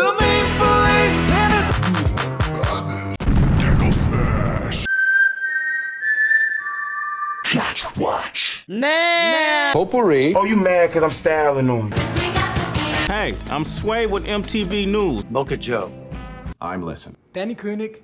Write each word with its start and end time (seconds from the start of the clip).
The 0.00 0.06
Maple 0.18 0.80
Ace 0.96 1.30
and 1.42 1.52
his 1.52 1.68
Tackle 3.62 3.92
smash. 3.92 4.86
Catch 7.44 7.96
Watch. 7.98 8.64
Nah. 8.66 9.74
Potpourri. 9.74 10.34
Oh, 10.34 10.44
you 10.44 10.56
mad 10.56 10.86
because 10.86 11.02
I'm 11.02 11.12
styling 11.12 11.68
on 11.68 11.90
you. 11.90 11.98
Hey, 13.12 13.34
I'm 13.50 13.62
Sway 13.62 14.06
with 14.06 14.24
MTV 14.24 14.86
News. 14.90 15.28
Mocha 15.28 15.58
Joe. 15.58 15.92
I'm 16.62 16.82
listen. 16.82 17.14
Danny 17.34 17.54
Koenig. 17.54 18.02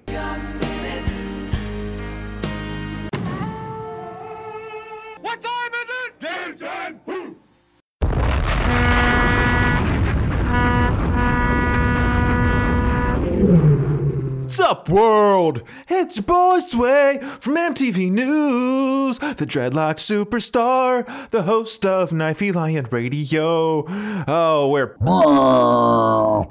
Up, 14.66 14.88
world? 14.88 15.62
It's 15.86 16.16
your 16.16 16.24
boy 16.24 16.58
Sway 16.58 17.20
from 17.40 17.54
MTV 17.54 18.10
News, 18.10 19.16
the 19.20 19.46
dreadlock 19.46 19.94
superstar, 19.94 21.30
the 21.30 21.42
host 21.42 21.86
of 21.86 22.10
Knifey 22.10 22.52
Lion 22.52 22.88
Radio. 22.90 23.84
Oh, 24.26 24.68
we're 24.68 24.96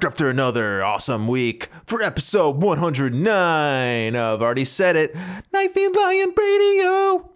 after 0.02 0.30
another 0.30 0.82
awesome 0.82 1.28
week 1.28 1.68
for 1.86 2.00
episode 2.00 2.62
109 2.62 4.16
of 4.16 4.40
Already 4.40 4.64
Said 4.64 4.96
It, 4.96 5.14
Knifey 5.52 5.94
Lion 5.94 6.32
Radio. 6.34 7.30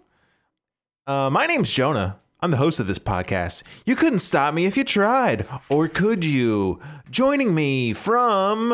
Uh, 1.06 1.28
my 1.28 1.45
name's 1.45 1.70
Jonah. 1.70 2.20
I'm 2.42 2.50
the 2.52 2.56
host 2.56 2.80
of 2.80 2.86
this 2.86 2.98
podcast. 2.98 3.62
You 3.84 3.94
couldn't 3.96 4.20
stop 4.20 4.54
me 4.54 4.64
if 4.64 4.76
you 4.76 4.84
tried, 4.84 5.46
or 5.68 5.88
could 5.88 6.24
you? 6.24 6.80
Joining 7.10 7.54
me 7.54 7.92
from, 7.92 8.70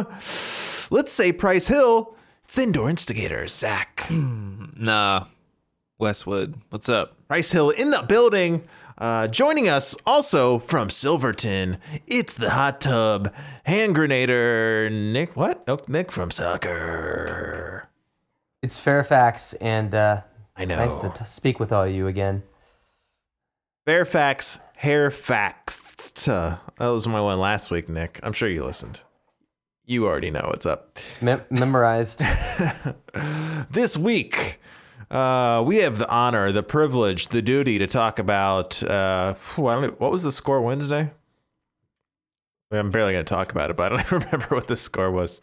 let's 0.90 1.12
say, 1.12 1.32
Price 1.32 1.66
Hill, 1.66 2.14
it's 2.44 2.54
the 2.54 2.62
indoor 2.62 2.88
instigator, 2.88 3.48
Zach. 3.48 4.06
Nah. 4.10 5.24
Westwood. 5.98 6.54
What's 6.70 6.88
up? 6.88 7.16
Price 7.26 7.50
Hill 7.50 7.70
in 7.70 7.90
the 7.90 8.04
building. 8.06 8.62
Uh, 8.98 9.26
joining 9.26 9.68
us 9.68 9.96
also 10.06 10.58
from 10.58 10.88
Silverton, 10.88 11.78
it's 12.06 12.34
the 12.34 12.51
hot 12.51 12.80
tub 12.80 13.34
hand 13.64 13.95
grenader, 13.96 14.90
Nick. 15.12 15.36
What? 15.36 15.64
Oh, 15.66 15.80
Nick 15.88 16.12
from 16.12 16.30
soccer. 16.30 17.88
It's 18.62 18.78
Fairfax, 18.80 19.52
and 19.54 19.95
uh, 19.95 20.23
I 20.56 20.64
know. 20.64 20.76
nice 20.76 20.96
to 20.98 21.10
t- 21.10 21.24
speak 21.24 21.60
with 21.60 21.73
all 21.73 21.84
of 21.84 21.92
you 21.92 22.06
again. 22.06 22.42
Fairfax. 23.87 24.59
Uh, 26.29 26.59
that 26.79 26.88
was 26.88 27.06
my 27.06 27.20
one 27.20 27.38
last 27.38 27.70
week, 27.70 27.88
Nick. 27.88 28.18
I'm 28.24 28.32
sure 28.32 28.48
you 28.48 28.65
listened. 28.65 29.04
You 29.84 30.06
already 30.06 30.32
know 30.32 30.45
what's 30.48 30.66
up. 30.66 30.98
Mem- 31.23 31.45
memorized. 31.51 32.20
This 33.70 33.96
week, 33.96 34.59
uh, 35.10 35.62
we 35.64 35.76
have 35.76 35.98
the 35.98 36.09
honor, 36.10 36.51
the 36.52 36.62
privilege, 36.62 37.29
the 37.29 37.40
duty 37.40 37.79
to 37.79 37.87
talk 37.87 38.18
about. 38.18 38.82
Uh, 38.82 39.34
I 39.37 39.57
don't 39.57 39.82
know, 39.82 39.95
what 39.98 40.10
was 40.10 40.24
the 40.24 40.32
score 40.32 40.60
Wednesday? 40.60 41.12
I'm 42.72 42.90
barely 42.90 43.12
going 43.12 43.24
to 43.24 43.34
talk 43.34 43.52
about 43.52 43.70
it, 43.70 43.76
but 43.76 43.92
I 43.92 44.02
don't 44.02 44.10
remember 44.24 44.54
what 44.54 44.66
the 44.66 44.76
score 44.76 45.10
was. 45.12 45.40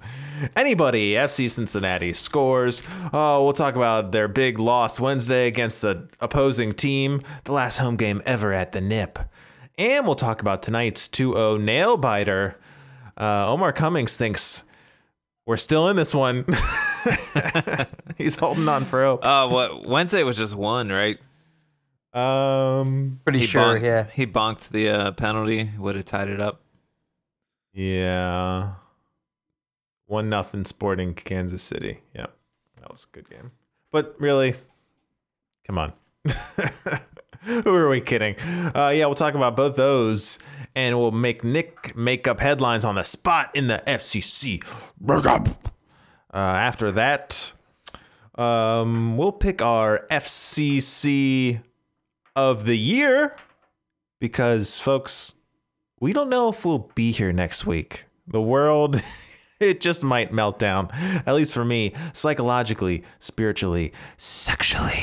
Anybody, 0.58 1.14
FC 1.14 1.50
Cincinnati 1.50 2.12
scores. 2.12 2.82
Oh, 3.14 3.46
we'll 3.46 3.54
talk 3.54 3.76
about 3.76 4.12
their 4.12 4.28
big 4.28 4.60
loss 4.60 5.00
Wednesday 5.00 5.48
against 5.48 5.82
the 5.82 6.10
opposing 6.20 6.74
team, 6.74 7.22
the 7.46 7.54
last 7.54 7.78
home 7.78 7.96
game 7.96 8.22
ever 8.26 8.52
at 8.52 8.74
the 8.74 8.82
NIP. 8.82 9.20
And 9.78 10.06
we'll 10.06 10.16
talk 10.16 10.42
about 10.42 10.62
tonight's 10.62 11.08
2 11.08 11.34
0 11.34 11.58
nail 11.58 11.96
biter. 11.96 12.60
Uh, 13.18 13.50
Omar 13.50 13.72
Cummings 13.72 14.18
thinks 14.18 14.64
we're 15.46 15.58
still 15.58 15.88
in 15.88 15.96
this 15.96 16.14
one. 16.14 16.46
He's 18.18 18.36
holding 18.36 18.68
on 18.68 18.84
for 18.84 19.02
hope. 19.02 19.26
Uh, 19.26 19.48
what 19.48 19.88
Wednesday 19.88 20.24
was 20.24 20.38
just 20.38 20.56
one, 20.56 20.90
right? 20.90 21.18
Um, 22.14 23.22
Pretty 23.24 23.46
sure, 23.46 23.80
bonked, 23.80 23.84
yeah. 23.84 24.08
He 24.14 24.28
bonked 24.28 24.70
the 24.70 24.90
uh, 24.90 25.12
penalty. 25.14 25.72
Would 25.78 25.96
have 25.96 26.06
tied 26.06 26.28
it 26.28 26.42
up. 26.42 26.63
Yeah. 27.74 28.74
One 30.06 30.30
nothing 30.30 30.66
Sporting 30.66 31.14
Kansas 31.14 31.64
City. 31.64 32.02
Yep, 32.14 32.36
that 32.80 32.92
was 32.92 33.08
a 33.12 33.16
good 33.16 33.30
game. 33.30 33.52
But 33.92 34.16
really, 34.20 34.56
come 35.66 35.78
on. 35.78 35.94
Who 37.42 37.76
are 37.76 37.90
we 37.90 38.00
kidding? 38.00 38.36
Uh, 38.40 38.94
yeah, 38.96 39.06
we'll 39.06 39.16
talk 39.16 39.34
about 39.34 39.56
both 39.56 39.76
those, 39.76 40.40
and 40.76 40.98
we'll 40.98 41.12
make 41.12 41.44
Nick 41.44 41.96
make 41.96 42.28
up 42.28 42.40
headlines 42.40 42.86
on 42.86 42.96
the 42.96 43.04
spot 43.04 43.52
in 43.54 43.68
the 43.68 43.84
FCC. 43.86 44.64
Uh, 46.34 46.38
after 46.38 46.92
that, 46.92 47.54
um, 48.36 49.18
we'll 49.18 49.32
pick 49.32 49.62
our 49.62 50.08
FCC 50.10 51.62
of 52.36 52.66
the 52.66 52.78
year 52.78 53.36
because, 54.20 54.80
folks, 54.80 55.36
we 56.04 56.12
don't 56.12 56.30
know 56.30 56.50
if 56.50 56.66
we'll 56.66 56.92
be 56.96 57.14
here 57.14 57.32
next 57.32 57.66
week. 57.66 58.04
The 58.28 58.42
world, 58.42 59.02
it 59.62 59.80
just 59.80 60.04
might 60.04 60.34
melt 60.34 60.60
down, 60.60 60.90
at 60.92 61.34
least 61.34 61.54
for 61.54 61.64
me, 61.64 61.94
psychologically, 62.12 63.06
spiritually, 63.20 63.94
sexually. 64.18 65.00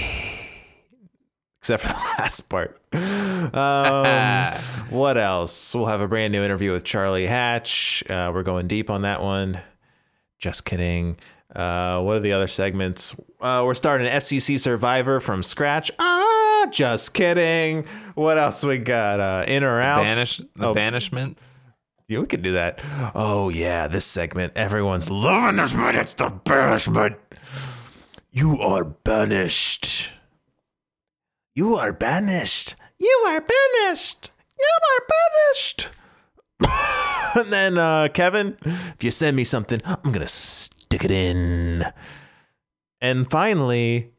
Except 1.56 1.84
for 1.84 1.88
the 1.94 1.94
last 1.94 2.42
part. 2.50 2.82
Um, 2.92 4.52
what 4.90 5.16
else? 5.16 5.74
We'll 5.74 5.86
have 5.86 6.02
a 6.02 6.08
brand 6.08 6.34
new 6.34 6.42
interview 6.42 6.72
with 6.72 6.84
Charlie 6.84 7.26
Hatch. 7.26 8.04
Uh, 8.06 8.30
we're 8.34 8.42
going 8.42 8.68
deep 8.68 8.90
on 8.90 9.00
that 9.00 9.22
one. 9.22 9.58
Just 10.38 10.66
kidding. 10.66 11.16
Uh, 11.56 12.02
what 12.02 12.18
are 12.18 12.20
the 12.20 12.34
other 12.34 12.46
segments? 12.46 13.16
Uh, 13.40 13.62
we're 13.64 13.72
starting 13.72 14.06
an 14.06 14.12
FCC 14.20 14.60
Survivor 14.60 15.18
from 15.18 15.42
scratch. 15.42 15.90
Ah, 15.98 16.29
just 16.72 17.14
kidding. 17.14 17.84
What 18.14 18.38
else 18.38 18.64
we 18.64 18.78
got? 18.78 19.20
Uh, 19.20 19.44
in 19.46 19.64
or 19.64 19.80
out? 19.80 20.02
Banish 20.02 20.38
the 20.56 20.66
Oh, 20.68 20.74
banishment. 20.74 21.38
yeah, 22.08 22.18
we 22.20 22.26
could 22.26 22.42
do 22.42 22.52
that. 22.52 22.80
Oh 23.14 23.48
yeah, 23.48 23.88
this 23.88 24.04
segment. 24.04 24.52
Everyone's 24.56 25.10
loving 25.10 25.56
this, 25.56 25.74
but 25.74 25.94
it's 25.96 26.14
the 26.14 26.28
banishment. 26.44 27.16
You 28.30 28.58
are 28.60 28.84
banished. 28.84 30.10
You 31.54 31.74
are 31.74 31.92
banished. 31.92 32.76
You 32.98 33.24
are 33.28 33.40
banished. 33.40 34.30
You 34.58 34.78
are 34.90 35.06
banished. 35.08 35.88
and 37.36 37.52
then 37.52 37.78
uh, 37.78 38.08
Kevin, 38.12 38.56
if 38.64 39.02
you 39.02 39.10
send 39.10 39.36
me 39.36 39.44
something, 39.44 39.80
I'm 39.84 40.12
gonna 40.12 40.26
stick 40.28 41.04
it 41.04 41.10
in. 41.10 41.84
And 43.00 43.28
finally, 43.30 44.12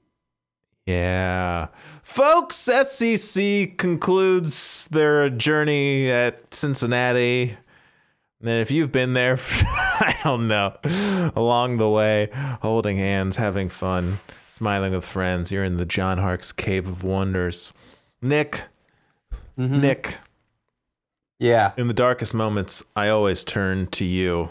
yeah. 0.86 1.68
Folks, 2.12 2.58
FCC 2.68 3.78
concludes 3.78 4.86
their 4.92 5.30
journey 5.30 6.12
at 6.12 6.54
Cincinnati. 6.54 7.52
And 7.52 7.58
then 8.50 8.58
if 8.58 8.70
you've 8.70 8.92
been 8.92 9.14
there, 9.14 9.40
I 9.62 10.20
don't 10.22 10.50
know, 10.50 10.76
along 11.38 11.78
the 11.78 11.88
way, 11.90 12.28
holding 12.62 12.98
hands, 12.98 13.38
having 13.38 13.70
fun, 13.70 14.20
smiling 14.46 14.92
with 14.92 15.06
friends, 15.06 15.54
you're 15.54 15.64
in 15.64 15.78
the 15.78 15.86
John 15.86 16.18
Hark's 16.18 16.52
Cave 16.52 16.86
of 16.86 17.06
Wonders. 17.06 17.72
Nick, 18.22 18.64
mm-hmm. 19.58 19.80
Nick, 19.80 20.18
Yeah. 21.40 21.72
in 21.78 21.88
the 21.88 21.94
darkest 21.94 22.34
moments, 22.34 22.84
I 22.94 23.08
always 23.08 23.46
turn 23.46 23.88
to 23.88 24.04
you. 24.04 24.50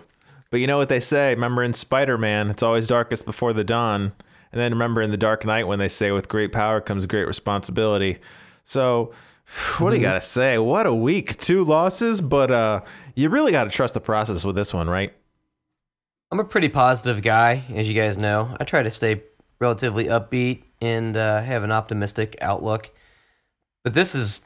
But 0.48 0.60
you 0.60 0.66
know 0.66 0.78
what 0.78 0.88
they 0.88 0.98
say? 0.98 1.34
Remember 1.34 1.62
in 1.62 1.74
Spider 1.74 2.16
Man, 2.16 2.48
it's 2.48 2.62
always 2.62 2.88
darkest 2.88 3.26
before 3.26 3.52
the 3.52 3.64
dawn. 3.64 4.12
And 4.52 4.60
then 4.60 4.72
remember 4.72 5.00
in 5.02 5.10
The 5.10 5.16
Dark 5.16 5.44
Knight 5.44 5.66
when 5.66 5.78
they 5.78 5.88
say, 5.88 6.10
with 6.10 6.28
great 6.28 6.52
power 6.52 6.80
comes 6.80 7.06
great 7.06 7.26
responsibility. 7.26 8.18
So, 8.64 9.12
what 9.78 9.90
do 9.90 9.96
you 9.96 10.02
got 10.02 10.14
to 10.14 10.20
say? 10.20 10.58
What 10.58 10.86
a 10.86 10.94
week. 10.94 11.38
Two 11.38 11.64
losses, 11.64 12.20
but 12.20 12.50
uh, 12.50 12.82
you 13.14 13.28
really 13.28 13.52
got 13.52 13.64
to 13.64 13.70
trust 13.70 13.94
the 13.94 14.00
process 14.00 14.44
with 14.44 14.56
this 14.56 14.74
one, 14.74 14.88
right? 14.88 15.12
I'm 16.32 16.40
a 16.40 16.44
pretty 16.44 16.68
positive 16.68 17.22
guy, 17.22 17.64
as 17.74 17.88
you 17.88 17.94
guys 17.94 18.16
know. 18.16 18.56
I 18.60 18.64
try 18.64 18.82
to 18.82 18.90
stay 18.90 19.22
relatively 19.58 20.04
upbeat 20.04 20.62
and 20.80 21.16
uh, 21.16 21.42
have 21.42 21.64
an 21.64 21.72
optimistic 21.72 22.38
outlook. 22.40 22.90
But 23.82 23.94
this 23.94 24.14
is 24.14 24.42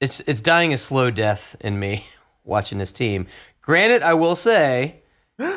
it's 0.00 0.20
it's 0.26 0.40
dying 0.40 0.72
a 0.72 0.78
slow 0.78 1.10
death 1.10 1.56
in 1.60 1.78
me 1.78 2.06
watching 2.44 2.78
this 2.78 2.92
team. 2.92 3.26
Granted, 3.62 4.02
I 4.02 4.14
will 4.14 4.36
say 4.36 5.02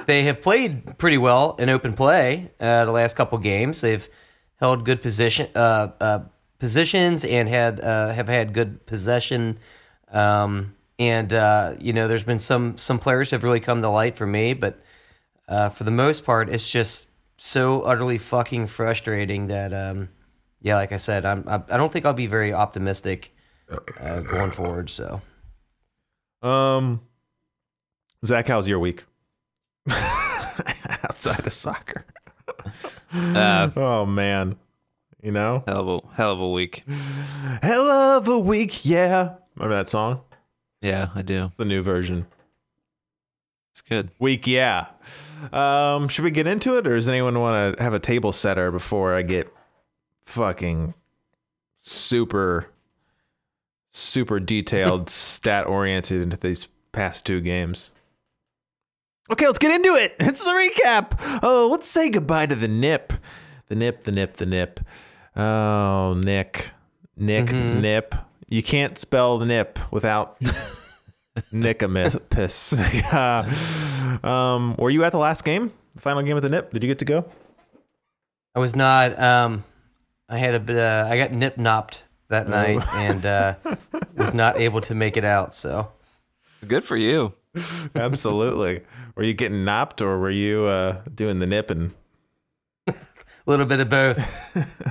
they 0.07 0.23
have 0.23 0.41
played 0.41 0.97
pretty 0.97 1.17
well 1.17 1.55
in 1.59 1.69
open 1.69 1.93
play 1.93 2.49
uh, 2.59 2.85
the 2.85 2.91
last 2.91 3.15
couple 3.15 3.37
games. 3.37 3.81
They've 3.81 4.07
held 4.59 4.85
good 4.85 5.01
position 5.01 5.49
uh, 5.55 5.91
uh, 6.01 6.19
positions 6.57 7.23
and 7.23 7.47
had 7.47 7.79
uh, 7.79 8.13
have 8.13 8.27
had 8.27 8.53
good 8.53 8.85
possession. 8.87 9.59
Um, 10.11 10.75
and 10.97 11.31
uh, 11.33 11.75
you 11.79 11.93
know, 11.93 12.07
there's 12.07 12.23
been 12.23 12.39
some 12.39 12.77
some 12.77 12.97
players 12.97 13.29
have 13.31 13.43
really 13.43 13.59
come 13.59 13.81
to 13.83 13.89
light 13.89 14.17
for 14.17 14.25
me, 14.25 14.53
but 14.53 14.81
uh, 15.47 15.69
for 15.69 15.83
the 15.83 15.91
most 15.91 16.25
part, 16.25 16.49
it's 16.49 16.67
just 16.67 17.07
so 17.37 17.83
utterly 17.83 18.17
fucking 18.17 18.67
frustrating 18.67 19.47
that, 19.47 19.73
um, 19.73 20.09
yeah, 20.61 20.75
like 20.75 20.91
I 20.91 20.97
said, 20.97 21.23
I'm, 21.23 21.47
I, 21.47 21.61
I 21.69 21.77
don't 21.77 21.93
think 21.93 22.05
I'll 22.05 22.13
be 22.13 22.27
very 22.27 22.51
optimistic 22.51 23.31
going 23.99 24.51
forward. 24.51 24.89
So 24.89 25.21
Um, 26.41 27.01
Zach, 28.25 28.47
how's 28.47 28.67
your 28.67 28.79
week? 28.79 29.05
outside 31.03 31.45
of 31.45 31.53
soccer. 31.53 32.05
Uh, 33.13 33.69
Oh 33.75 34.05
man, 34.05 34.57
you 35.21 35.31
know, 35.31 35.63
hell 35.67 35.89
of 35.89 36.03
a 36.03 36.13
hell 36.15 36.31
of 36.33 36.39
a 36.39 36.49
week. 36.49 36.83
hell 37.61 37.89
of 37.89 38.27
a 38.27 38.37
week, 38.39 38.85
yeah. 38.85 39.35
Remember 39.55 39.75
that 39.75 39.89
song? 39.89 40.21
Yeah, 40.81 41.09
I 41.15 41.21
do. 41.21 41.51
The 41.57 41.65
new 41.65 41.81
version. 41.81 42.27
It's 43.71 43.81
good. 43.81 44.11
Week, 44.19 44.45
yeah. 44.47 44.87
Um, 45.51 46.07
should 46.07 46.23
we 46.23 46.31
get 46.31 46.47
into 46.47 46.77
it, 46.77 46.87
or 46.87 46.95
does 46.95 47.07
anyone 47.07 47.39
want 47.39 47.77
to 47.77 47.83
have 47.83 47.93
a 47.93 47.99
table 47.99 48.31
setter 48.31 48.71
before 48.71 49.13
I 49.13 49.21
get 49.21 49.51
fucking 50.25 50.93
super, 51.79 52.69
super 53.91 54.39
detailed, 54.39 55.09
stat 55.11 55.67
oriented 55.67 56.21
into 56.21 56.37
these 56.37 56.67
past 56.91 57.25
two 57.25 57.39
games? 57.39 57.93
Okay, 59.29 59.45
let's 59.45 59.59
get 59.59 59.71
into 59.71 59.93
it. 59.95 60.15
It's 60.19 60.43
the 60.43 60.51
recap. 60.51 61.39
Oh, 61.43 61.69
let's 61.71 61.87
say 61.87 62.09
goodbye 62.09 62.45
to 62.45 62.55
the 62.55 62.67
nip, 62.67 63.13
the 63.67 63.75
nip, 63.75 64.03
the 64.03 64.11
nip, 64.11 64.35
the 64.35 64.45
nip. 64.45 64.79
Oh, 65.35 66.13
Nick, 66.23 66.71
Nick, 67.15 67.51
nip. 67.51 68.15
You 68.49 68.63
can't 68.63 68.97
spell 68.97 69.37
the 69.37 69.45
nip 69.45 69.77
without 69.91 70.39
Nicomiss. 71.51 72.73
uh, 73.13 74.27
um, 74.27 74.75
were 74.77 74.89
you 74.89 75.03
at 75.03 75.11
the 75.11 75.17
last 75.17 75.43
game? 75.43 75.71
The 75.95 76.01
final 76.01 76.23
game 76.23 76.37
of 76.37 76.43
the 76.43 76.49
Nip? 76.49 76.71
Did 76.71 76.83
you 76.83 76.87
get 76.89 76.99
to 76.99 77.05
go? 77.05 77.25
I 78.55 78.59
was 78.59 78.75
not. 78.75 79.19
Um, 79.19 79.63
I 80.29 80.37
had 80.37 80.55
a 80.55 80.59
bit. 80.59 80.77
Uh, 80.77 81.07
I 81.09 81.17
got 81.17 81.31
nip 81.31 81.57
nopped 81.57 81.99
that 82.29 82.47
night 82.47 82.81
and 82.95 83.25
uh, 83.25 83.55
was 84.15 84.33
not 84.33 84.59
able 84.59 84.81
to 84.81 84.95
make 84.95 85.17
it 85.17 85.25
out. 85.25 85.53
So 85.53 85.89
Good 86.67 86.83
for 86.83 86.97
you. 86.97 87.33
Absolutely. 87.95 88.81
were 89.15 89.23
you 89.23 89.33
getting 89.33 89.63
napped 89.65 90.01
or 90.01 90.17
were 90.19 90.29
you 90.31 90.65
uh, 90.65 91.01
doing 91.13 91.39
the 91.39 91.47
nipping? 91.47 91.93
a 92.87 92.93
little 93.45 93.65
bit 93.65 93.79
of 93.79 93.89
both. 93.89 94.81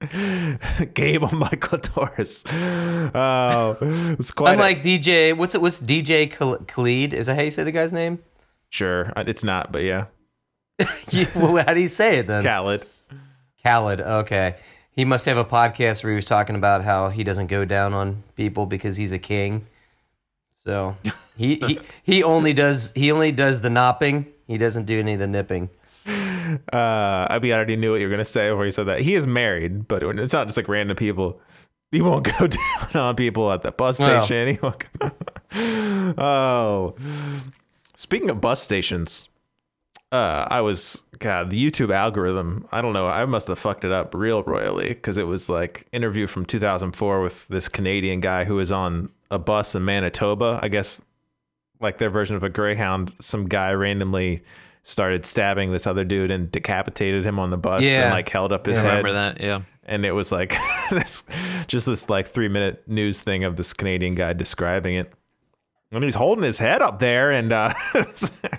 Gabe 0.94 1.24
on 1.24 1.38
my 1.38 1.48
clitoris. 1.48 2.44
Oh, 2.52 3.76
it's 3.80 4.30
quite. 4.30 4.52
I'm 4.52 4.58
a- 4.58 4.62
like 4.62 4.82
DJ. 4.82 5.36
What's 5.36 5.54
it? 5.54 5.60
What's 5.62 5.80
DJ 5.80 6.30
Khal- 6.32 6.66
Khalid? 6.68 7.14
Is 7.14 7.26
that 7.26 7.36
how 7.36 7.42
you 7.42 7.50
say 7.50 7.64
the 7.64 7.72
guy's 7.72 7.92
name? 7.92 8.18
sure, 8.68 9.12
Uh, 9.16 9.24
it's 9.26 9.42
not, 9.44 9.72
but 9.72 9.82
yeah, 9.84 10.06
You- 11.10 11.26
well, 11.34 11.64
how 11.66 11.72
do 11.72 11.80
you 11.80 11.88
say 11.88 12.18
it 12.18 12.26
then? 12.26 12.42
Khaled. 12.42 12.84
Khaled. 13.62 14.00
Okay. 14.00 14.56
He 14.92 15.04
must 15.04 15.24
have 15.26 15.36
a 15.38 15.44
podcast 15.44 16.02
where 16.02 16.12
he 16.12 16.16
was 16.16 16.24
talking 16.26 16.56
about 16.56 16.82
how 16.84 17.08
he 17.10 17.22
doesn't 17.24 17.46
go 17.48 17.64
down 17.64 17.92
on 17.94 18.22
people 18.34 18.66
because 18.66 18.96
he's 18.96 19.12
a 19.12 19.18
king. 19.18 19.66
So 20.66 20.96
he 21.38 21.56
he, 21.66 21.80
he 22.02 22.22
only 22.22 22.52
does 22.52 22.92
he 22.94 23.10
only 23.12 23.32
does 23.32 23.62
the 23.62 23.70
knopping. 23.70 24.26
He 24.46 24.58
doesn't 24.58 24.84
do 24.84 24.98
any 25.00 25.14
of 25.14 25.18
the 25.20 25.26
nipping. 25.26 25.70
Uh, 26.72 27.26
I 27.30 27.38
mean, 27.42 27.52
I 27.52 27.56
already 27.56 27.76
knew 27.76 27.92
what 27.92 28.00
you 28.00 28.06
were 28.06 28.10
gonna 28.10 28.24
say 28.24 28.50
before 28.50 28.66
you 28.66 28.70
said 28.72 28.84
that. 28.86 29.00
He 29.00 29.14
is 29.14 29.26
married, 29.26 29.88
but 29.88 30.02
it's 30.02 30.32
not 30.32 30.46
just 30.46 30.56
like 30.56 30.68
random 30.68 30.96
people. 30.96 31.40
He 31.92 32.02
won't 32.02 32.24
go 32.38 32.46
down 32.92 33.02
on 33.02 33.16
people 33.16 33.50
at 33.52 33.62
the 33.62 33.72
bus 33.72 33.96
station. 33.96 34.48
He 34.48 34.58
won't 34.60 34.84
go- 34.98 35.10
oh, 36.22 36.94
speaking 37.94 38.28
of 38.30 38.40
bus 38.40 38.60
stations, 38.62 39.28
uh, 40.12 40.46
I 40.48 40.60
was 40.60 41.02
God. 41.18 41.50
The 41.50 41.70
YouTube 41.70 41.92
algorithm. 41.92 42.66
I 42.70 42.80
don't 42.82 42.92
know. 42.92 43.08
I 43.08 43.24
must 43.24 43.48
have 43.48 43.58
fucked 43.58 43.84
it 43.84 43.92
up 43.92 44.14
real 44.14 44.42
royally 44.42 44.88
because 44.88 45.16
it 45.16 45.26
was 45.26 45.48
like 45.48 45.86
interview 45.92 46.26
from 46.26 46.44
2004 46.44 47.22
with 47.22 47.48
this 47.48 47.68
Canadian 47.68 48.20
guy 48.20 48.44
who 48.44 48.56
was 48.56 48.70
on 48.70 49.10
a 49.30 49.38
bus 49.38 49.74
in 49.74 49.84
Manitoba. 49.84 50.58
I 50.62 50.68
guess 50.68 51.02
like 51.80 51.98
their 51.98 52.10
version 52.10 52.36
of 52.36 52.42
a 52.42 52.48
Greyhound. 52.48 53.14
Some 53.20 53.46
guy 53.48 53.72
randomly 53.72 54.42
started 54.82 55.26
stabbing 55.26 55.72
this 55.72 55.86
other 55.86 56.04
dude 56.04 56.30
and 56.30 56.50
decapitated 56.50 57.24
him 57.24 57.38
on 57.38 57.50
the 57.50 57.56
bus 57.56 57.84
Yeah. 57.84 58.02
and 58.02 58.10
like 58.12 58.28
held 58.28 58.52
up 58.52 58.66
his 58.66 58.78
Yeah. 58.78 58.84
head 58.84 58.88
Remember 59.04 59.12
that? 59.12 59.40
Yeah. 59.40 59.62
and 59.84 60.06
it 60.06 60.12
was 60.12 60.30
like 60.30 60.54
this 60.90 61.24
just 61.66 61.86
this 61.86 62.08
like 62.08 62.26
three 62.26 62.48
minute 62.48 62.84
news 62.86 63.20
thing 63.20 63.42
of 63.44 63.56
this 63.56 63.72
Canadian 63.72 64.14
guy 64.14 64.32
describing 64.32 64.94
it. 64.94 65.12
And 65.92 66.02
he's 66.04 66.14
holding 66.16 66.44
his 66.44 66.58
head 66.58 66.82
up 66.82 66.98
there 67.00 67.32
and 67.32 67.52
uh 67.52 67.72
the 67.94 68.58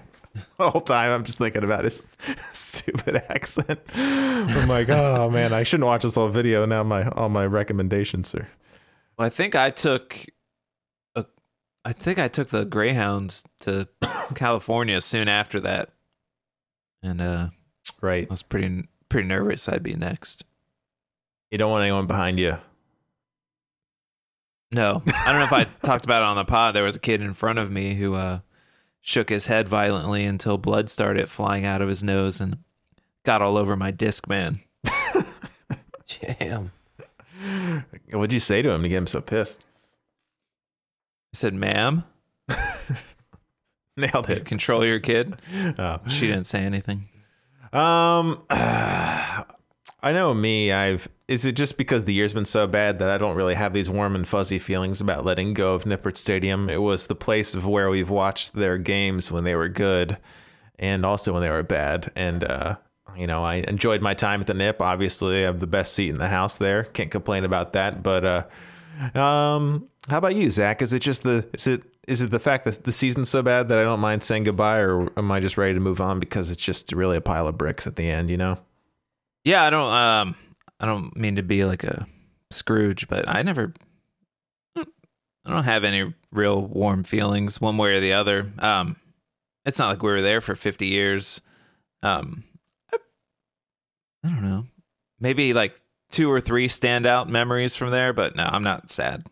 whole 0.60 0.82
time 0.82 1.12
I'm 1.12 1.24
just 1.24 1.38
thinking 1.38 1.64
about 1.64 1.84
his 1.86 2.06
stupid 2.52 3.22
accent. 3.30 3.80
I'm 3.96 4.68
like, 4.68 4.90
oh 4.90 5.30
man, 5.30 5.54
I 5.54 5.64
shouldn't 5.64 5.88
watch 5.88 6.04
this 6.04 6.16
whole 6.16 6.30
video. 6.30 6.66
Now 6.66 6.84
my 6.84 7.08
all 7.10 7.30
my 7.30 7.46
recommendations 7.46 8.34
are 8.36 8.48
Well, 9.18 9.26
I 9.26 9.30
think 9.30 9.56
I 9.56 9.70
took 9.70 10.26
I 11.88 11.94
think 11.94 12.20
I 12.20 12.28
took 12.28 12.50
the 12.50 12.66
Greyhounds 12.66 13.46
to 13.62 13.88
California 14.36 15.00
soon 15.00 15.30
after 15.30 15.58
that, 15.62 15.92
and 17.02 17.22
uh, 17.22 17.50
right. 18.02 18.28
I 18.30 18.34
was 18.34 18.44
pretty 18.44 18.84
pretty 19.08 19.26
nervous 19.26 19.70
I'd 19.70 19.84
be 19.84 19.96
next. 19.96 20.44
You 21.50 21.58
don't 21.58 21.72
want 21.72 21.84
anyone 21.84 22.06
behind 22.06 22.42
you. 22.42 22.58
No, 24.70 25.02
I 25.08 25.32
don't 25.32 25.40
know 25.40 25.46
if 25.46 25.54
I 25.54 25.64
talked 25.82 26.04
about 26.04 26.24
it 26.24 26.26
on 26.26 26.36
the 26.36 26.44
pod. 26.44 26.76
There 26.76 26.84
was 26.84 26.98
a 26.98 27.00
kid 27.00 27.22
in 27.22 27.32
front 27.32 27.58
of 27.58 27.72
me 27.72 27.94
who 27.94 28.16
uh, 28.16 28.40
shook 29.00 29.30
his 29.30 29.48
head 29.48 29.70
violently 29.70 30.26
until 30.26 30.58
blood 30.58 30.90
started 30.90 31.30
flying 31.30 31.64
out 31.64 31.82
of 31.82 31.88
his 31.88 32.04
nose 32.04 32.42
and 32.42 32.58
got 33.24 33.42
all 33.42 33.56
over 33.56 33.78
my 33.78 33.92
disc 33.92 34.28
man. 34.28 34.60
Damn. 36.22 36.74
What'd 38.12 38.34
you 38.34 38.42
say 38.42 38.62
to 38.62 38.72
him 38.72 38.84
to 38.84 38.90
get 38.90 38.98
him 38.98 39.08
so 39.08 39.22
pissed? 39.22 39.64
Said, 41.38 41.54
"Ma'am, 41.54 42.04
Nailed 43.98 44.30
you 44.30 44.36
it. 44.36 44.46
control 44.46 44.86
your 44.86 45.00
kid." 45.00 45.36
Oh. 45.80 46.00
She 46.08 46.28
didn't 46.28 46.46
say 46.46 46.60
anything. 46.60 47.10
Um, 47.74 48.44
I 48.50 49.46
know 50.14 50.34
me. 50.34 50.72
I've. 50.72 51.08
Is 51.28 51.46
it 51.46 51.54
just 51.54 51.78
because 51.78 52.06
the 52.06 52.14
year's 52.14 52.34
been 52.34 52.46
so 52.46 52.68
bad 52.68 53.00
that 53.00 53.10
I 53.10 53.18
don't 53.18 53.36
really 53.36 53.56
have 53.56 53.74
these 53.74 53.90
warm 53.90 54.16
and 54.16 54.26
fuzzy 54.28 54.60
feelings 54.60 55.02
about 55.02 55.26
letting 55.26 55.54
go 55.54 55.74
of 55.74 55.84
Nippert 55.84 56.16
Stadium? 56.16 56.70
It 56.70 56.82
was 56.82 57.08
the 57.08 57.16
place 57.16 57.54
of 57.54 57.68
where 57.68 57.90
we've 57.90 58.10
watched 58.10 58.54
their 58.54 58.78
games 58.78 59.30
when 59.32 59.44
they 59.44 59.56
were 59.56 59.68
good, 59.68 60.18
and 60.80 61.06
also 61.06 61.34
when 61.34 61.42
they 61.42 61.50
were 61.50 61.64
bad. 61.64 62.12
And 62.16 62.44
uh, 62.46 62.78
you 63.18 63.28
know, 63.28 63.44
I 63.44 63.56
enjoyed 63.56 64.02
my 64.02 64.14
time 64.14 64.40
at 64.42 64.48
the 64.48 64.54
Nip. 64.54 64.82
Obviously, 64.82 65.40
I 65.44 65.48
have 65.48 65.60
the 65.60 65.68
best 65.68 65.94
seat 65.94 66.10
in 66.10 66.18
the 66.18 66.30
house 66.30 66.58
there. 66.58 66.84
Can't 66.84 67.12
complain 67.12 67.44
about 67.44 67.74
that. 67.74 68.02
But 68.02 68.48
uh, 69.16 69.20
um, 69.20 69.90
how 70.10 70.18
about 70.18 70.36
you, 70.36 70.50
Zach? 70.52 70.82
Is 70.82 70.94
it 70.94 71.00
just 71.00 71.24
the 71.24 71.48
is 71.54 71.68
it 71.68 71.84
is 72.08 72.22
it 72.22 72.32
the 72.32 72.40
fact 72.40 72.64
that 72.66 72.84
the 72.84 72.92
season's 72.92 73.30
so 73.30 73.42
bad 73.42 73.68
that 73.70 73.78
I 73.78 73.84
don't 73.84 74.00
mind 74.00 74.24
saying 74.24 74.46
goodbye, 74.46 74.80
or 74.80 75.12
am 75.18 75.32
I 75.32 75.40
just 75.40 75.58
ready 75.58 75.74
to 75.74 75.80
move 75.80 76.00
on 76.00 76.20
because 76.20 76.50
it's 76.50 76.64
just 76.64 76.92
really 76.94 77.18
a 77.18 77.22
pile 77.22 77.48
of 77.48 77.58
bricks 77.58 77.86
at 77.86 77.96
the 77.98 78.10
end? 78.10 78.30
You 78.30 78.38
know. 78.38 78.58
Yeah, 79.44 79.64
I 79.64 79.70
don't. 79.70 79.94
Um, 79.94 80.36
I 80.80 80.86
don't 80.86 81.16
mean 81.16 81.36
to 81.36 81.44
be 81.44 81.66
like 81.66 81.84
a 81.84 82.08
Scrooge, 82.52 83.08
but 83.08 83.28
I 83.28 83.42
never. 83.42 83.74
I 84.76 85.52
don't 85.52 85.64
have 85.64 85.84
any 85.86 86.14
real 86.32 86.62
warm 86.62 87.04
feelings 87.04 87.62
one 87.62 87.78
way 87.78 87.96
or 87.96 88.00
the 88.02 88.14
other. 88.14 88.52
Um, 88.60 88.98
it's 89.66 89.80
not 89.80 89.88
like 89.88 90.04
we 90.04 90.12
were 90.12 90.22
there 90.22 90.42
for 90.42 90.56
fifty 90.56 90.88
years. 90.88 91.42
Um, 92.04 92.44
I, 92.94 92.98
I 94.24 94.30
don't 94.30 94.44
know. 94.44 94.68
Maybe 95.20 95.54
like 95.54 95.80
two 96.10 96.32
or 96.32 96.40
three 96.40 96.68
standout 96.68 97.28
memories 97.28 97.76
from 97.76 97.92
there, 97.92 98.14
but 98.14 98.36
no, 98.36 98.44
I'm 98.44 98.64
not 98.64 98.90
sad. 98.90 99.24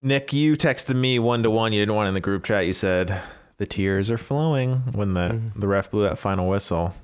Nick, 0.00 0.32
you 0.32 0.56
texted 0.56 0.94
me 0.94 1.18
one 1.18 1.42
to 1.42 1.50
one. 1.50 1.72
You 1.72 1.82
didn't 1.82 1.96
want 1.96 2.08
in 2.08 2.14
the 2.14 2.20
group 2.20 2.44
chat. 2.44 2.66
You 2.66 2.72
said 2.72 3.20
the 3.56 3.66
tears 3.66 4.10
are 4.10 4.18
flowing 4.18 4.76
when 4.92 5.14
the, 5.14 5.40
the 5.56 5.66
ref 5.66 5.90
blew 5.90 6.04
that 6.04 6.18
final 6.18 6.48
whistle. 6.48 6.94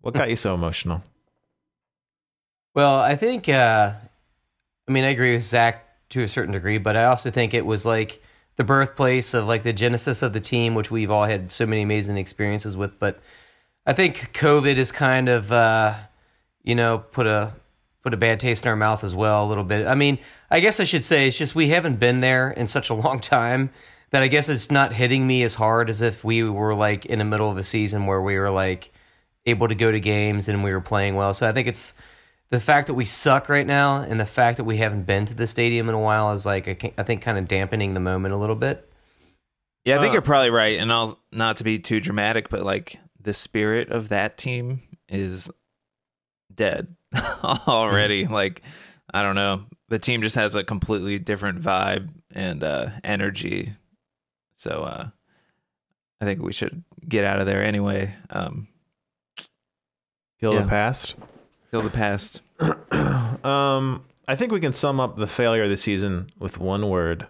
What 0.00 0.14
got 0.14 0.30
you 0.30 0.36
so 0.36 0.54
emotional? 0.54 1.02
Well, 2.74 2.96
I 2.96 3.16
think, 3.16 3.48
uh, 3.48 3.92
I 4.88 4.92
mean, 4.92 5.04
I 5.04 5.08
agree 5.10 5.34
with 5.34 5.44
Zach 5.44 5.84
to 6.10 6.22
a 6.22 6.28
certain 6.28 6.52
degree, 6.52 6.78
but 6.78 6.96
I 6.96 7.04
also 7.04 7.30
think 7.30 7.54
it 7.54 7.64
was 7.64 7.86
like 7.86 8.22
the 8.56 8.64
birthplace 8.64 9.34
of 9.34 9.46
like 9.46 9.62
the 9.62 9.72
genesis 9.72 10.22
of 10.22 10.32
the 10.32 10.40
team, 10.40 10.74
which 10.74 10.90
we've 10.90 11.10
all 11.10 11.24
had 11.24 11.50
so 11.50 11.64
many 11.64 11.82
amazing 11.82 12.16
experiences 12.16 12.76
with. 12.76 12.98
But 12.98 13.20
I 13.86 13.92
think 13.92 14.32
COVID 14.34 14.76
has 14.76 14.92
kind 14.92 15.28
of, 15.28 15.52
uh, 15.52 15.94
you 16.62 16.74
know, 16.74 16.98
put 16.98 17.26
a 17.26 17.52
put 18.02 18.14
a 18.14 18.16
bad 18.16 18.38
taste 18.38 18.64
in 18.64 18.68
our 18.68 18.76
mouth 18.76 19.02
as 19.02 19.14
well 19.14 19.44
a 19.44 19.48
little 19.48 19.64
bit. 19.64 19.86
I 19.86 19.94
mean, 19.94 20.18
I 20.50 20.60
guess 20.60 20.80
I 20.80 20.84
should 20.84 21.04
say 21.04 21.28
it's 21.28 21.38
just 21.38 21.54
we 21.54 21.68
haven't 21.68 21.98
been 21.98 22.20
there 22.20 22.50
in 22.50 22.66
such 22.66 22.90
a 22.90 22.94
long 22.94 23.20
time 23.20 23.70
that 24.10 24.22
I 24.22 24.28
guess 24.28 24.48
it's 24.48 24.70
not 24.70 24.92
hitting 24.92 25.26
me 25.26 25.42
as 25.42 25.54
hard 25.54 25.90
as 25.90 26.00
if 26.00 26.22
we 26.22 26.42
were 26.44 26.74
like 26.74 27.06
in 27.06 27.18
the 27.18 27.24
middle 27.24 27.50
of 27.50 27.58
a 27.58 27.62
season 27.62 28.06
where 28.06 28.22
we 28.22 28.38
were 28.38 28.50
like 28.50 28.92
able 29.46 29.68
to 29.68 29.74
go 29.74 29.90
to 29.90 30.00
games 30.00 30.48
and 30.48 30.62
we 30.62 30.72
were 30.72 30.80
playing 30.80 31.16
well. 31.16 31.34
So 31.34 31.48
I 31.48 31.52
think 31.52 31.66
it's 31.68 31.94
the 32.50 32.60
fact 32.60 32.86
that 32.86 32.94
we 32.94 33.04
suck 33.04 33.48
right 33.48 33.66
now 33.66 34.02
and 34.02 34.20
the 34.20 34.26
fact 34.26 34.56
that 34.58 34.64
we 34.64 34.76
haven't 34.76 35.04
been 35.04 35.26
to 35.26 35.34
the 35.34 35.46
stadium 35.46 35.88
in 35.88 35.94
a 35.94 36.00
while 36.00 36.32
is 36.32 36.46
like 36.46 36.68
I, 36.68 36.92
I 36.98 37.02
think 37.02 37.22
kind 37.22 37.38
of 37.38 37.48
dampening 37.48 37.94
the 37.94 38.00
moment 38.00 38.34
a 38.34 38.36
little 38.36 38.56
bit. 38.56 38.88
Yeah, 39.84 39.96
I 39.96 40.00
think 40.00 40.10
Uh, 40.10 40.12
you're 40.14 40.22
probably 40.22 40.50
right. 40.50 40.78
And 40.78 40.92
I'll 40.92 41.20
not 41.32 41.56
to 41.56 41.64
be 41.64 41.78
too 41.78 42.00
dramatic, 42.00 42.48
but 42.48 42.62
like 42.62 42.98
the 43.20 43.34
spirit 43.34 43.90
of 43.90 44.08
that 44.10 44.36
team 44.36 44.82
is 45.08 45.50
dead 46.54 46.94
already. 47.44 48.26
Like, 48.26 48.62
I 49.12 49.22
don't 49.22 49.34
know. 49.34 49.64
The 49.88 49.98
team 49.98 50.22
just 50.22 50.34
has 50.36 50.54
a 50.54 50.64
completely 50.64 51.18
different 51.18 51.60
vibe 51.60 52.08
and 52.34 52.62
uh, 52.64 52.90
energy. 53.04 53.70
So, 54.54 54.70
uh, 54.82 55.08
I 56.20 56.24
think 56.24 56.42
we 56.42 56.52
should 56.52 56.82
get 57.08 57.24
out 57.24 57.38
of 57.40 57.46
there 57.46 57.62
anyway. 57.62 58.14
Um, 58.30 58.68
Feel 60.40 60.54
Yeah. 60.54 60.62
the 60.62 60.68
past. 60.68 61.14
feel 61.70 61.82
the 61.82 61.90
past. 61.90 62.40
Um, 63.44 64.04
I 64.26 64.34
think 64.34 64.50
we 64.50 64.58
can 64.60 64.72
sum 64.72 64.98
up 64.98 65.16
the 65.16 65.26
failure 65.28 65.62
of 65.64 65.70
the 65.70 65.76
season 65.76 66.28
with 66.38 66.58
one 66.58 66.88
word: 66.88 67.28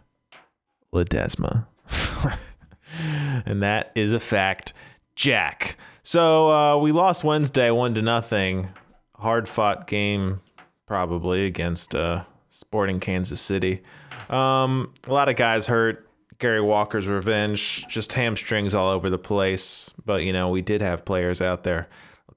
Ledesma, 0.94 1.66
and 3.44 3.62
that 3.62 3.92
is 3.94 4.12
a 4.14 4.20
fact. 4.20 4.72
Jack. 5.14 5.76
So 6.02 6.48
uh, 6.50 6.76
we 6.78 6.92
lost 6.92 7.22
Wednesday, 7.25 7.70
one 7.70 7.94
to 7.94 8.02
nothing. 8.02 8.68
Hard 9.16 9.46
fought 9.48 9.86
game, 9.86 10.40
probably 10.86 11.44
against 11.44 11.94
uh, 11.94 12.25
Sporting 12.56 13.00
Kansas 13.00 13.40
City. 13.40 13.82
Um, 14.30 14.92
a 15.06 15.12
lot 15.12 15.28
of 15.28 15.36
guys 15.36 15.66
hurt. 15.66 16.08
Gary 16.38 16.60
Walker's 16.60 17.08
revenge, 17.08 17.86
just 17.88 18.12
hamstrings 18.12 18.75
all 18.75 18.90
over 18.90 19.08
the 19.08 19.18
place. 19.18 19.92
But 20.04 20.25
you 20.25 20.32
know, 20.32 20.48
we 20.48 20.62
did 20.62 20.82
have 20.82 21.04
players 21.04 21.40
out 21.40 21.62
there. 21.62 21.88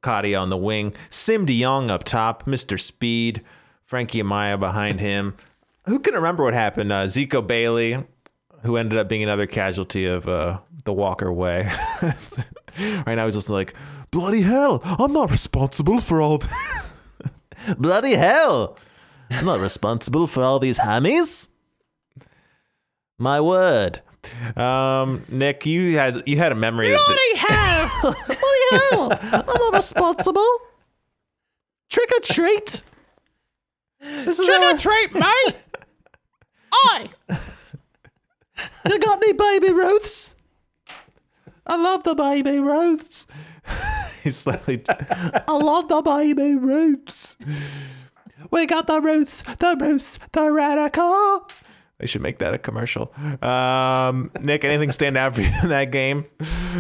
Katia 0.02 0.38
on 0.38 0.50
the 0.50 0.58
wing, 0.58 0.94
Sim 1.10 1.46
DeYoung 1.46 1.90
up 1.90 2.06
top, 2.06 2.46
Mr. 2.46 2.80
Speed, 2.80 3.44
Frankie 3.86 4.22
Amaya 4.22 4.58
behind 4.58 5.00
him. 5.02 5.36
Who 5.88 6.00
can 6.00 6.14
remember 6.14 6.44
what 6.44 6.54
happened? 6.54 6.92
Uh, 6.92 7.06
Zico 7.06 7.46
Bailey, 7.46 8.06
who 8.64 8.78
ended 8.78 8.98
up 8.98 9.10
being 9.10 9.24
another 9.24 9.48
casualty 9.48 10.06
of 10.06 10.28
uh, 10.28 10.60
the 10.86 10.94
Walker 10.94 11.34
way. 11.34 11.70
right 13.06 13.16
now 13.16 13.26
he's 13.26 13.36
just 13.36 13.50
like, 13.50 13.74
bloody 14.12 14.42
hell, 14.42 14.82
I'm 14.84 15.12
not 15.12 15.32
responsible 15.32 16.00
for 16.00 16.22
all. 16.22 16.38
this. 16.38 17.18
bloody 17.78 18.16
hell, 18.16 18.78
I'm 19.30 19.46
not 19.46 19.60
responsible 19.60 20.28
for 20.28 20.44
all 20.44 20.60
these 20.60 20.80
hammies. 20.80 21.50
My 23.18 23.42
word. 23.42 24.02
Um, 24.56 25.24
Nick, 25.30 25.66
you 25.66 25.98
had 25.98 26.28
you 26.28 26.38
had 26.38 26.52
a 26.52 26.56
memory. 26.56 26.90
Bloody 26.90 27.38
hell! 27.38 27.90
bloody 28.28 28.90
hell! 28.92 29.12
I'm 29.22 29.46
not 29.46 29.74
responsible. 29.74 30.48
Trick 31.90 32.10
or 32.16 32.22
treat. 32.22 32.84
This 34.02 34.40
is 34.40 34.46
Trick 34.46 34.62
or 34.62 34.78
treat, 34.78 35.14
mate. 35.14 35.56
I. 36.72 37.10
You 38.90 39.00
got 39.00 39.24
any 39.24 39.34
baby 39.34 39.74
Ruths? 39.74 40.36
I 41.66 41.76
love 41.78 42.04
the 42.04 42.16
baby 42.16 42.60
Ruths. 42.60 43.28
He's 44.24 44.38
slightly. 44.38 44.84
I 44.90 45.58
love 45.58 45.88
the 45.88 46.02
baby 46.02 46.56
Ruths. 46.56 47.38
We 48.52 48.66
got 48.66 48.88
the 48.88 49.02
Ruths, 49.02 49.42
the 49.44 49.78
Ruths, 49.80 50.20
the 50.32 50.52
radical. 50.52 51.48
They 52.00 52.06
should 52.08 52.22
make 52.22 52.40
that 52.40 52.54
a 52.54 52.58
commercial. 52.58 53.14
Um, 53.44 54.32
Nick, 54.40 54.64
anything 54.64 54.92
stand 54.92 55.18
out 55.18 55.36
for 55.36 55.42
you 55.42 55.52
in 55.64 55.70
that 55.70 55.92
game? 55.92 56.26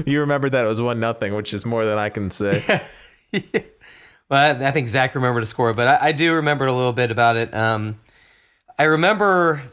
You 0.05 0.21
remember 0.21 0.49
that 0.49 0.65
it 0.65 0.67
was 0.67 0.79
one 0.81 0.99
nothing, 0.99 1.35
which 1.35 1.53
is 1.53 1.65
more 1.65 1.83
than 1.85 1.97
I 1.97 2.09
can 2.09 2.31
say. 2.31 2.81
Well, 4.29 4.61
I, 4.61 4.67
I 4.67 4.71
think 4.71 4.87
Zach 4.87 5.15
remembered 5.15 5.39
to 5.41 5.47
score, 5.47 5.73
but 5.73 5.87
I, 5.87 6.09
I 6.09 6.11
do 6.11 6.35
remember 6.35 6.67
a 6.67 6.73
little 6.73 6.93
bit 6.93 7.09
about 7.09 7.35
it. 7.35 7.51
Um, 7.53 7.99
I 8.77 8.83
remember 8.83 9.63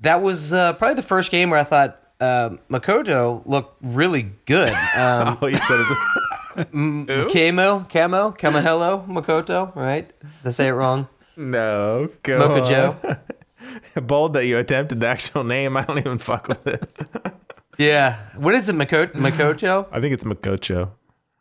that 0.00 0.22
was 0.22 0.52
uh, 0.52 0.74
probably 0.74 0.94
the 0.94 1.02
first 1.02 1.30
game 1.32 1.50
where 1.50 1.58
I 1.58 1.64
thought 1.64 2.00
uh, 2.20 2.50
Makoto 2.70 3.42
looked 3.44 3.76
really 3.82 4.30
good. 4.46 4.72
Um, 4.96 5.36
All 5.42 5.50
you 5.50 5.56
said 5.56 5.80
is 5.80 5.88
Camo, 7.32 7.80
Camo, 7.90 8.30
Kamahelo, 8.38 9.08
Makoto, 9.08 9.74
right? 9.74 10.08
Did 10.20 10.28
I 10.44 10.50
say 10.52 10.68
it 10.68 10.72
wrong? 10.72 11.08
No. 11.36 12.10
Go 12.22 12.38
Mocha 12.38 12.60
on. 12.62 12.66
Joe. 12.66 14.00
Bold 14.02 14.34
that 14.34 14.46
you 14.46 14.58
attempted 14.58 15.00
the 15.00 15.06
actual 15.06 15.44
name. 15.44 15.76
I 15.76 15.84
don't 15.84 15.98
even 15.98 16.18
fuck 16.18 16.48
with 16.48 16.66
it. 16.66 16.98
Yeah. 17.76 18.18
What 18.36 18.54
is 18.54 18.68
it, 18.68 18.76
Makoto? 18.76 19.10
Makoto? 19.14 19.88
I 19.90 19.98
think 19.98 20.14
it's 20.14 20.22
Makocho. 20.22 20.92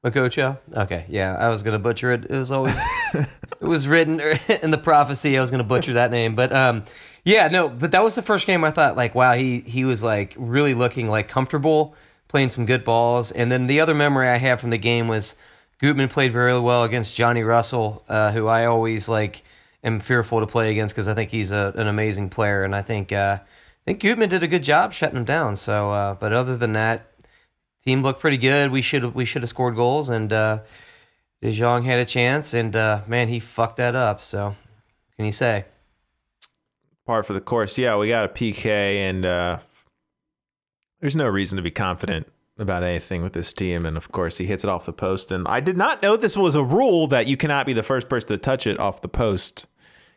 Makocho? 0.03 0.57
Okay, 0.75 1.05
yeah, 1.07 1.35
I 1.35 1.47
was 1.47 1.63
gonna 1.63 1.79
butcher 1.79 2.11
it. 2.11 2.25
It 2.25 2.35
was 2.35 2.51
always 2.51 2.75
it 3.13 3.27
was 3.61 3.87
written 3.87 4.19
in 4.61 4.71
the 4.71 4.77
prophecy. 4.77 5.37
I 5.37 5.41
was 5.41 5.49
gonna 5.49 5.63
butcher 5.63 5.93
that 5.93 6.11
name, 6.11 6.35
but 6.35 6.51
um, 6.53 6.83
yeah, 7.23 7.47
no, 7.47 7.69
but 7.69 7.91
that 7.91 8.03
was 8.03 8.15
the 8.15 8.21
first 8.21 8.45
game 8.45 8.63
I 8.63 8.71
thought 8.71 8.97
like, 8.97 9.15
wow, 9.15 9.33
he 9.33 9.61
he 9.61 9.85
was 9.85 10.03
like 10.03 10.33
really 10.37 10.73
looking 10.73 11.07
like 11.07 11.29
comfortable, 11.29 11.95
playing 12.27 12.49
some 12.49 12.65
good 12.65 12.83
balls. 12.83 13.31
And 13.31 13.51
then 13.51 13.67
the 13.67 13.79
other 13.79 13.93
memory 13.93 14.27
I 14.27 14.37
have 14.37 14.59
from 14.59 14.71
the 14.71 14.77
game 14.77 15.07
was 15.07 15.35
Gutman 15.79 16.09
played 16.09 16.33
very 16.33 16.59
well 16.59 16.83
against 16.83 17.15
Johnny 17.15 17.43
Russell, 17.43 18.03
uh, 18.09 18.31
who 18.31 18.47
I 18.47 18.65
always 18.65 19.07
like 19.07 19.43
am 19.83 19.99
fearful 19.99 20.39
to 20.39 20.47
play 20.47 20.71
against 20.71 20.95
because 20.95 21.07
I 21.07 21.13
think 21.13 21.29
he's 21.29 21.51
a, 21.51 21.73
an 21.75 21.87
amazing 21.87 22.29
player, 22.29 22.63
and 22.63 22.75
I 22.75 22.81
think 22.81 23.11
uh, 23.11 23.37
I 23.41 23.83
think 23.85 23.99
Gutman 23.99 24.29
did 24.29 24.43
a 24.43 24.47
good 24.47 24.63
job 24.63 24.93
shutting 24.93 25.17
him 25.17 25.25
down. 25.25 25.55
So, 25.55 25.91
uh, 25.91 26.13
but 26.15 26.33
other 26.33 26.57
than 26.57 26.73
that, 26.73 27.11
team 27.83 28.01
looked 28.01 28.21
pretty 28.21 28.37
good. 28.37 28.71
We 28.71 28.81
should 28.81 29.13
we 29.13 29.25
should 29.25 29.41
have 29.41 29.49
scored 29.49 29.75
goals, 29.75 30.09
and 30.09 30.31
uh, 30.31 30.59
De 31.41 31.51
Jong 31.51 31.83
had 31.83 31.99
a 31.99 32.05
chance, 32.05 32.53
and 32.53 32.75
uh, 32.75 33.01
man, 33.07 33.27
he 33.27 33.39
fucked 33.39 33.77
that 33.77 33.95
up. 33.95 34.21
So, 34.21 34.55
can 35.15 35.25
you 35.25 35.31
say? 35.31 35.65
Part 37.05 37.25
for 37.25 37.33
the 37.33 37.41
course. 37.41 37.77
Yeah, 37.77 37.97
we 37.97 38.07
got 38.07 38.25
a 38.25 38.29
PK, 38.29 38.65
and 38.65 39.25
uh, 39.25 39.59
there's 41.01 41.17
no 41.17 41.27
reason 41.27 41.57
to 41.57 41.61
be 41.61 41.71
confident 41.71 42.27
about 42.57 42.83
anything 42.83 43.21
with 43.23 43.33
this 43.33 43.51
team. 43.51 43.85
And 43.85 43.97
of 43.97 44.11
course, 44.11 44.37
he 44.37 44.45
hits 44.45 44.63
it 44.63 44.69
off 44.69 44.85
the 44.85 44.93
post. 44.93 45.31
And 45.31 45.47
I 45.47 45.59
did 45.59 45.75
not 45.75 46.01
know 46.01 46.15
this 46.15 46.37
was 46.37 46.55
a 46.55 46.63
rule 46.63 47.07
that 47.07 47.27
you 47.27 47.35
cannot 47.35 47.65
be 47.65 47.73
the 47.73 47.83
first 47.83 48.09
person 48.09 48.29
to 48.29 48.37
touch 48.37 48.67
it 48.67 48.79
off 48.79 49.01
the 49.01 49.09
post. 49.09 49.67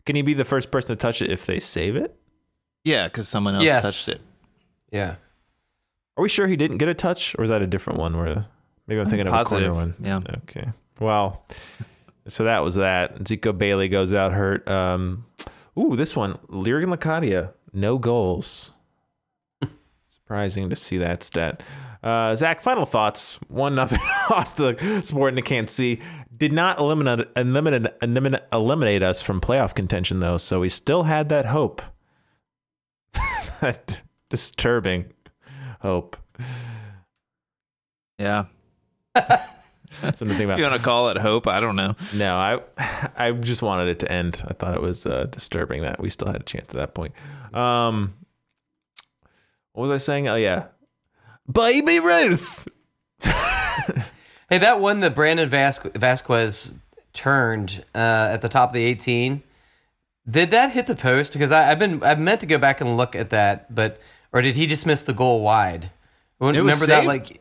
Can 0.06 0.16
he 0.16 0.22
be 0.22 0.32
the 0.34 0.44
first 0.44 0.70
person 0.70 0.88
to 0.88 0.96
touch 0.96 1.20
it 1.20 1.30
if 1.30 1.44
they 1.46 1.58
save 1.60 1.96
it? 1.96 2.16
Yeah, 2.84 3.08
because 3.08 3.28
someone 3.28 3.54
else 3.56 3.64
Yes. 3.64 3.82
touched 3.82 4.08
it. 4.08 4.20
Yeah. 4.90 5.16
Are 6.16 6.22
we 6.22 6.28
sure 6.28 6.46
he 6.46 6.56
didn't 6.56 6.78
get 6.78 6.88
a 6.88 6.94
touch, 6.94 7.34
or 7.38 7.44
is 7.44 7.50
that 7.50 7.60
a 7.60 7.66
different 7.66 7.98
one? 7.98 8.16
Where 8.16 8.46
maybe 8.86 9.00
I'm 9.00 9.08
thinking 9.08 9.26
of 9.26 9.32
a 9.34 9.36
Positive. 9.36 9.72
corner 9.72 9.74
one. 9.74 9.94
Yeah. 10.00 10.20
Okay. 10.44 10.68
Well, 11.00 11.44
so 12.26 12.44
that 12.44 12.64
was 12.64 12.76
that. 12.76 13.18
Zico 13.24 13.56
Bailey 13.56 13.88
goes 13.88 14.12
out 14.14 14.32
hurt. 14.32 14.66
Um, 14.68 15.26
ooh, 15.78 15.94
this 15.96 16.16
one, 16.16 16.38
Lyric 16.48 16.86
Locadia, 16.86 17.52
no 17.72 17.98
goals. 17.98 18.72
Surprising 20.08 20.70
to 20.70 20.76
see 20.76 20.98
that 20.98 21.22
stat. 21.22 21.62
Uh, 22.02 22.34
Zach, 22.36 22.60
final 22.62 22.86
thoughts. 22.86 23.38
One 23.48 23.74
nothing 23.74 23.98
lost 24.30 24.58
to 24.58 25.02
Sporting 25.02 25.38
I 25.38 25.42
Can't 25.42 25.68
see. 25.68 26.00
Did 26.36 26.52
not 26.52 26.78
eliminate, 26.78 27.28
eliminate 27.36 27.92
eliminate 28.02 28.42
eliminate 28.52 29.02
us 29.02 29.22
from 29.22 29.40
playoff 29.40 29.74
contention 29.74 30.20
though, 30.20 30.36
so 30.36 30.60
we 30.60 30.68
still 30.68 31.04
had 31.04 31.28
that 31.30 31.46
hope. 31.46 31.82
that 33.60 34.02
disturbing 34.28 35.12
hope. 35.80 36.16
Yeah. 38.18 38.46
Something 39.90 40.28
to 40.28 40.34
think 40.34 40.50
If 40.50 40.58
you 40.58 40.64
want 40.64 40.76
to 40.76 40.82
call 40.82 41.08
it 41.08 41.16
hope, 41.16 41.46
I 41.46 41.60
don't 41.60 41.76
know. 41.76 41.94
No, 42.14 42.36
I 42.36 42.60
I 43.16 43.32
just 43.32 43.62
wanted 43.62 43.88
it 43.88 44.00
to 44.00 44.12
end. 44.12 44.42
I 44.46 44.52
thought 44.52 44.74
it 44.74 44.82
was 44.82 45.06
uh, 45.06 45.26
disturbing 45.26 45.82
that 45.82 46.00
we 46.00 46.10
still 46.10 46.28
had 46.28 46.40
a 46.40 46.44
chance 46.44 46.68
at 46.68 46.74
that 46.74 46.94
point. 46.94 47.14
Um, 47.54 48.12
what 49.72 49.82
was 49.82 49.90
I 49.90 49.96
saying? 49.98 50.28
Oh 50.28 50.34
yeah, 50.34 50.66
baby 51.50 52.00
Ruth. 52.00 52.68
Hey, 54.48 54.58
that 54.58 54.80
one 54.80 55.00
that 55.00 55.14
Brandon 55.14 55.48
Vas- 55.48 55.78
Vazquez 55.80 56.74
turned 57.12 57.84
uh, 57.94 57.98
at 57.98 58.42
the 58.42 58.48
top 58.48 58.70
of 58.70 58.74
the 58.74 58.84
18. 58.84 59.42
Did 60.28 60.50
that 60.52 60.72
hit 60.72 60.86
the 60.86 60.94
post? 60.94 61.32
Because 61.32 61.50
I, 61.52 61.70
I've 61.70 61.78
been 61.78 62.02
I've 62.02 62.18
meant 62.18 62.40
to 62.40 62.46
go 62.46 62.58
back 62.58 62.80
and 62.80 62.96
look 62.96 63.14
at 63.14 63.30
that, 63.30 63.74
but 63.74 64.00
or 64.32 64.42
did 64.42 64.54
he 64.56 64.66
just 64.66 64.84
miss 64.86 65.02
the 65.02 65.12
goal 65.12 65.40
wide? 65.40 65.90
was 66.38 66.56
Remember 66.56 66.86
that? 66.86 66.98
saved. 66.98 67.06
Like, 67.06 67.40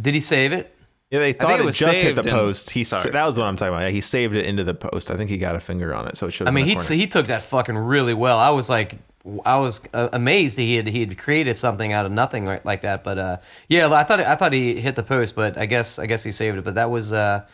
did 0.00 0.14
he 0.14 0.20
save 0.20 0.52
it? 0.52 0.74
Yeah, 1.10 1.20
they 1.20 1.32
thought 1.32 1.58
it 1.58 1.60
it, 1.60 1.64
was 1.64 1.76
just 1.78 2.00
hit 2.00 2.14
the 2.14 2.22
saved 2.22 2.28
and- 2.28 2.36
post. 2.36 2.70
He 2.70 2.84
Sorry. 2.84 3.10
that 3.10 3.26
was 3.26 3.38
what 3.38 3.46
I'm 3.46 3.56
talking 3.56 3.74
about. 3.74 3.82
Yeah, 3.84 3.90
he 3.90 4.00
saved 4.00 4.34
it 4.34 4.46
into 4.46 4.62
the 4.64 4.74
post. 4.74 5.10
I 5.10 5.16
think 5.16 5.30
he 5.30 5.38
got 5.38 5.56
a 5.56 5.60
finger 5.60 5.94
on 5.94 6.06
it, 6.08 6.16
so 6.16 6.26
it 6.26 6.32
should. 6.32 6.46
I 6.46 6.50
mean, 6.52 6.66
he 6.66 6.74
he 6.94 7.06
took 7.06 7.26
that 7.28 7.42
fucking 7.42 7.76
really 7.76 8.14
well. 8.14 8.38
I 8.38 8.50
was 8.50 8.68
like, 8.68 8.96
I 9.44 9.56
was 9.58 9.82
uh, 9.92 10.08
amazed 10.12 10.56
that 10.56 10.62
he 10.62 10.76
had 10.76 10.86
he 10.86 11.00
had 11.00 11.18
created 11.18 11.58
something 11.58 11.92
out 11.92 12.06
of 12.06 12.12
nothing 12.12 12.46
like, 12.46 12.64
like 12.64 12.82
that. 12.82 13.04
But 13.04 13.18
uh, 13.18 13.36
yeah, 13.68 13.92
I 13.92 14.02
thought 14.04 14.20
I 14.20 14.34
thought 14.36 14.52
he 14.52 14.80
hit 14.80 14.96
the 14.96 15.02
post, 15.02 15.34
but 15.34 15.58
I 15.58 15.66
guess 15.66 15.98
I 15.98 16.06
guess 16.06 16.24
he 16.24 16.32
saved 16.32 16.56
it. 16.56 16.64
But 16.64 16.76
that 16.76 16.90
was 16.90 17.12
uh, 17.12 17.44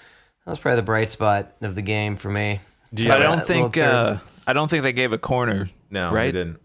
that 0.45 0.51
was 0.51 0.59
probably 0.59 0.77
the 0.77 0.83
bright 0.83 1.11
spot 1.11 1.53
of 1.63 1.75
the 1.75 1.83
game 1.83 2.17
for 2.17 2.31
me. 2.31 2.61
you 2.93 3.11
I 3.11 3.19
don't 3.19 3.43
think 3.43 3.77
uh. 3.79 4.19
I 4.47 4.53
don't 4.53 4.71
think 4.71 4.85
they 4.85 4.93
gave 4.93 5.13
a 5.13 5.19
corner. 5.19 5.69
no, 5.91 6.13
right? 6.13 6.27
he 6.27 6.33
didn't. 6.33 6.61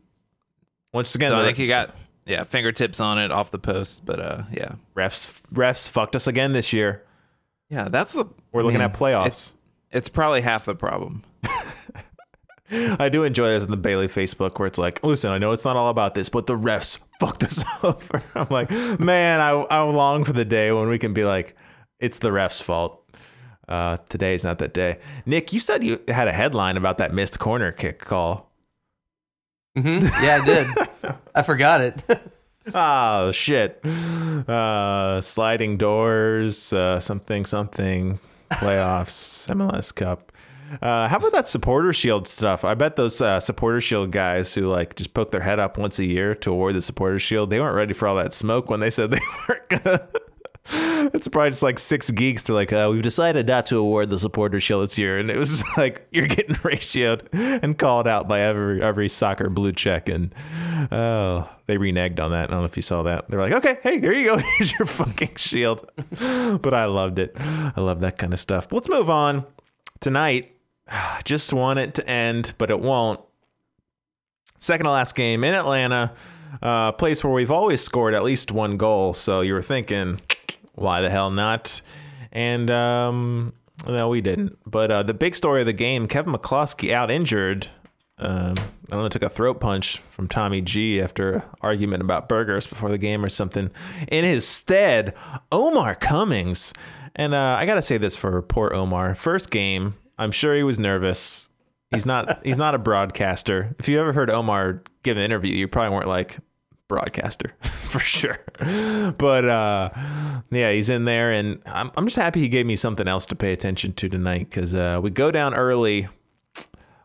Once 0.93 1.15
again, 1.15 1.29
So 1.29 1.35
I 1.35 1.43
think 1.43 1.57
he 1.57 1.67
got 1.67 1.95
yeah 2.25 2.43
fingertips 2.43 2.99
on 2.99 3.17
it 3.17 3.31
off 3.31 3.49
the 3.49 3.59
post. 3.59 4.05
But 4.05 4.19
uh, 4.19 4.43
yeah, 4.51 4.75
refs 4.95 5.41
refs 5.51 5.89
fucked 5.89 6.15
us 6.15 6.27
again 6.27 6.53
this 6.53 6.73
year. 6.73 7.03
yeah, 7.69 7.89
that's 7.89 8.13
the 8.13 8.25
We're 8.51 8.61
looking 8.61 8.81
I 8.81 8.85
mean, 8.85 8.91
at 8.91 8.99
playoffs. 8.99 9.27
It's, 9.27 9.55
it's 9.89 10.09
probably 10.09 10.41
half 10.41 10.65
the 10.65 10.75
problem. 10.75 11.23
I 12.71 13.09
do 13.09 13.23
enjoy 13.23 13.49
this 13.49 13.63
in 13.65 13.71
the 13.71 13.77
Bailey 13.77 14.07
Facebook 14.07 14.57
where 14.59 14.67
it's 14.67 14.77
like, 14.77 15.03
listen, 15.03 15.31
I 15.31 15.37
know 15.37 15.51
it's 15.51 15.65
not 15.65 15.75
all 15.75 15.89
about 15.89 16.13
this, 16.15 16.29
but 16.29 16.45
the 16.45 16.57
refs 16.57 16.99
fucked 17.19 17.43
us 17.43 17.63
over. 17.83 18.23
I'm 18.35 18.47
like, 18.49 18.71
man, 18.99 19.41
I, 19.41 19.49
I 19.49 19.81
long 19.81 20.23
for 20.23 20.33
the 20.33 20.45
day 20.45 20.71
when 20.71 20.87
we 20.87 20.97
can 20.97 21.13
be 21.13 21.25
like, 21.25 21.55
it's 21.99 22.19
the 22.19 22.29
refs' 22.29 22.61
fault. 22.61 22.97
Uh, 23.67 23.97
today's 24.09 24.43
not 24.43 24.57
that 24.59 24.73
day. 24.73 24.99
Nick, 25.25 25.53
you 25.53 25.59
said 25.59 25.83
you 25.83 25.99
had 26.07 26.27
a 26.27 26.31
headline 26.31 26.77
about 26.77 26.97
that 26.97 27.13
missed 27.13 27.39
corner 27.39 27.71
kick 27.71 27.99
call. 27.99 28.51
hmm 29.75 29.99
Yeah, 30.21 30.39
I 30.41 30.45
did. 30.45 30.67
I 31.35 31.41
forgot 31.41 31.81
it. 31.81 31.95
oh 32.73 33.31
shit. 33.31 33.85
Uh, 33.85 35.21
sliding 35.21 35.77
doors, 35.77 36.73
uh, 36.73 36.99
something, 36.99 37.45
something, 37.45 38.19
playoffs, 38.51 39.47
MLS 39.55 39.93
Cup. 39.95 40.31
Uh, 40.81 41.07
how 41.07 41.17
about 41.17 41.31
that 41.31 41.47
supporter 41.47 41.93
shield 41.93 42.27
stuff? 42.27 42.63
I 42.63 42.75
bet 42.75 42.95
those 42.95 43.19
uh, 43.19 43.39
supporter 43.39 43.81
shield 43.81 44.11
guys 44.11 44.53
who 44.53 44.61
like 44.61 44.95
just 44.95 45.13
poke 45.13 45.31
their 45.31 45.41
head 45.41 45.59
up 45.59 45.77
once 45.77 45.99
a 45.99 46.05
year 46.05 46.35
to 46.35 46.51
award 46.51 46.75
the 46.75 46.81
supporter 46.81 47.19
shield, 47.19 47.49
they 47.49 47.59
weren't 47.59 47.75
ready 47.75 47.93
for 47.93 48.07
all 48.07 48.15
that 48.15 48.33
smoke 48.33 48.69
when 48.69 48.79
they 48.79 48.89
said 48.89 49.11
they 49.11 49.19
weren't 49.49 49.69
gonna. 49.69 50.07
it's 51.13 51.27
probably 51.27 51.49
just 51.49 51.63
like 51.63 51.79
six 51.79 52.11
geeks 52.11 52.43
to 52.43 52.53
like, 52.53 52.71
uh, 52.71 52.87
we've 52.91 53.01
decided 53.01 53.47
not 53.47 53.65
to 53.65 53.77
award 53.77 54.09
the 54.09 54.19
supporter 54.19 54.61
shield 54.61 54.83
this 54.83 54.97
year, 54.97 55.17
and 55.17 55.29
it 55.29 55.37
was 55.37 55.63
like 55.77 56.07
you're 56.11 56.27
getting 56.27 56.55
ratioed 56.57 57.27
and 57.63 57.77
called 57.77 58.07
out 58.07 58.27
by 58.27 58.41
every 58.41 58.81
every 58.81 59.09
soccer 59.09 59.49
blue 59.49 59.71
check, 59.71 60.07
and 60.07 60.33
oh, 60.91 61.49
they 61.65 61.77
reneged 61.77 62.19
on 62.19 62.31
that. 62.31 62.49
I 62.49 62.51
don't 62.51 62.61
know 62.61 62.65
if 62.65 62.75
you 62.75 62.83
saw 62.83 63.03
that. 63.03 63.27
They're 63.29 63.41
like, 63.41 63.53
okay, 63.53 63.79
hey, 63.83 63.97
there 63.97 64.13
you 64.13 64.25
go, 64.25 64.37
here's 64.37 64.77
your 64.77 64.85
fucking 64.85 65.35
shield. 65.35 65.89
but 66.61 66.73
I 66.73 66.85
loved 66.85 67.19
it. 67.19 67.35
I 67.39 67.81
love 67.81 67.99
that 68.01 68.17
kind 68.17 68.31
of 68.31 68.39
stuff. 68.39 68.69
But 68.69 68.75
let's 68.75 68.89
move 68.89 69.09
on 69.09 69.45
tonight. 69.99 70.55
Just 71.23 71.53
want 71.53 71.79
it 71.79 71.95
to 71.95 72.07
end, 72.07 72.53
but 72.57 72.69
it 72.69 72.79
won't. 72.79 73.19
Second 74.59 74.85
to 74.85 74.91
last 74.91 75.15
game 75.15 75.43
in 75.43 75.53
Atlanta, 75.53 76.13
uh, 76.61 76.91
place 76.91 77.23
where 77.23 77.33
we've 77.33 77.49
always 77.51 77.81
scored 77.81 78.13
at 78.13 78.23
least 78.23 78.51
one 78.51 78.77
goal. 78.77 79.13
So 79.13 79.41
you 79.41 79.53
were 79.53 79.61
thinking, 79.61 80.19
why 80.75 81.01
the 81.01 81.09
hell 81.09 81.31
not? 81.31 81.81
And 82.31 82.69
um, 82.69 83.53
no, 83.87 84.09
we 84.09 84.21
didn't. 84.21 84.57
But 84.65 84.91
uh, 84.91 85.03
the 85.03 85.13
big 85.13 85.35
story 85.35 85.61
of 85.61 85.67
the 85.67 85.73
game: 85.73 86.07
Kevin 86.07 86.33
McCloskey 86.33 86.91
out 86.91 87.09
injured. 87.09 87.67
Um, 88.17 88.53
I 88.91 88.95
don't 88.95 89.01
know, 89.03 89.09
took 89.09 89.23
a 89.23 89.29
throat 89.29 89.59
punch 89.59 89.97
from 89.97 90.27
Tommy 90.27 90.61
G 90.61 91.01
after 91.01 91.33
an 91.37 91.43
argument 91.61 92.03
about 92.03 92.29
burgers 92.29 92.67
before 92.67 92.89
the 92.89 92.99
game 92.99 93.25
or 93.25 93.29
something. 93.29 93.71
In 94.09 94.23
his 94.23 94.47
stead, 94.47 95.15
Omar 95.51 95.95
Cummings. 95.95 96.71
And 97.15 97.33
uh, 97.33 97.55
I 97.59 97.65
gotta 97.65 97.81
say 97.81 97.97
this 97.97 98.15
for 98.15 98.41
poor 98.43 98.73
Omar. 98.73 99.15
First 99.15 99.49
game, 99.49 99.95
I'm 100.21 100.31
sure 100.31 100.55
he 100.55 100.61
was 100.61 100.77
nervous. 100.77 101.49
He's 101.89 102.05
not. 102.05 102.45
he's 102.45 102.57
not 102.57 102.75
a 102.75 102.77
broadcaster. 102.77 103.75
If 103.79 103.89
you 103.89 103.99
ever 103.99 104.13
heard 104.13 104.29
Omar 104.29 104.83
give 105.01 105.17
an 105.17 105.23
interview, 105.23 105.55
you 105.55 105.67
probably 105.67 105.95
weren't 105.95 106.07
like 106.07 106.37
broadcaster 106.87 107.55
for 107.61 107.97
sure. 107.97 108.39
But 109.17 109.45
uh, 109.45 109.89
yeah, 110.51 110.71
he's 110.71 110.89
in 110.89 111.05
there, 111.05 111.31
and 111.31 111.59
I'm 111.65 111.89
I'm 111.97 112.05
just 112.05 112.17
happy 112.17 112.39
he 112.39 112.49
gave 112.49 112.67
me 112.67 112.75
something 112.75 113.07
else 113.07 113.25
to 113.27 113.35
pay 113.35 113.51
attention 113.51 113.93
to 113.93 114.09
tonight 114.09 114.47
because 114.49 114.75
uh, 114.75 114.99
we 115.01 115.09
go 115.09 115.31
down 115.31 115.55
early. 115.55 116.07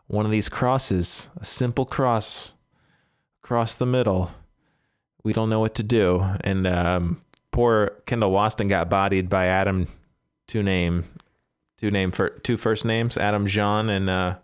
One 0.05 0.23
of 0.23 0.31
these 0.31 0.47
crosses, 0.47 1.29
a 1.37 1.43
simple 1.43 1.85
cross 1.85 2.53
across 3.43 3.77
the 3.77 3.87
middle. 3.87 4.31
We 5.23 5.33
don't 5.33 5.49
know 5.49 5.59
what 5.59 5.73
to 5.75 5.83
do, 5.83 6.23
and 6.41 6.67
um, 6.67 7.21
poor 7.51 7.97
Kendall 8.05 8.31
Waston 8.31 8.69
got 8.69 8.91
bodied 8.91 9.27
by 9.27 9.47
Adam, 9.47 9.87
two 10.47 10.61
name, 10.63 11.03
two 11.77 11.91
name 11.91 12.11
for 12.11 12.29
two 12.29 12.57
first 12.57 12.85
names, 12.85 13.17
Adam 13.17 13.47
Jahn, 13.47 13.89
and 13.89 14.09
uh, 14.09 14.37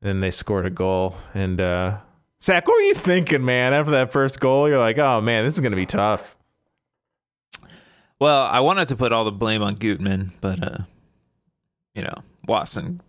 then 0.00 0.20
they 0.20 0.30
scored 0.30 0.66
a 0.66 0.70
goal. 0.70 1.16
And 1.34 1.60
uh, 1.60 1.98
Zach, 2.42 2.66
what 2.66 2.74
were 2.74 2.80
you 2.80 2.94
thinking, 2.94 3.44
man? 3.44 3.72
After 3.72 3.92
that 3.92 4.12
first 4.12 4.40
goal, 4.40 4.68
you're 4.68 4.78
like, 4.78 4.98
oh 4.98 5.20
man, 5.20 5.44
this 5.44 5.54
is 5.54 5.60
gonna 5.60 5.76
be 5.76 5.86
tough. 5.86 6.36
Well, 8.18 8.42
I 8.42 8.60
wanted 8.60 8.88
to 8.88 8.96
put 8.96 9.12
all 9.12 9.24
the 9.24 9.32
blame 9.32 9.62
on 9.62 9.74
Gutman, 9.74 10.32
but 10.40 10.62
uh, 10.62 10.78
you 11.94 12.02
know, 12.02 12.14
Waston 12.46 13.00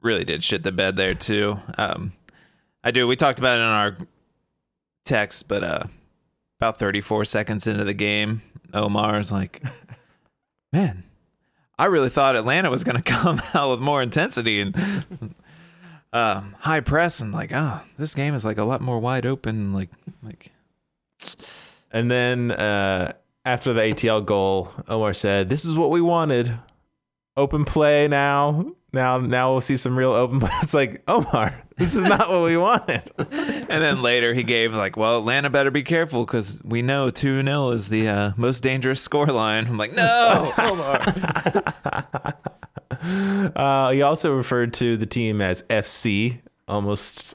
really 0.00 0.24
did 0.24 0.42
shit 0.42 0.62
the 0.62 0.72
bed 0.72 0.96
there 0.96 1.14
too. 1.14 1.60
Um, 1.76 2.12
I 2.82 2.90
do. 2.90 3.06
We 3.06 3.16
talked 3.16 3.38
about 3.38 3.58
it 3.58 3.62
in 3.62 3.68
our 3.68 3.96
text, 5.04 5.48
but 5.48 5.62
uh, 5.62 5.84
about 6.58 6.78
34 6.78 7.26
seconds 7.26 7.66
into 7.66 7.84
the 7.84 7.94
game, 7.94 8.42
Omar's 8.72 9.30
like, 9.30 9.62
"Man, 10.72 11.04
I 11.80 11.86
really 11.86 12.10
thought 12.10 12.36
Atlanta 12.36 12.70
was 12.70 12.84
going 12.84 12.96
to 13.02 13.02
come 13.02 13.40
out 13.54 13.70
with 13.70 13.80
more 13.80 14.02
intensity 14.02 14.60
and 14.60 14.76
um, 16.12 16.54
high 16.58 16.80
press, 16.80 17.20
and 17.20 17.32
like, 17.32 17.52
ah, 17.54 17.84
this 17.96 18.14
game 18.14 18.34
is 18.34 18.44
like 18.44 18.58
a 18.58 18.64
lot 18.64 18.82
more 18.82 18.98
wide 18.98 19.24
open. 19.24 19.72
Like, 19.72 19.88
like, 20.22 20.52
And 21.90 22.10
then 22.10 22.50
uh, 22.50 23.14
after 23.46 23.72
the 23.72 23.80
ATL 23.80 24.26
goal, 24.26 24.70
Omar 24.88 25.14
said, 25.14 25.48
"This 25.48 25.64
is 25.64 25.78
what 25.78 25.90
we 25.90 26.02
wanted. 26.02 26.52
Open 27.34 27.64
play 27.64 28.08
now. 28.08 28.72
Now, 28.92 29.18
now 29.18 29.52
we'll 29.52 29.60
see 29.60 29.76
some 29.76 29.96
real 29.96 30.12
open. 30.12 30.40
It's 30.62 30.74
like 30.74 31.02
Omar, 31.06 31.52
this 31.78 31.94
is 31.94 32.04
not 32.04 32.28
what 32.28 32.42
we 32.42 32.56
wanted. 32.56 33.10
and 33.18 33.68
then 33.82 34.02
later 34.02 34.34
he 34.34 34.42
gave 34.42 34.74
like, 34.74 34.96
well, 34.96 35.18
Atlanta 35.18 35.48
better 35.50 35.70
be 35.70 35.82
careful 35.82 36.24
because 36.24 36.60
we 36.64 36.82
know 36.82 37.08
2 37.10 37.42
0 37.42 37.70
is 37.70 37.88
the 37.88 38.08
uh, 38.08 38.32
most 38.36 38.62
dangerous 38.62 39.00
score 39.00 39.26
line. 39.26 39.66
I'm 39.66 39.78
like, 39.78 39.92
no, 39.94 40.52
Omar. 40.58 42.44
Uh, 43.56 43.90
he 43.92 44.02
also 44.02 44.34
referred 44.36 44.74
to 44.74 44.96
the 44.96 45.06
team 45.06 45.40
as 45.40 45.62
FC 45.64 46.40
almost 46.68 47.34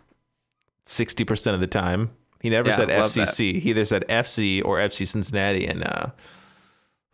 sixty 0.83 1.23
percent 1.23 1.55
of 1.55 1.61
the 1.61 1.67
time. 1.67 2.11
He 2.41 2.49
never 2.49 2.69
Yeah, 2.69 2.75
said 2.75 2.89
FCC. 2.89 3.59
He 3.59 3.71
either 3.71 3.85
said 3.85 4.05
FC 4.07 4.63
or 4.63 4.77
FC 4.77 5.07
Cincinnati, 5.07 5.65
and 5.65 5.83
uh, 5.83 6.07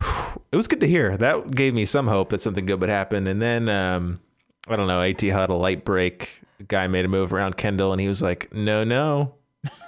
it 0.52 0.56
was 0.56 0.68
good 0.68 0.80
to 0.80 0.86
hear. 0.88 1.16
That 1.16 1.52
gave 1.52 1.72
me 1.72 1.84
some 1.86 2.08
hope 2.08 2.28
that 2.30 2.40
something 2.42 2.66
good 2.66 2.80
would 2.80 2.90
happen. 2.90 3.26
And 3.26 3.40
then 3.40 3.68
um, 3.70 4.20
I 4.68 4.76
don't 4.76 4.86
know. 4.86 5.02
At 5.02 5.20
had 5.20 5.50
a 5.50 5.54
light 5.54 5.84
break. 5.84 6.40
A 6.60 6.64
guy 6.64 6.86
made 6.86 7.04
a 7.04 7.08
move 7.08 7.32
around 7.32 7.56
Kendall, 7.56 7.92
and 7.92 8.00
he 8.00 8.08
was 8.08 8.22
like, 8.22 8.52
"No, 8.54 8.84
no." 8.84 9.34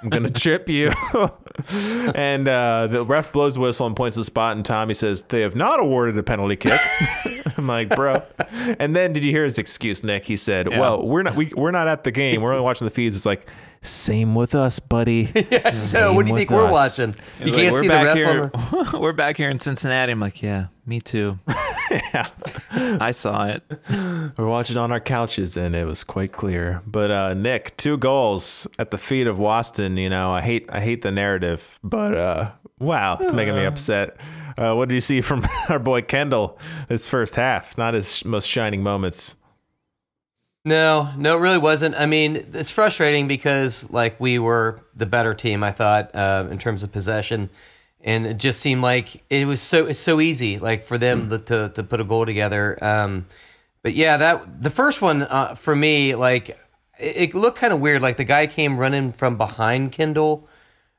I'm 0.03 0.09
gonna 0.09 0.31
trip 0.31 0.69
you. 0.69 0.93
and 2.15 2.47
uh, 2.49 2.87
the 2.89 3.05
ref 3.05 3.33
blows 3.33 3.55
the 3.55 3.61
whistle 3.61 3.87
and 3.87 3.97
points 3.97 4.15
to 4.17 4.21
the 4.21 4.25
spot, 4.25 4.57
and 4.57 4.65
Tommy 4.65 4.95
says 4.95 5.23
they 5.23 5.41
have 5.41 5.57
not 5.57 5.81
awarded 5.81 6.17
a 6.19 6.23
penalty 6.23 6.57
kick. 6.57 6.81
I'm 7.59 7.67
like, 7.67 7.89
bro. 7.91 8.23
And 8.79 8.95
then 8.95 9.13
did 9.13 9.25
you 9.25 9.31
hear 9.31 9.45
his 9.45 9.59
excuse, 9.59 10.03
Nick? 10.05 10.25
He 10.27 10.37
said, 10.37 10.69
"Well, 10.69 11.07
we're 11.07 11.23
not 11.23 11.37
we, 11.37 11.53
we're 11.57 11.71
not 11.71 11.89
at 11.89 12.05
the 12.05 12.11
game. 12.11 12.43
We're 12.43 12.53
only 12.53 12.65
watching 12.65 12.85
the 12.85 12.91
feeds." 12.91 13.17
It's 13.17 13.27
like, 13.27 13.49
same 13.85 14.35
with 14.35 14.55
us, 14.55 14.79
buddy. 14.81 15.27
so 15.71 16.13
what 16.15 16.25
do 16.27 16.31
you 16.33 16.37
think 16.39 16.51
we're 16.51 16.71
watching? 16.71 17.15
You 17.41 17.47
Like, 17.53 17.55
can't 17.55 17.73
we're 17.73 17.81
see 17.83 17.89
the 17.89 17.93
back 17.95 18.07
ref 18.07 18.17
here. 18.17 18.51
on 18.55 18.87
the- 18.93 18.99
we're 19.01 19.13
back 19.13 19.37
here 19.37 19.51
in 19.51 19.59
Cincinnati. 19.61 20.13
I'm 20.13 20.21
like, 20.21 20.43
yeah, 20.43 20.67
me 20.87 21.01
too. 21.01 21.39
yeah. 21.91 22.27
I 22.73 23.11
saw 23.13 23.47
it. 23.47 23.63
We're 24.37 24.49
watching 24.49 24.77
on 24.77 24.91
our 24.93 25.01
couches, 25.01 25.57
and 25.57 25.75
it 25.77 25.87
was 25.87 26.03
quite 26.05 26.33
clear. 26.33 26.83
But 26.87 27.11
uh, 27.11 27.35
Nick, 27.35 27.77
two 27.77 27.97
goals 27.99 28.67
at 28.79 28.91
the 28.91 28.99
feet 28.99 29.27
of 29.27 29.39
Waston. 29.39 30.01
You 30.01 30.11
know, 30.11 30.31
I 30.31 30.41
hate 30.41 30.69
I 30.73 30.81
hate 30.81 31.03
the 31.03 31.11
narrative, 31.13 31.79
but 31.83 32.15
uh, 32.17 32.51
wow, 32.79 33.19
it's 33.21 33.33
making 33.33 33.55
me 33.55 33.65
upset. 33.65 34.17
Uh, 34.57 34.73
what 34.75 34.89
did 34.89 34.95
you 34.95 35.01
see 35.01 35.21
from 35.21 35.45
our 35.69 35.79
boy 35.81 36.01
Kendall 36.03 36.59
this 36.89 37.09
first 37.09 37.35
half? 37.35 37.77
Not 37.77 37.95
his 37.95 38.25
most 38.25 38.49
shining 38.49 38.83
moments. 38.83 39.37
No, 40.65 41.13
no, 41.17 41.37
it 41.37 41.41
really 41.41 41.59
wasn't. 41.59 41.95
I 41.95 42.07
mean, 42.07 42.37
it's 42.55 42.71
frustrating 42.71 43.29
because 43.29 43.91
like 43.91 44.19
we 44.19 44.39
were 44.39 44.81
the 44.97 45.05
better 45.05 45.35
team, 45.35 45.63
I 45.63 45.73
thought, 45.73 46.15
uh, 46.15 46.47
in 46.51 46.59
terms 46.59 46.83
of 46.83 46.91
possession, 46.91 47.51
and 48.01 48.27
it 48.27 48.39
just 48.39 48.61
seemed 48.61 48.81
like 48.81 49.23
it 49.29 49.47
was 49.47 49.61
so 49.61 49.87
it's 49.87 50.01
so 50.01 50.21
easy, 50.21 50.59
like 50.59 50.87
for 50.87 50.97
them 50.97 51.29
to 51.31 51.39
to, 51.39 51.69
to 51.75 51.83
put 51.83 52.01
a 52.01 52.05
goal 52.05 52.25
together. 52.25 52.83
Um, 52.83 53.27
but 53.83 53.95
yeah, 53.95 54.17
that 54.17 54.63
the 54.63 54.71
first 54.71 55.03
one 55.03 55.23
uh, 55.25 55.55
for 55.55 55.77
me, 55.77 56.15
like 56.15 56.51
it, 56.99 57.17
it 57.17 57.35
looked 57.35 57.59
kind 57.59 57.73
of 57.75 57.81
weird. 57.81 58.01
Like 58.01 58.17
the 58.17 58.25
guy 58.25 58.47
came 58.47 58.79
running 58.79 59.13
from 59.13 59.37
behind 59.37 59.93
Kendall 59.93 60.49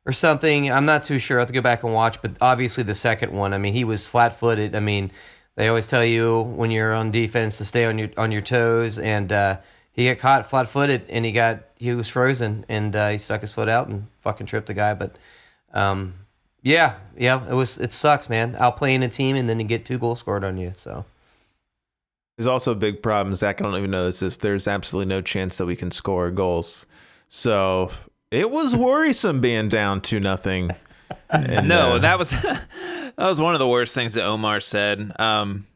or 0.06 0.14
something. 0.14 0.72
I'm 0.72 0.86
not 0.86 1.04
too 1.04 1.18
sure. 1.20 1.40
I 1.40 1.42
have 1.42 1.48
to 1.48 1.54
go 1.54 1.62
back 1.62 1.84
and 1.84 1.94
watch. 1.94 2.22
But 2.22 2.34
obviously, 2.42 2.84
the 2.84 2.96
second 2.96 3.32
one, 3.32 3.52
I 3.54 3.58
mean, 3.58 3.74
he 3.74 3.84
was 3.84 4.06
flat 4.06 4.40
footed. 4.40 4.76
I 4.76 4.80
mean, 4.80 5.12
they 5.56 5.68
always 5.68 5.88
tell 5.88 6.04
you 6.04 6.42
when 6.42 6.72
you're 6.72 6.94
on 6.94 7.12
defense 7.12 7.58
to 7.60 7.66
stay 7.66 7.86
on 7.86 7.98
your 7.98 8.10
on 8.18 8.32
your 8.32 8.42
toes, 8.42 9.00
and 9.00 9.32
uh, 9.32 9.58
he 9.94 10.08
got 10.08 10.20
caught 10.20 10.50
flat 10.50 10.70
footed, 10.70 11.06
and 11.10 11.24
he 11.26 11.32
got 11.32 11.64
he 11.78 11.94
was 11.94 12.08
frozen, 12.10 12.66
and 12.70 12.96
uh, 12.96 13.10
he 13.10 13.18
stuck 13.18 13.42
his 13.42 13.52
foot 13.52 13.70
out 13.70 13.88
and 13.88 14.08
fucking 14.22 14.48
tripped 14.48 14.68
the 14.68 14.74
guy. 14.74 14.94
But 14.94 15.16
um, 15.74 16.14
yeah, 16.66 16.96
yeah, 17.16 17.48
it 17.48 17.54
was 17.54 17.78
it 17.78 17.94
sucks, 17.94 18.28
man. 18.28 18.56
Outplaying 18.56 19.04
a 19.04 19.08
team 19.08 19.36
and 19.36 19.48
then 19.48 19.60
you 19.60 19.68
get 19.68 19.86
two 19.86 20.00
goals 20.00 20.20
scored 20.20 20.44
on 20.44 20.58
you. 20.58 20.74
So 20.76 21.06
There's 22.38 22.48
also 22.48 22.72
a 22.72 22.76
big 22.76 23.04
problem, 23.04 23.36
Zach. 23.36 23.62
I 23.62 23.64
don't 23.64 23.78
even 23.78 23.92
know 23.92 24.06
this 24.06 24.24
is. 24.24 24.38
There's 24.38 24.68
absolutely 24.68 25.10
no 25.10 25.22
chance 25.22 25.58
that 25.60 25.68
we 25.68 25.76
can 25.76 25.92
score 25.92 26.32
goals. 26.32 26.88
So 27.30 27.92
it 28.32 28.50
was 28.50 28.76
worrisome 28.76 29.42
being 29.42 29.70
down 29.70 30.02
two 30.02 30.20
nothing. 30.20 30.72
And, 31.30 31.68
no, 31.68 31.94
uh, 31.94 32.00
that 32.00 32.20
was 32.20 32.32
that 32.42 33.16
was 33.18 33.42
one 33.42 33.56
of 33.56 33.60
the 33.60 33.68
worst 33.68 33.94
things 33.96 34.14
that 34.14 34.26
Omar 34.26 34.60
said. 34.60 35.12
Um, 35.20 35.68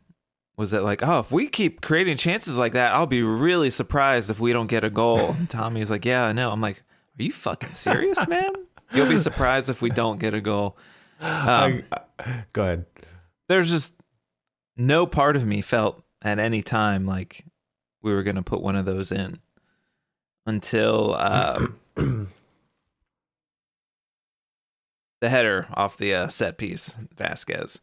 was 0.57 0.71
that 0.71 0.83
like, 0.83 1.01
oh, 1.01 1.19
if 1.19 1.31
we 1.31 1.47
keep 1.47 1.79
creating 1.79 2.17
chances 2.17 2.57
like 2.57 2.73
that, 2.73 2.93
I'll 2.93 3.07
be 3.07 3.23
really 3.23 3.69
surprised 3.69 4.29
if 4.29 4.41
we 4.41 4.51
don't 4.51 4.67
get 4.67 4.83
a 4.83 4.89
goal. 4.89 5.31
And 5.31 5.49
Tommy's 5.49 5.89
like, 5.89 6.03
yeah, 6.03 6.25
I 6.25 6.33
know. 6.33 6.51
I'm 6.51 6.59
like, 6.59 6.83
are 7.17 7.23
you 7.23 7.31
fucking 7.31 7.69
serious, 7.69 8.27
man? 8.27 8.51
You'll 8.91 9.07
be 9.07 9.17
surprised 9.17 9.69
if 9.69 9.81
we 9.81 9.89
don't 9.89 10.19
get 10.19 10.33
a 10.33 10.41
goal. 10.41 10.77
Um, 11.21 11.83
Go 12.53 12.63
ahead. 12.63 12.85
there's 13.47 13.69
just 13.69 13.93
no 14.75 15.05
part 15.05 15.37
of 15.37 15.45
me 15.45 15.61
felt 15.61 16.03
at 16.21 16.39
any 16.39 16.61
time 16.61 17.05
like 17.05 17.45
we 18.01 18.13
were 18.13 18.23
gonna 18.23 18.43
put 18.43 18.61
one 18.61 18.75
of 18.75 18.85
those 18.85 19.11
in 19.11 19.39
until 20.45 21.15
uh, 21.17 21.67
the 25.19 25.29
header 25.29 25.67
off 25.73 25.97
the 25.97 26.13
uh, 26.13 26.27
set 26.27 26.57
piece, 26.57 26.97
Vazquez. 27.15 27.79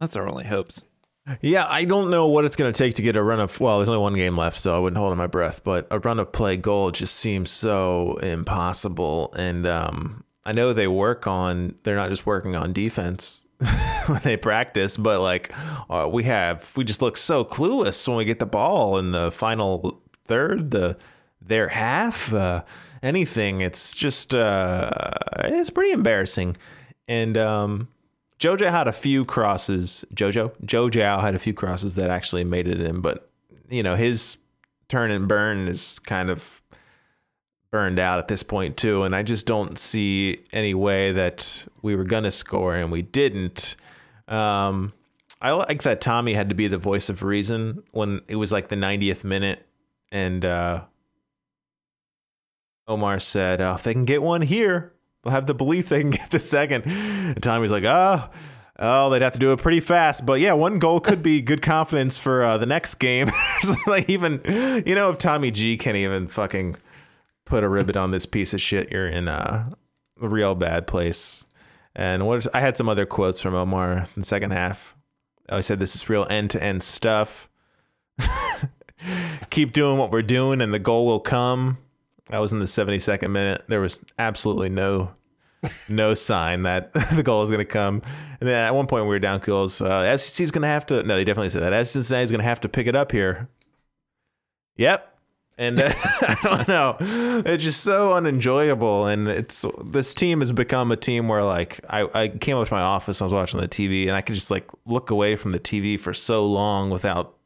That's 0.00 0.16
our 0.16 0.28
only 0.28 0.44
hopes. 0.44 0.84
Yeah, 1.40 1.66
I 1.68 1.84
don't 1.84 2.10
know 2.10 2.26
what 2.26 2.44
it's 2.44 2.56
going 2.56 2.72
to 2.72 2.76
take 2.76 2.94
to 2.94 3.02
get 3.02 3.14
a 3.14 3.22
run 3.22 3.40
of. 3.40 3.60
Well, 3.60 3.78
there's 3.78 3.88
only 3.88 4.00
one 4.00 4.14
game 4.14 4.36
left, 4.36 4.58
so 4.58 4.74
I 4.74 4.78
wouldn't 4.78 4.98
hold 4.98 5.16
my 5.16 5.26
breath. 5.26 5.62
But 5.62 5.86
a 5.90 5.98
run 5.98 6.18
of 6.18 6.32
play 6.32 6.56
goal 6.56 6.90
just 6.90 7.16
seems 7.16 7.50
so 7.50 8.16
impossible. 8.16 9.32
And 9.36 9.66
um, 9.66 10.24
I 10.44 10.52
know 10.52 10.72
they 10.72 10.88
work 10.88 11.26
on. 11.26 11.76
They're 11.82 11.96
not 11.96 12.08
just 12.08 12.26
working 12.26 12.56
on 12.56 12.72
defense 12.72 13.46
when 14.06 14.20
they 14.24 14.36
practice, 14.36 14.96
but 14.96 15.20
like 15.20 15.52
uh, 15.90 16.08
we 16.10 16.24
have, 16.24 16.72
we 16.76 16.84
just 16.84 17.02
look 17.02 17.16
so 17.16 17.44
clueless 17.44 18.08
when 18.08 18.16
we 18.16 18.24
get 18.24 18.38
the 18.38 18.46
ball 18.46 18.98
in 18.98 19.12
the 19.12 19.30
final 19.30 20.02
third, 20.24 20.70
the 20.70 20.96
their 21.42 21.68
half, 21.68 22.32
uh, 22.32 22.62
anything. 23.02 23.60
It's 23.60 23.94
just 23.94 24.34
uh, 24.34 24.90
it's 25.38 25.70
pretty 25.70 25.92
embarrassing. 25.92 26.56
And 27.08 27.36
um, 27.36 27.88
Jojo 28.38 28.70
had 28.70 28.88
a 28.88 28.92
few 28.92 29.24
crosses. 29.24 30.04
Jojo, 30.14 30.52
Jojo 30.64 31.20
had 31.20 31.34
a 31.34 31.38
few 31.38 31.54
crosses 31.54 31.94
that 31.96 32.10
actually 32.10 32.44
made 32.44 32.68
it 32.68 32.80
in, 32.80 33.00
but 33.00 33.30
you 33.68 33.82
know 33.82 33.96
his 33.96 34.36
turn 34.88 35.10
and 35.10 35.28
burn 35.28 35.68
is 35.68 35.98
kind 36.00 36.30
of 36.30 36.62
burned 37.70 37.98
out 37.98 38.18
at 38.18 38.28
this 38.28 38.42
point 38.42 38.76
too. 38.76 39.02
And 39.04 39.14
I 39.14 39.22
just 39.22 39.46
don't 39.46 39.78
see 39.78 40.40
any 40.52 40.74
way 40.74 41.12
that 41.12 41.66
we 41.82 41.94
were 41.94 42.04
gonna 42.04 42.32
score 42.32 42.74
and 42.74 42.90
we 42.90 43.02
didn't. 43.02 43.76
Um, 44.26 44.92
I 45.40 45.52
like 45.52 45.82
that 45.84 46.00
Tommy 46.00 46.34
had 46.34 46.50
to 46.50 46.54
be 46.54 46.68
the 46.68 46.78
voice 46.78 47.08
of 47.08 47.22
reason 47.22 47.82
when 47.92 48.20
it 48.28 48.36
was 48.36 48.52
like 48.52 48.68
the 48.68 48.76
90th 48.76 49.24
minute, 49.24 49.66
and 50.12 50.44
uh, 50.44 50.82
Omar 52.90 53.20
said, 53.20 53.60
oh, 53.60 53.74
"If 53.74 53.84
they 53.84 53.92
can 53.92 54.04
get 54.04 54.20
one 54.20 54.42
here, 54.42 54.92
they'll 55.22 55.32
have 55.32 55.46
the 55.46 55.54
belief 55.54 55.88
they 55.88 56.00
can 56.00 56.10
get 56.10 56.30
the 56.30 56.38
second. 56.38 56.84
And 56.86 57.42
Tommy's 57.42 57.70
like, 57.70 57.84
oh, 57.84 58.28
oh, 58.78 59.10
they'd 59.10 59.22
have 59.22 59.32
to 59.34 59.38
do 59.38 59.52
it 59.52 59.60
pretty 59.60 59.80
fast. 59.80 60.24
But 60.24 60.40
yeah, 60.40 60.52
one 60.52 60.78
goal 60.78 61.00
could 61.00 61.22
be 61.22 61.42
good 61.42 61.62
confidence 61.62 62.18
for 62.18 62.42
uh, 62.42 62.58
the 62.58 62.66
next 62.66 62.94
game. 62.94 63.30
like 63.86 64.08
even, 64.08 64.40
you 64.86 64.94
know, 64.94 65.10
if 65.10 65.18
Tommy 65.18 65.50
G 65.50 65.76
can't 65.76 65.96
even 65.96 66.26
fucking 66.26 66.76
put 67.44 67.64
a 67.64 67.68
ribbon 67.68 67.96
on 67.96 68.10
this 68.10 68.26
piece 68.26 68.54
of 68.54 68.60
shit, 68.60 68.90
you're 68.90 69.08
in 69.08 69.28
a 69.28 69.72
real 70.16 70.54
bad 70.54 70.86
place. 70.86 71.46
And 71.94 72.26
what 72.26 72.38
is, 72.38 72.48
I 72.54 72.60
had 72.60 72.76
some 72.76 72.88
other 72.88 73.06
quotes 73.06 73.40
from 73.40 73.54
Omar 73.54 73.92
in 73.92 74.06
the 74.16 74.24
second 74.24 74.52
half. 74.52 74.96
Oh, 75.48 75.56
he 75.56 75.62
said, 75.62 75.80
"This 75.80 75.96
is 75.96 76.08
real 76.08 76.24
end 76.30 76.50
to 76.50 76.62
end 76.62 76.84
stuff. 76.84 77.48
Keep 79.50 79.72
doing 79.72 79.98
what 79.98 80.12
we're 80.12 80.22
doing, 80.22 80.60
and 80.60 80.72
the 80.72 80.78
goal 80.78 81.04
will 81.04 81.18
come." 81.18 81.78
That 82.30 82.38
was 82.38 82.52
in 82.52 82.60
the 82.60 82.64
72nd 82.64 83.30
minute. 83.30 83.64
There 83.66 83.80
was 83.80 84.04
absolutely 84.18 84.68
no 84.68 85.12
no 85.88 86.14
sign 86.14 86.62
that 86.62 86.92
the 87.14 87.22
goal 87.22 87.40
was 87.40 87.50
going 87.50 87.58
to 87.58 87.64
come. 87.64 88.02
And 88.40 88.48
then 88.48 88.54
at 88.54 88.74
one 88.74 88.86
point 88.86 89.04
we 89.04 89.10
were 89.10 89.18
down 89.18 89.40
goals. 89.40 89.80
Uh, 89.80 90.02
FCC's 90.02 90.50
going 90.50 90.62
to 90.62 90.68
have 90.68 90.86
to. 90.86 91.02
No, 91.02 91.16
they 91.16 91.24
definitely 91.24 91.50
said 91.50 91.62
that. 91.62 91.72
FC 91.72 91.88
Cincinnati's 91.88 92.30
going 92.30 92.40
to 92.40 92.46
have 92.46 92.60
to 92.60 92.68
pick 92.68 92.86
it 92.86 92.96
up 92.96 93.12
here. 93.12 93.48
Yep. 94.76 95.06
And 95.58 95.78
uh, 95.78 95.92
I 96.22 96.36
don't 96.42 96.68
know. 96.68 96.96
It's 97.44 97.62
just 97.62 97.82
so 97.82 98.14
unenjoyable. 98.14 99.06
And 99.06 99.28
it's 99.28 99.66
this 99.84 100.14
team 100.14 100.40
has 100.40 100.52
become 100.52 100.90
a 100.90 100.96
team 100.96 101.28
where 101.28 101.44
like 101.44 101.80
I, 101.90 102.08
I 102.14 102.28
came 102.28 102.56
up 102.56 102.68
to 102.68 102.74
my 102.74 102.80
office. 102.80 103.20
I 103.20 103.24
was 103.24 103.32
watching 103.32 103.60
the 103.60 103.68
TV, 103.68 104.06
and 104.06 104.12
I 104.12 104.22
could 104.22 104.36
just 104.36 104.50
like 104.50 104.66
look 104.86 105.10
away 105.10 105.36
from 105.36 105.50
the 105.50 105.60
TV 105.60 106.00
for 106.00 106.14
so 106.14 106.46
long 106.46 106.88
without 106.88 107.36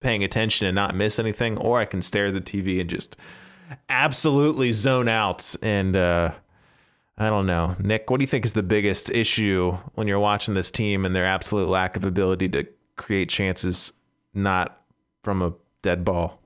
paying 0.00 0.24
attention 0.24 0.66
and 0.66 0.74
not 0.74 0.94
miss 0.94 1.18
anything, 1.18 1.58
or 1.58 1.78
I 1.78 1.84
can 1.84 2.00
stare 2.00 2.26
at 2.26 2.34
the 2.34 2.40
TV 2.40 2.80
and 2.80 2.88
just 2.88 3.14
absolutely 3.88 4.72
zone 4.72 5.08
out 5.08 5.54
and 5.62 5.96
uh, 5.96 6.32
I 7.18 7.28
don't 7.28 7.46
know. 7.46 7.76
Nick, 7.78 8.10
what 8.10 8.18
do 8.18 8.22
you 8.22 8.28
think 8.28 8.44
is 8.44 8.52
the 8.52 8.62
biggest 8.62 9.10
issue 9.10 9.78
when 9.94 10.08
you're 10.08 10.20
watching 10.20 10.54
this 10.54 10.70
team 10.70 11.04
and 11.04 11.14
their 11.14 11.26
absolute 11.26 11.68
lack 11.68 11.96
of 11.96 12.04
ability 12.04 12.48
to 12.50 12.66
create 12.96 13.28
chances 13.28 13.92
not 14.34 14.80
from 15.22 15.42
a 15.42 15.54
dead 15.82 16.04
ball? 16.04 16.40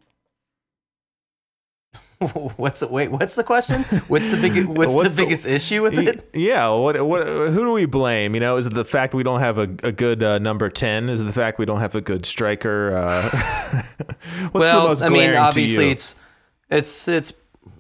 what's 2.57 2.81
the, 2.81 2.89
wait? 2.89 3.11
What's 3.11 3.35
the 3.35 3.45
question? 3.45 3.83
What's 4.09 4.29
the 4.29 4.39
big? 4.39 4.65
What's, 4.65 4.95
What's 4.95 5.17
the 5.17 5.23
the- 5.23 5.27
biggest 5.27 5.47
issue 5.47 5.83
with 5.83 5.99
it? 5.99 6.31
Yeah, 6.35 6.71
what 6.71 7.05
what 7.07 7.27
who 7.27 7.65
do 7.65 7.73
we 7.73 7.85
blame? 7.85 8.35
You 8.35 8.41
know, 8.41 8.57
is 8.57 8.67
it 8.67 8.75
the 8.75 8.87
fact 8.87 9.13
we 9.13 9.23
don't 9.23 9.41
have 9.41 9.59
a, 9.59 9.69
a 9.83 9.93
good 9.93 10.23
uh, 10.23 10.39
number 10.39 10.71
10? 10.71 11.11
Is 11.11 11.21
it 11.21 11.25
the 11.25 11.33
fact 11.33 11.59
we 11.59 11.67
don't 11.67 11.81
have 11.81 11.95
a 11.95 12.01
good 12.01 12.25
striker? 12.25 12.95
Uh, 12.95 13.31
what's 14.51 14.55
well, 14.55 14.83
the 14.83 14.89
most 14.89 15.03
I 15.03 15.09
mean, 15.09 15.15
glaring 15.15 15.33
to 15.33 15.41
obviously 15.41 15.85
you? 15.85 15.91
it's 15.91 16.15
it's 16.71 17.09
it's. 17.09 17.33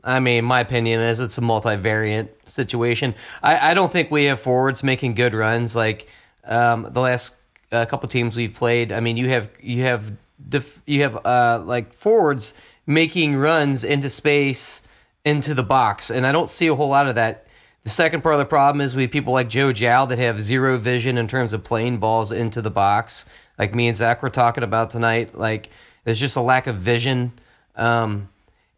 I 0.02 0.18
mean, 0.18 0.44
my 0.44 0.60
opinion 0.60 1.00
is 1.00 1.20
it's 1.20 1.38
a 1.38 1.40
multivariant 1.40 2.28
situation. 2.44 3.14
I, 3.42 3.70
I 3.70 3.74
don't 3.74 3.92
think 3.92 4.10
we 4.10 4.24
have 4.24 4.40
forwards 4.40 4.82
making 4.82 5.14
good 5.14 5.32
runs 5.32 5.76
like 5.76 6.08
um, 6.44 6.88
the 6.90 7.00
last 7.00 7.34
uh, 7.72 7.84
couple 7.86 8.08
teams 8.08 8.36
we've 8.36 8.54
played. 8.54 8.92
I 8.92 9.00
mean, 9.00 9.16
you 9.16 9.28
have 9.28 9.50
you 9.60 9.82
have 9.82 10.12
def, 10.48 10.80
you 10.86 11.02
have 11.02 11.24
uh, 11.24 11.62
like 11.64 11.92
forwards 11.92 12.54
making 12.86 13.36
runs 13.36 13.84
into 13.84 14.08
space 14.10 14.82
into 15.24 15.54
the 15.54 15.62
box, 15.62 16.10
and 16.10 16.26
I 16.26 16.32
don't 16.32 16.50
see 16.50 16.68
a 16.68 16.74
whole 16.74 16.88
lot 16.88 17.08
of 17.08 17.16
that. 17.16 17.46
The 17.84 17.90
second 17.90 18.22
part 18.22 18.34
of 18.34 18.40
the 18.40 18.46
problem 18.46 18.80
is 18.80 18.96
we 18.96 19.02
have 19.02 19.12
people 19.12 19.32
like 19.32 19.48
Joe 19.48 19.72
Jow 19.72 20.06
that 20.06 20.18
have 20.18 20.42
zero 20.42 20.78
vision 20.78 21.18
in 21.18 21.28
terms 21.28 21.52
of 21.52 21.62
playing 21.62 21.98
balls 21.98 22.32
into 22.32 22.60
the 22.60 22.70
box, 22.70 23.26
like 23.58 23.74
me 23.74 23.88
and 23.88 23.96
Zach 23.96 24.22
were 24.22 24.30
talking 24.30 24.64
about 24.64 24.90
tonight. 24.90 25.38
Like 25.38 25.70
there's 26.04 26.20
just 26.20 26.36
a 26.36 26.40
lack 26.40 26.66
of 26.66 26.76
vision, 26.76 27.32
um, 27.76 28.28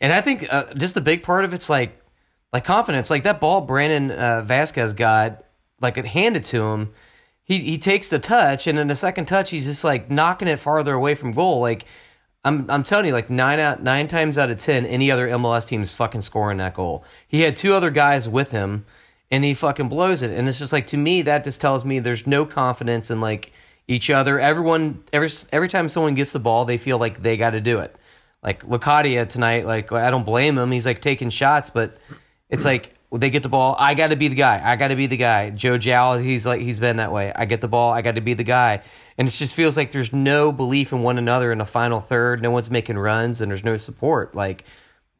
and 0.00 0.12
I 0.12 0.20
think 0.20 0.46
uh, 0.50 0.72
just 0.74 0.94
the 0.94 1.00
big 1.00 1.22
part 1.22 1.44
of 1.44 1.54
it's 1.54 1.68
like 1.68 2.00
like 2.52 2.64
confidence. 2.64 3.10
Like 3.10 3.24
that 3.24 3.40
ball 3.40 3.60
Brandon 3.60 4.10
uh, 4.10 4.44
Vazquez 4.46 4.96
got, 4.96 5.44
like 5.80 5.98
it 5.98 6.06
handed 6.06 6.44
to 6.44 6.62
him. 6.62 6.92
He 7.44 7.60
he 7.60 7.78
takes 7.78 8.08
the 8.10 8.18
touch, 8.18 8.66
and 8.66 8.78
in 8.78 8.88
the 8.88 8.96
second 8.96 9.26
touch, 9.26 9.50
he's 9.50 9.64
just 9.64 9.84
like 9.84 10.10
knocking 10.10 10.48
it 10.48 10.60
farther 10.60 10.94
away 10.94 11.14
from 11.14 11.32
goal. 11.32 11.60
Like 11.60 11.84
I'm 12.44 12.70
I'm 12.70 12.82
telling 12.82 13.06
you, 13.06 13.12
like 13.12 13.30
nine 13.30 13.58
out 13.58 13.82
nine 13.82 14.08
times 14.08 14.38
out 14.38 14.50
of 14.50 14.58
ten, 14.58 14.86
any 14.86 15.10
other 15.10 15.28
MLS 15.28 15.66
team 15.66 15.82
is 15.82 15.94
fucking 15.94 16.22
scoring 16.22 16.58
that 16.58 16.74
goal. 16.74 17.04
He 17.28 17.40
had 17.42 17.56
two 17.56 17.74
other 17.74 17.90
guys 17.90 18.28
with 18.28 18.50
him, 18.50 18.86
and 19.30 19.44
he 19.44 19.54
fucking 19.54 19.88
blows 19.88 20.22
it. 20.22 20.30
And 20.30 20.48
it's 20.48 20.58
just 20.58 20.72
like 20.72 20.86
to 20.88 20.96
me, 20.96 21.22
that 21.22 21.44
just 21.44 21.60
tells 21.60 21.84
me 21.84 21.98
there's 21.98 22.26
no 22.26 22.44
confidence 22.44 23.10
in 23.10 23.20
like 23.20 23.52
each 23.88 24.10
other. 24.10 24.38
Everyone 24.38 25.02
every 25.12 25.30
every 25.52 25.68
time 25.68 25.88
someone 25.88 26.14
gets 26.14 26.32
the 26.32 26.38
ball, 26.38 26.64
they 26.64 26.78
feel 26.78 26.98
like 26.98 27.22
they 27.22 27.36
got 27.36 27.50
to 27.50 27.60
do 27.60 27.80
it. 27.80 27.96
Like 28.42 28.64
Locadia 28.64 29.28
tonight, 29.28 29.66
like 29.66 29.90
I 29.92 30.10
don't 30.10 30.24
blame 30.24 30.56
him. 30.56 30.70
He's 30.70 30.86
like 30.86 31.02
taking 31.02 31.30
shots, 31.30 31.70
but 31.70 31.98
it's 32.48 32.64
like 32.64 32.94
they 33.12 33.30
get 33.30 33.42
the 33.42 33.48
ball. 33.48 33.74
I 33.78 33.94
got 33.94 34.08
to 34.08 34.16
be 34.16 34.28
the 34.28 34.36
guy. 34.36 34.60
I 34.62 34.76
got 34.76 34.88
to 34.88 34.96
be 34.96 35.06
the 35.06 35.16
guy. 35.16 35.50
Joe 35.50 35.78
Jow, 35.78 36.18
he's 36.18 36.46
like 36.46 36.60
he's 36.60 36.78
been 36.78 36.98
that 36.98 37.12
way. 37.12 37.32
I 37.34 37.46
get 37.46 37.60
the 37.60 37.68
ball. 37.68 37.92
I 37.92 38.02
got 38.02 38.14
to 38.14 38.20
be 38.20 38.34
the 38.34 38.44
guy. 38.44 38.82
And 39.16 39.26
it 39.26 39.32
just 39.32 39.54
feels 39.54 39.76
like 39.76 39.90
there's 39.90 40.12
no 40.12 40.52
belief 40.52 40.92
in 40.92 41.02
one 41.02 41.18
another 41.18 41.50
in 41.50 41.58
the 41.58 41.64
final 41.64 42.00
third. 42.00 42.40
No 42.40 42.50
one's 42.52 42.70
making 42.70 42.96
runs, 42.96 43.40
and 43.40 43.50
there's 43.50 43.64
no 43.64 43.76
support. 43.76 44.34
Like 44.34 44.64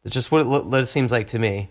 it's 0.04 0.14
just 0.14 0.30
what 0.30 0.42
it, 0.42 0.46
lo- 0.46 0.62
what 0.62 0.80
it 0.80 0.86
seems 0.86 1.10
like 1.10 1.28
to 1.28 1.38
me. 1.38 1.70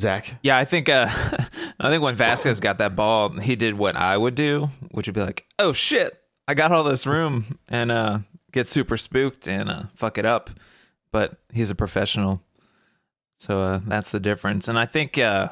Zach. 0.00 0.34
Yeah, 0.42 0.56
I 0.56 0.64
think 0.64 0.88
uh, 0.88 1.08
I 1.80 1.90
think 1.90 2.02
when 2.02 2.16
Vazquez 2.16 2.60
got 2.60 2.78
that 2.78 2.96
ball, 2.96 3.38
he 3.38 3.54
did 3.54 3.74
what 3.74 3.96
I 3.96 4.16
would 4.16 4.34
do, 4.34 4.70
which 4.90 5.06
would 5.06 5.14
be 5.14 5.20
like, 5.20 5.46
"Oh 5.58 5.72
shit, 5.72 6.18
I 6.48 6.54
got 6.54 6.72
all 6.72 6.82
this 6.82 7.06
room," 7.06 7.58
and 7.68 7.92
uh, 7.92 8.18
get 8.52 8.68
super 8.68 8.96
spooked 8.96 9.48
and 9.48 9.68
uh, 9.68 9.82
fuck 9.94 10.18
it 10.18 10.24
up. 10.24 10.50
But 11.12 11.40
he's 11.52 11.70
a 11.70 11.74
professional, 11.74 12.42
so 13.36 13.60
uh, 13.60 13.80
that's 13.84 14.10
the 14.10 14.20
difference. 14.20 14.68
And 14.68 14.78
I 14.78 14.86
think 14.86 15.18
uh, 15.18 15.48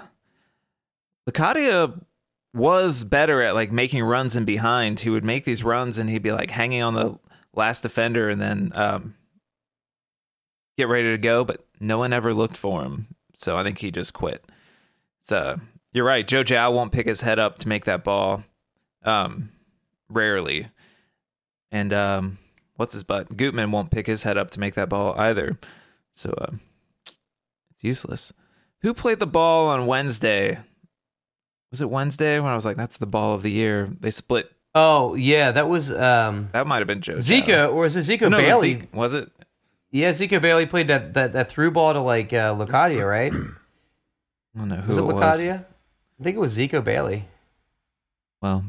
Locadia 1.29 2.01
was 2.55 3.05
better 3.05 3.43
at 3.43 3.55
like 3.55 3.73
making 3.73 4.03
runs 4.03 4.37
in 4.37 4.45
behind. 4.45 5.01
He 5.01 5.11
would 5.11 5.25
make 5.25 5.45
these 5.45 5.65
runs 5.65 5.99
and 5.99 6.09
he'd 6.09 6.23
be 6.23 6.33
like 6.33 6.51
hanging 6.51 6.83
on 6.83 6.95
the 6.95 7.19
last 7.55 7.83
defender 7.83 8.29
and 8.29 8.41
then 8.41 8.73
um, 8.75 9.15
get 10.77 10.89
ready 10.89 11.11
to 11.11 11.19
go, 11.19 11.45
but 11.45 11.67
no 11.81 11.99
one 11.99 12.13
ever 12.13 12.33
looked 12.33 12.57
for 12.57 12.83
him. 12.83 13.09
So 13.37 13.57
I 13.57 13.63
think 13.63 13.79
he 13.79 13.91
just 13.91 14.15
quit. 14.15 14.45
So 15.21 15.61
you're 15.93 16.07
right. 16.07 16.27
Joe 16.27 16.43
Jow 16.43 16.71
won't 16.71 16.93
pick 16.93 17.07
his 17.07 17.21
head 17.21 17.39
up 17.39 17.59
to 17.59 17.69
make 17.69 17.85
that 17.85 18.05
ball. 18.05 18.45
Um, 19.05 19.51
rarely. 20.09 20.67
And 21.71 21.93
um, 21.93 22.39
what's 22.79 22.95
his 22.95 23.05
butt? 23.05 23.37
Gutman 23.37 23.71
won't 23.71 23.91
pick 23.91 24.07
his 24.07 24.23
head 24.23 24.39
up 24.39 24.51
to 24.53 24.61
make 24.61 24.73
that 24.75 24.89
ball 24.89 25.15
either. 25.19 25.59
So 26.13 26.31
uh, 26.39 26.53
it's 27.71 27.85
useless. 27.85 28.33
Who 28.81 28.95
played 28.95 29.19
the 29.19 29.27
ball 29.27 29.69
on 29.69 29.87
Wednesday? 29.87 30.59
Was 31.71 31.83
it 31.83 31.91
Wednesday 31.91 32.41
when 32.41 32.51
I 32.51 32.55
was 32.55 32.65
like, 32.65 32.77
"That's 32.79 32.97
the 32.97 33.07
ball 33.07 33.35
of 33.35 33.43
the 33.43 33.51
year"? 33.51 33.91
They 34.01 34.11
split. 34.11 34.51
Oh 34.75 35.15
yeah, 35.15 35.51
that 35.53 35.69
was 35.69 35.93
um, 35.93 36.49
That 36.53 36.67
might 36.67 36.79
have 36.79 36.87
been 36.87 37.03
Joe. 37.03 37.17
Zika, 37.19 37.47
Jow. 37.47 37.71
or 37.71 37.85
is 37.85 37.95
it 37.97 38.01
Zico 38.07 38.31
No, 38.31 38.39
it 38.39 38.43
was 38.45 38.53
Bailey? 38.55 38.73
Zeke- 38.81 38.95
was 38.95 39.15
it? 39.15 39.31
Yeah, 39.91 40.11
Zico 40.11 40.41
Bailey 40.41 40.67
played 40.67 40.89
that, 40.89 41.15
that, 41.15 41.33
that 41.33 41.51
through 41.51 41.71
ball 41.73 41.93
to 41.95 42.01
like 42.01 42.33
uh, 42.33 42.55
Locadia, 42.55 43.05
right? 43.09 43.33
I 43.33 44.59
don't 44.59 44.69
know 44.69 44.77
who 44.77 44.89
Was 44.89 44.97
it 44.99 45.01
it 45.01 45.05
was. 45.05 45.43
I 45.43 46.23
think 46.23 46.37
it 46.37 46.41
was 46.41 46.57
Zico 46.57 46.83
Bailey. 46.83 47.25
Well, 48.43 48.65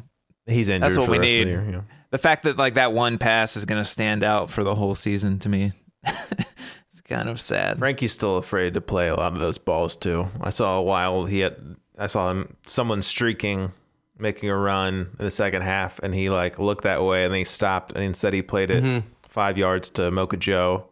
He's 0.47 0.67
injured. 0.69 0.87
That's 0.87 0.97
what 0.97 1.05
for 1.05 1.11
we 1.11 1.17
the 1.17 1.21
rest 1.21 1.31
need. 1.35 1.47
year, 1.47 1.67
yeah. 1.69 1.81
The 2.11 2.17
fact 2.17 2.43
that 2.43 2.57
like 2.57 2.73
that 2.75 2.93
one 2.93 3.17
pass 3.17 3.55
is 3.55 3.65
going 3.65 3.81
to 3.81 3.89
stand 3.89 4.23
out 4.23 4.49
for 4.49 4.63
the 4.63 4.75
whole 4.75 4.95
season 4.95 5.39
to 5.39 5.49
me. 5.49 5.71
it's 6.03 7.01
kind 7.03 7.29
of 7.29 7.39
sad. 7.39 7.77
Frankie's 7.77 8.13
still 8.13 8.37
afraid 8.37 8.73
to 8.73 8.81
play 8.81 9.07
a 9.07 9.15
lot 9.15 9.33
of 9.33 9.39
those 9.39 9.57
balls 9.57 9.95
too. 9.95 10.27
I 10.41 10.49
saw 10.49 10.79
a 10.79 10.81
while 10.81 11.25
he 11.25 11.39
had 11.39 11.55
I 11.97 12.07
saw 12.07 12.31
him 12.31 12.55
someone 12.63 13.01
streaking, 13.01 13.71
making 14.17 14.49
a 14.49 14.57
run 14.57 15.11
in 15.19 15.25
the 15.25 15.31
second 15.31 15.63
half, 15.63 15.99
and 15.99 16.15
he 16.15 16.29
like 16.29 16.57
looked 16.57 16.83
that 16.83 17.03
way 17.03 17.25
and 17.25 17.33
then 17.33 17.39
he 17.39 17.45
stopped 17.45 17.93
and 17.93 18.03
instead 18.03 18.33
he 18.33 18.41
played 18.41 18.71
it 18.71 18.83
mm-hmm. 18.83 19.07
five 19.27 19.57
yards 19.57 19.89
to 19.91 20.09
Mocha 20.11 20.37
Joe. 20.37 20.85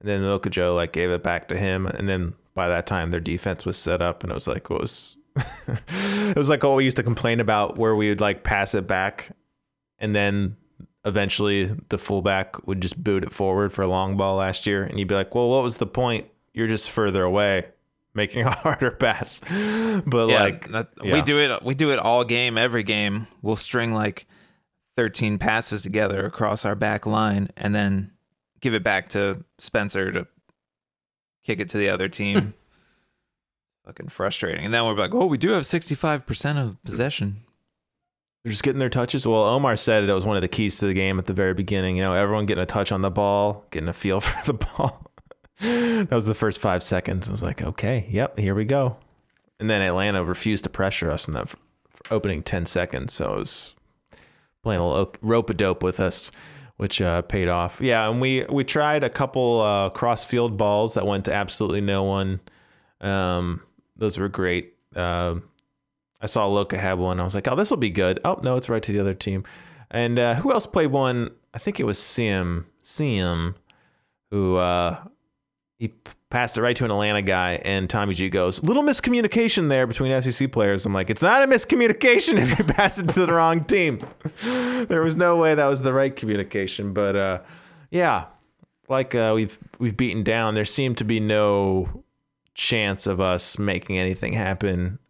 And 0.00 0.08
then 0.08 0.22
Mocha 0.22 0.50
Joe 0.50 0.74
like 0.74 0.92
gave 0.92 1.10
it 1.10 1.22
back 1.22 1.48
to 1.48 1.56
him 1.56 1.86
and 1.86 2.08
then 2.08 2.34
by 2.54 2.68
that 2.68 2.86
time 2.86 3.10
their 3.10 3.20
defense 3.20 3.64
was 3.64 3.76
set 3.76 4.02
up 4.02 4.22
and 4.22 4.30
it 4.30 4.34
was 4.34 4.46
like 4.46 4.70
it 4.70 4.80
was 4.80 5.16
it 5.66 6.36
was 6.36 6.50
like 6.50 6.62
what 6.62 6.76
we 6.76 6.84
used 6.84 6.98
to 6.98 7.02
complain 7.02 7.40
about 7.40 7.78
where 7.78 7.96
we 7.96 8.10
would 8.10 8.20
like 8.20 8.44
pass 8.44 8.74
it 8.74 8.86
back 8.86 9.30
and 10.02 10.14
then 10.14 10.56
eventually 11.06 11.64
the 11.88 11.96
fullback 11.96 12.66
would 12.66 12.82
just 12.82 13.02
boot 13.02 13.24
it 13.24 13.32
forward 13.32 13.72
for 13.72 13.80
a 13.82 13.88
long 13.88 14.16
ball 14.18 14.36
last 14.36 14.66
year 14.66 14.84
and 14.84 14.98
you'd 14.98 15.08
be 15.08 15.14
like 15.14 15.34
well 15.34 15.48
what 15.48 15.62
was 15.62 15.78
the 15.78 15.86
point 15.86 16.26
you're 16.52 16.68
just 16.68 16.90
further 16.90 17.24
away 17.24 17.66
making 18.14 18.44
a 18.44 18.50
harder 18.50 18.90
pass 18.90 19.40
but 20.06 20.28
Yeah, 20.28 20.42
like 20.42 20.70
that, 20.72 20.88
yeah. 21.02 21.14
we 21.14 21.22
do 21.22 21.38
it. 21.40 21.62
We 21.62 21.74
do 21.74 21.90
it 21.92 21.98
all 21.98 22.24
game, 22.24 22.58
every 22.58 22.82
game. 22.82 23.26
We'll 23.40 23.56
string 23.56 23.94
like 23.94 24.26
thirteen 24.96 25.38
passes 25.38 25.80
together 25.80 26.26
across 26.26 26.66
our 26.66 26.74
back 26.74 27.06
line, 27.06 27.48
and 27.56 27.74
then 27.74 28.10
give 28.60 28.74
it 28.74 28.82
back 28.82 29.08
to 29.10 29.44
Spencer 29.58 30.12
to 30.12 30.26
kick 31.42 31.58
it 31.60 31.70
to 31.70 31.78
the 31.78 31.88
other 31.88 32.08
team. 32.08 32.52
Fucking 33.86 34.08
frustrating. 34.08 34.64
And 34.64 34.72
then 34.74 34.84
we're 34.84 34.94
like, 34.94 35.14
oh, 35.14 35.26
we 35.26 35.38
do 35.38 35.50
have 35.52 35.64
sixty 35.66 35.94
five 35.94 36.26
percent 36.26 36.58
of 36.58 36.82
possession. 36.84 37.44
They're 38.42 38.50
just 38.50 38.64
getting 38.64 38.80
their 38.80 38.88
touches. 38.88 39.26
Well, 39.26 39.44
Omar 39.44 39.76
said 39.76 40.02
it 40.02 40.12
was 40.12 40.26
one 40.26 40.36
of 40.36 40.42
the 40.42 40.48
keys 40.48 40.78
to 40.78 40.86
the 40.86 40.94
game 40.94 41.18
at 41.18 41.26
the 41.26 41.32
very 41.32 41.54
beginning. 41.54 41.96
You 41.96 42.02
know, 42.02 42.14
everyone 42.14 42.46
getting 42.46 42.62
a 42.62 42.66
touch 42.66 42.90
on 42.90 43.02
the 43.02 43.10
ball, 43.10 43.66
getting 43.70 43.88
a 43.88 43.92
feel 43.92 44.20
for 44.20 44.52
the 44.52 44.54
ball. 44.54 45.10
that 45.60 46.10
was 46.10 46.26
the 46.26 46.34
first 46.34 46.60
five 46.60 46.82
seconds. 46.82 47.28
I 47.28 47.32
was 47.32 47.42
like, 47.42 47.62
okay, 47.62 48.06
yep, 48.10 48.36
here 48.38 48.54
we 48.54 48.64
go. 48.64 48.96
And 49.60 49.70
then 49.70 49.80
Atlanta 49.80 50.24
refused 50.24 50.64
to 50.64 50.70
pressure 50.70 51.08
us 51.08 51.28
in 51.28 51.34
that 51.34 51.54
opening 52.10 52.42
10 52.42 52.66
seconds. 52.66 53.12
So 53.12 53.34
it 53.34 53.38
was 53.38 53.74
playing 54.64 54.80
a 54.80 54.88
little 54.88 55.14
rope 55.22 55.50
a 55.50 55.54
dope 55.54 55.84
with 55.84 56.00
us, 56.00 56.32
which 56.78 57.00
uh, 57.00 57.22
paid 57.22 57.46
off. 57.46 57.80
Yeah, 57.80 58.10
and 58.10 58.20
we, 58.20 58.44
we 58.50 58.64
tried 58.64 59.04
a 59.04 59.10
couple 59.10 59.60
uh, 59.60 59.90
cross 59.90 60.24
field 60.24 60.56
balls 60.56 60.94
that 60.94 61.06
went 61.06 61.26
to 61.26 61.32
absolutely 61.32 61.80
no 61.80 62.02
one. 62.02 62.40
Um, 63.00 63.62
those 63.96 64.18
were 64.18 64.28
great. 64.28 64.74
Um 64.96 65.44
I 66.22 66.26
saw 66.26 66.48
Loka 66.48 66.78
had 66.78 66.94
one. 66.94 67.18
I 67.18 67.24
was 67.24 67.34
like, 67.34 67.48
oh, 67.48 67.56
this 67.56 67.68
will 67.68 67.76
be 67.76 67.90
good. 67.90 68.20
Oh, 68.24 68.38
no, 68.42 68.56
it's 68.56 68.68
right 68.68 68.82
to 68.82 68.92
the 68.92 69.00
other 69.00 69.12
team. 69.14 69.42
And 69.90 70.18
uh, 70.18 70.36
who 70.36 70.52
else 70.52 70.66
played 70.66 70.92
one? 70.92 71.30
I 71.52 71.58
think 71.58 71.80
it 71.80 71.84
was 71.84 71.98
Sim, 71.98 72.66
Sim, 72.82 73.56
who 74.30 74.56
uh, 74.56 75.02
he 75.78 75.88
passed 76.30 76.56
it 76.56 76.62
right 76.62 76.76
to 76.76 76.84
an 76.84 76.92
Atlanta 76.92 77.22
guy. 77.22 77.60
And 77.64 77.90
Tommy 77.90 78.14
G 78.14 78.30
goes, 78.30 78.62
little 78.62 78.84
miscommunication 78.84 79.68
there 79.68 79.86
between 79.86 80.12
FCC 80.12 80.50
players. 80.50 80.86
I'm 80.86 80.94
like, 80.94 81.10
it's 81.10 81.22
not 81.22 81.42
a 81.42 81.46
miscommunication 81.48 82.34
if 82.38 82.56
you 82.56 82.64
pass 82.64 82.98
it 82.98 83.08
to 83.10 83.26
the 83.26 83.32
wrong 83.32 83.64
team. 83.64 84.06
there 84.88 85.02
was 85.02 85.16
no 85.16 85.36
way 85.36 85.56
that 85.56 85.66
was 85.66 85.82
the 85.82 85.92
right 85.92 86.14
communication. 86.14 86.92
But 86.92 87.16
uh, 87.16 87.40
yeah, 87.90 88.26
like 88.88 89.16
uh, 89.16 89.32
we've 89.34 89.58
we've 89.80 89.96
beaten 89.96 90.22
down. 90.22 90.54
There 90.54 90.64
seemed 90.64 90.98
to 90.98 91.04
be 91.04 91.18
no 91.18 92.04
chance 92.54 93.06
of 93.08 93.20
us 93.20 93.58
making 93.58 93.98
anything 93.98 94.34
happen 94.34 95.00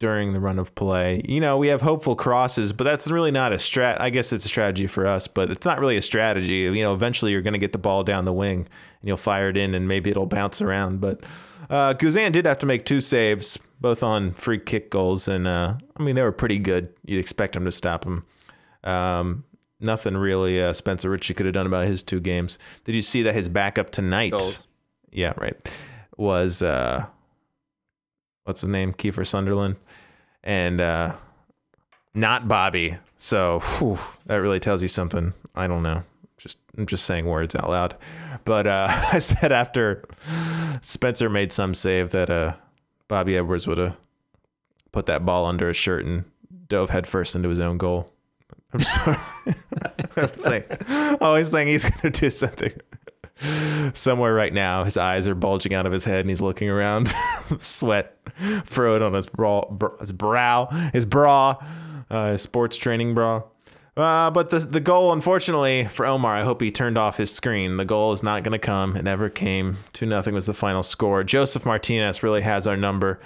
during 0.00 0.32
the 0.32 0.40
run 0.40 0.58
of 0.58 0.74
play. 0.74 1.20
You 1.26 1.40
know, 1.40 1.58
we 1.58 1.68
have 1.68 1.82
hopeful 1.82 2.16
crosses, 2.16 2.72
but 2.72 2.84
that's 2.84 3.10
really 3.10 3.30
not 3.30 3.52
a 3.52 3.56
strat. 3.56 4.00
I 4.00 4.08
guess 4.08 4.32
it's 4.32 4.46
a 4.46 4.48
strategy 4.48 4.86
for 4.86 5.06
us, 5.06 5.28
but 5.28 5.50
it's 5.50 5.66
not 5.66 5.78
really 5.78 5.98
a 5.98 6.02
strategy. 6.02 6.54
You 6.54 6.82
know, 6.82 6.94
eventually 6.94 7.32
you're 7.32 7.42
going 7.42 7.52
to 7.52 7.58
get 7.58 7.72
the 7.72 7.78
ball 7.78 8.02
down 8.02 8.24
the 8.24 8.32
wing 8.32 8.60
and 8.60 9.08
you'll 9.08 9.18
fire 9.18 9.50
it 9.50 9.58
in 9.58 9.74
and 9.74 9.86
maybe 9.86 10.10
it'll 10.10 10.26
bounce 10.26 10.62
around. 10.62 11.02
But 11.02 11.22
uh, 11.68 11.92
Guzan 11.94 12.32
did 12.32 12.46
have 12.46 12.58
to 12.58 12.66
make 12.66 12.86
two 12.86 13.00
saves, 13.00 13.58
both 13.78 14.02
on 14.02 14.32
free 14.32 14.58
kick 14.58 14.90
goals. 14.90 15.28
And 15.28 15.46
uh, 15.46 15.74
I 15.96 16.02
mean, 16.02 16.16
they 16.16 16.22
were 16.22 16.32
pretty 16.32 16.58
good. 16.58 16.94
You'd 17.04 17.20
expect 17.20 17.54
him 17.54 17.66
to 17.66 17.72
stop 17.72 18.04
him. 18.04 18.24
Um, 18.82 19.44
nothing 19.80 20.16
really 20.16 20.62
uh, 20.62 20.72
Spencer 20.72 21.10
Richey 21.10 21.34
could 21.34 21.44
have 21.44 21.54
done 21.54 21.66
about 21.66 21.86
his 21.86 22.02
two 22.02 22.20
games. 22.20 22.58
Did 22.84 22.94
you 22.94 23.02
see 23.02 23.22
that 23.24 23.34
his 23.34 23.50
backup 23.50 23.90
tonight? 23.90 24.30
Goals. 24.30 24.66
Yeah, 25.12 25.34
right. 25.36 25.56
Was 26.16 26.62
uh 26.62 27.06
what's 28.44 28.60
his 28.60 28.70
name? 28.70 28.92
Kiefer 28.92 29.26
Sunderland. 29.26 29.76
And 30.42 30.80
uh 30.80 31.16
not 32.14 32.48
Bobby. 32.48 32.96
So 33.16 33.60
whew, 33.60 33.98
that 34.26 34.36
really 34.36 34.60
tells 34.60 34.82
you 34.82 34.88
something. 34.88 35.34
I 35.54 35.66
don't 35.66 35.82
know. 35.82 36.02
Just 36.36 36.58
I'm 36.76 36.86
just 36.86 37.04
saying 37.04 37.26
words 37.26 37.54
out 37.54 37.68
loud. 37.70 37.96
But 38.44 38.66
uh 38.66 38.88
I 39.12 39.18
said 39.18 39.52
after 39.52 40.04
Spencer 40.82 41.28
made 41.28 41.52
some 41.52 41.74
save 41.74 42.10
that 42.10 42.30
uh 42.30 42.54
Bobby 43.08 43.36
Edwards 43.36 43.66
would 43.66 43.78
have 43.78 43.96
put 44.92 45.06
that 45.06 45.24
ball 45.26 45.46
under 45.46 45.68
his 45.68 45.76
shirt 45.76 46.04
and 46.04 46.24
dove 46.68 46.90
headfirst 46.90 47.34
into 47.36 47.48
his 47.48 47.60
own 47.60 47.76
goal. 47.78 48.12
I'm 48.72 48.80
sorry. 48.80 49.16
I'm 50.16 50.32
saying, 50.32 50.64
always 51.20 51.50
think 51.50 51.68
he's 51.68 51.88
gonna 51.88 52.10
do 52.10 52.30
something 52.30 52.72
somewhere 53.94 54.34
right 54.34 54.52
now. 54.52 54.84
His 54.84 54.96
eyes 54.96 55.26
are 55.28 55.34
bulging 55.34 55.74
out 55.74 55.86
of 55.86 55.92
his 55.92 56.04
head, 56.04 56.20
and 56.20 56.30
he's 56.30 56.40
looking 56.40 56.68
around, 56.68 57.12
sweat 57.58 58.16
furrowed 58.64 59.02
on 59.02 59.12
his 59.12 59.26
bra, 59.26 59.62
br- 59.70 59.96
his 60.00 60.12
brow, 60.12 60.66
his 60.92 61.06
bra, 61.06 61.56
uh, 62.10 62.32
his 62.32 62.42
sports 62.42 62.76
training 62.76 63.14
bra. 63.14 63.42
Uh, 63.96 64.30
but 64.30 64.50
the 64.50 64.60
the 64.60 64.80
goal, 64.80 65.12
unfortunately 65.12 65.84
for 65.84 66.06
Omar, 66.06 66.34
I 66.34 66.42
hope 66.42 66.60
he 66.60 66.70
turned 66.70 66.96
off 66.96 67.16
his 67.16 67.30
screen. 67.32 67.76
The 67.76 67.84
goal 67.84 68.12
is 68.12 68.22
not 68.22 68.44
going 68.44 68.52
to 68.52 68.58
come. 68.58 68.96
It 68.96 69.02
never 69.02 69.28
came. 69.28 69.78
Two 69.92 70.06
nothing 70.06 70.32
was 70.32 70.46
the 70.46 70.54
final 70.54 70.82
score. 70.82 71.24
Josef 71.24 71.66
Martinez 71.66 72.22
really 72.22 72.42
has 72.42 72.66
our 72.66 72.76
number, 72.76 73.20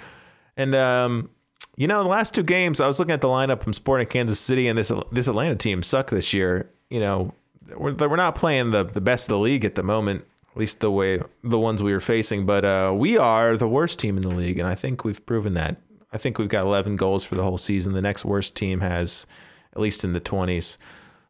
and 0.57 0.73
um, 0.75 1.29
you 1.77 1.87
know, 1.87 2.03
the 2.03 2.09
last 2.09 2.33
two 2.33 2.43
games, 2.43 2.79
I 2.79 2.87
was 2.87 2.99
looking 2.99 3.13
at 3.13 3.21
the 3.21 3.27
lineup 3.27 3.61
from 3.61 3.73
Sporting 3.73 4.07
Kansas 4.07 4.39
City, 4.39 4.67
and 4.67 4.77
this 4.77 4.91
this 5.11 5.27
Atlanta 5.27 5.55
team 5.55 5.83
suck 5.83 6.09
this 6.09 6.33
year. 6.33 6.69
You 6.89 6.99
know, 6.99 7.33
we're, 7.75 7.93
we're 7.95 8.15
not 8.15 8.35
playing 8.35 8.71
the, 8.71 8.83
the 8.83 9.01
best 9.01 9.25
of 9.25 9.29
the 9.29 9.39
league 9.39 9.65
at 9.65 9.75
the 9.75 9.83
moment, 9.83 10.25
at 10.51 10.57
least 10.57 10.79
the 10.79 10.91
way 10.91 11.19
the 11.43 11.59
ones 11.59 11.81
we 11.81 11.93
were 11.93 11.99
facing. 11.99 12.45
But 12.45 12.65
uh, 12.65 12.93
we 12.95 13.17
are 13.17 13.57
the 13.57 13.67
worst 13.67 13.99
team 13.99 14.17
in 14.17 14.23
the 14.23 14.29
league, 14.29 14.59
and 14.59 14.67
I 14.67 14.75
think 14.75 15.03
we've 15.03 15.25
proven 15.25 15.53
that. 15.55 15.77
I 16.13 16.17
think 16.17 16.37
we've 16.37 16.47
got 16.49 16.63
11 16.63 16.95
goals 16.95 17.25
for 17.25 17.35
the 17.35 17.43
whole 17.43 17.57
season. 17.57 17.93
The 17.93 18.01
next 18.01 18.23
worst 18.23 18.55
team 18.55 18.79
has 18.81 19.25
at 19.73 19.81
least 19.81 20.03
in 20.05 20.13
the 20.13 20.21
20s. 20.21 20.77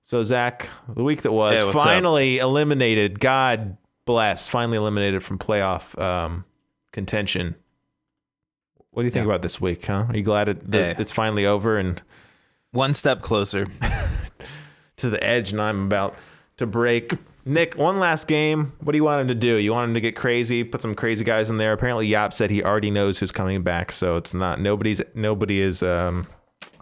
So 0.04 0.22
Zach, 0.22 0.70
the 0.88 1.04
week 1.04 1.24
that 1.24 1.32
was 1.32 1.58
Hey, 1.58 1.66
what's 1.66 1.78
up? 1.78 1.84
finally 1.84 2.38
eliminated. 2.38 3.20
God 3.20 3.78
bless, 4.06 4.48
finally 4.48 4.78
eliminated 4.78 5.24
from 5.24 5.40
playoff 5.40 6.00
um, 6.00 6.46
contention. 6.92 7.56
What 8.92 9.02
do 9.02 9.06
you 9.08 9.12
think 9.12 9.26
about 9.26 9.42
this 9.42 9.60
week? 9.60 9.84
Huh? 9.88 10.06
Are 10.08 10.16
you 10.16 10.22
glad 10.22 10.48
it, 10.50 10.72
that 10.72 10.98
Hey. 10.98 11.02
it's 11.02 11.12
finally 11.12 11.46
over 11.48 11.78
and 11.78 12.02
One 12.72 12.94
step 12.94 13.22
closer. 13.24 13.66
to 15.06 15.10
the 15.10 15.24
edge, 15.24 15.52
and 15.52 15.62
I'm 15.62 15.86
about 15.86 16.16
to 16.58 16.66
break. 16.66 17.14
Nick, 17.46 17.76
one 17.76 18.00
last 18.00 18.28
game. 18.28 18.74
What 18.82 18.94
do 18.94 18.98
you 18.98 19.04
want 19.04 19.22
him 19.22 19.28
to 19.28 19.36
do? 19.36 19.58
You 19.58 19.72
want 19.72 19.90
him 19.90 19.94
to 19.94 20.02
get 20.02 20.16
crazy, 20.16 20.64
put 20.64 20.82
some 20.82 20.96
crazy 20.96 21.24
guys 21.24 21.50
in 21.50 21.58
there. 21.58 21.74
Apparently, 21.74 22.08
Yap 22.08 22.34
said 22.34 22.50
he 22.50 22.64
already 22.64 22.90
knows 22.90 23.20
who's 23.20 23.32
coming 23.32 23.62
back, 23.62 23.92
so 23.92 24.18
it's 24.18 24.34
not 24.34 24.60
nobody's 24.60 25.02
nobody 25.14 25.62
is 25.62 25.84
um, 25.84 26.28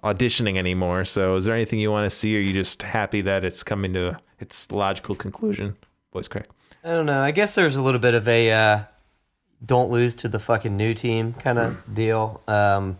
auditioning 0.03 0.57
anymore. 0.57 1.05
So, 1.05 1.35
is 1.35 1.45
there 1.45 1.53
anything 1.53 1.79
you 1.79 1.91
want 1.91 2.09
to 2.09 2.15
see, 2.15 2.35
or 2.35 2.39
are 2.39 2.41
you 2.41 2.53
just 2.53 2.81
happy 2.81 3.21
that 3.21 3.43
it's 3.43 3.61
coming 3.61 3.93
to 3.93 4.17
its 4.39 4.71
logical 4.71 5.15
conclusion? 5.15 5.75
Voice 6.13 6.27
crack. 6.27 6.47
I 6.83 6.89
don't 6.89 7.05
know. 7.05 7.21
I 7.21 7.31
guess 7.31 7.55
there's 7.55 7.75
a 7.75 7.81
little 7.81 7.99
bit 7.99 8.13
of 8.13 8.27
a 8.27 8.51
uh, 8.51 8.83
don't 9.65 9.89
lose 9.89 10.15
to 10.15 10.27
the 10.27 10.39
fucking 10.39 10.75
new 10.75 10.93
team 10.93 11.33
kind 11.33 11.59
of 11.59 11.77
deal. 11.93 12.41
Um, 12.47 12.97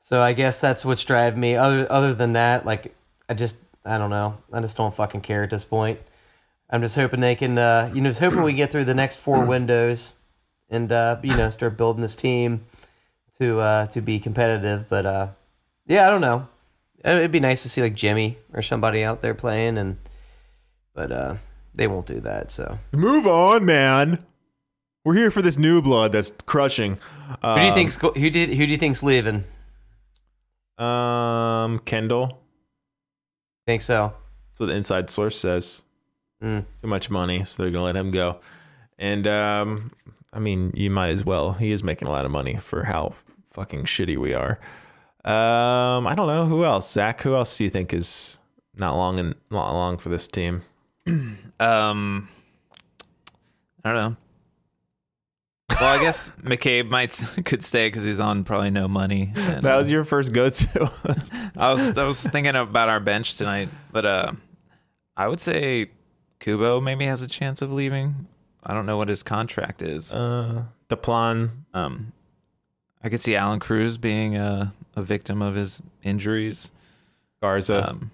so 0.00 0.22
I 0.22 0.32
guess 0.34 0.60
that's 0.60 0.84
what's 0.84 1.04
driving 1.04 1.40
me. 1.40 1.56
Other 1.56 1.90
other 1.90 2.14
than 2.14 2.34
that, 2.34 2.64
like 2.64 2.94
I 3.28 3.34
just 3.34 3.56
I 3.86 3.98
don't 3.98 4.10
know. 4.10 4.36
I 4.52 4.60
just 4.60 4.76
don't 4.76 4.94
fucking 4.94 5.20
care 5.20 5.42
at 5.44 5.50
this 5.50 5.64
point. 5.64 6.00
I'm 6.68 6.82
just 6.82 6.96
hoping 6.96 7.20
they 7.20 7.36
can, 7.36 7.56
uh, 7.56 7.90
you 7.94 8.00
know, 8.00 8.10
just 8.10 8.18
hoping 8.20 8.42
we 8.42 8.52
get 8.52 8.72
through 8.72 8.84
the 8.86 8.94
next 8.94 9.16
four 9.16 9.44
windows 9.46 10.14
and 10.68 10.90
uh, 10.90 11.16
you 11.22 11.36
know 11.36 11.50
start 11.50 11.76
building 11.76 12.02
this 12.02 12.16
team 12.16 12.64
to 13.38 13.60
uh, 13.60 13.86
to 13.86 14.00
be 14.00 14.18
competitive. 14.18 14.88
But 14.88 15.06
uh, 15.06 15.28
yeah, 15.86 16.06
I 16.06 16.10
don't 16.10 16.20
know. 16.20 16.48
It'd 17.04 17.30
be 17.30 17.40
nice 17.40 17.62
to 17.62 17.68
see 17.68 17.82
like 17.82 17.94
Jimmy 17.94 18.38
or 18.52 18.62
somebody 18.62 19.04
out 19.04 19.22
there 19.22 19.34
playing, 19.34 19.78
and 19.78 19.96
but 20.94 21.12
uh, 21.12 21.34
they 21.74 21.86
won't 21.86 22.06
do 22.06 22.20
that. 22.20 22.50
So 22.50 22.78
Move 22.92 23.26
on, 23.26 23.64
man. 23.64 24.24
We're 25.04 25.14
here 25.14 25.30
for 25.30 25.40
this 25.40 25.56
new 25.56 25.80
blood 25.80 26.10
that's 26.10 26.32
crushing. 26.46 26.98
who 27.40 27.54
do 27.54 27.62
you 27.62 27.72
think's 27.74 27.96
go- 27.96 28.12
who 28.12 28.28
did 28.28 28.48
who 28.48 28.66
do 28.66 28.72
you 28.72 28.78
think's 28.78 29.04
leaving? 29.04 29.44
Um, 30.78 31.78
Kendall. 31.80 32.42
Think 33.66 33.82
so? 33.82 34.12
That's 34.48 34.60
what 34.60 34.66
the 34.66 34.74
inside 34.74 35.10
source 35.10 35.38
says. 35.38 35.84
Mm. 36.42 36.64
Too 36.80 36.88
much 36.88 37.10
money, 37.10 37.44
so 37.44 37.62
they're 37.62 37.72
gonna 37.72 37.84
let 37.84 37.96
him 37.96 38.10
go. 38.10 38.40
And 38.98 39.26
um, 39.26 39.92
I 40.32 40.38
mean, 40.38 40.72
you 40.74 40.90
might 40.90 41.08
as 41.08 41.24
well. 41.24 41.52
He 41.52 41.72
is 41.72 41.82
making 41.82 42.08
a 42.08 42.10
lot 42.10 42.24
of 42.24 42.30
money 42.30 42.56
for 42.56 42.84
how 42.84 43.14
fucking 43.50 43.84
shitty 43.84 44.16
we 44.16 44.34
are. 44.34 44.58
Um, 45.24 46.06
I 46.06 46.14
don't 46.14 46.28
know 46.28 46.46
who 46.46 46.64
else. 46.64 46.90
Zach, 46.90 47.20
who 47.22 47.34
else 47.34 47.58
do 47.58 47.64
you 47.64 47.70
think 47.70 47.92
is 47.92 48.38
not 48.76 48.94
long 48.96 49.18
and 49.18 49.34
not 49.50 49.72
long 49.72 49.98
for 49.98 50.08
this 50.08 50.28
team? 50.28 50.62
Um, 51.58 52.28
I 53.82 53.92
don't 53.92 54.10
know. 54.10 54.16
Well, 55.68 55.98
I 55.98 56.02
guess 56.02 56.30
McCabe 56.42 56.88
might 56.88 57.10
could 57.44 57.62
stay 57.62 57.88
because 57.88 58.04
he's 58.04 58.20
on 58.20 58.44
probably 58.44 58.70
no 58.70 58.88
money. 58.88 59.32
And, 59.36 59.64
That 59.64 59.74
uh, 59.74 59.78
was 59.78 59.90
your 59.90 60.04
first 60.04 60.32
go-to. 60.32 60.90
I 61.56 61.72
was 61.72 61.96
I 61.98 62.04
was 62.04 62.22
thinking 62.22 62.54
about 62.56 62.88
our 62.88 63.00
bench 63.00 63.36
tonight, 63.36 63.68
but 63.92 64.06
uh, 64.06 64.32
I 65.16 65.28
would 65.28 65.40
say 65.40 65.90
Kubo 66.40 66.80
maybe 66.80 67.04
has 67.06 67.22
a 67.22 67.26
chance 67.28 67.60
of 67.62 67.72
leaving. 67.72 68.26
I 68.64 68.74
don't 68.74 68.86
know 68.86 68.96
what 68.96 69.08
his 69.08 69.22
contract 69.22 69.82
is. 69.82 70.14
uh, 70.14 70.64
Deplan. 70.88 71.50
Um, 71.74 72.12
I 73.02 73.08
could 73.08 73.20
see 73.20 73.36
Allan 73.36 73.60
Cruz 73.60 73.98
being 73.98 74.36
a, 74.36 74.72
a 74.94 75.02
victim 75.02 75.42
of 75.42 75.54
his 75.56 75.82
injuries. 76.02 76.72
Garza. 77.42 77.90
Um, 77.90 78.10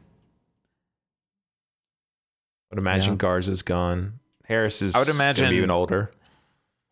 would 2.70 2.78
imagine 2.78 3.12
yeah. 3.14 3.18
Garza's 3.18 3.62
gone. 3.62 4.18
Harris 4.46 4.82
is. 4.82 4.94
I 4.96 4.98
would 4.98 5.08
imagine- 5.08 5.52
even 5.52 5.70
older. 5.70 6.10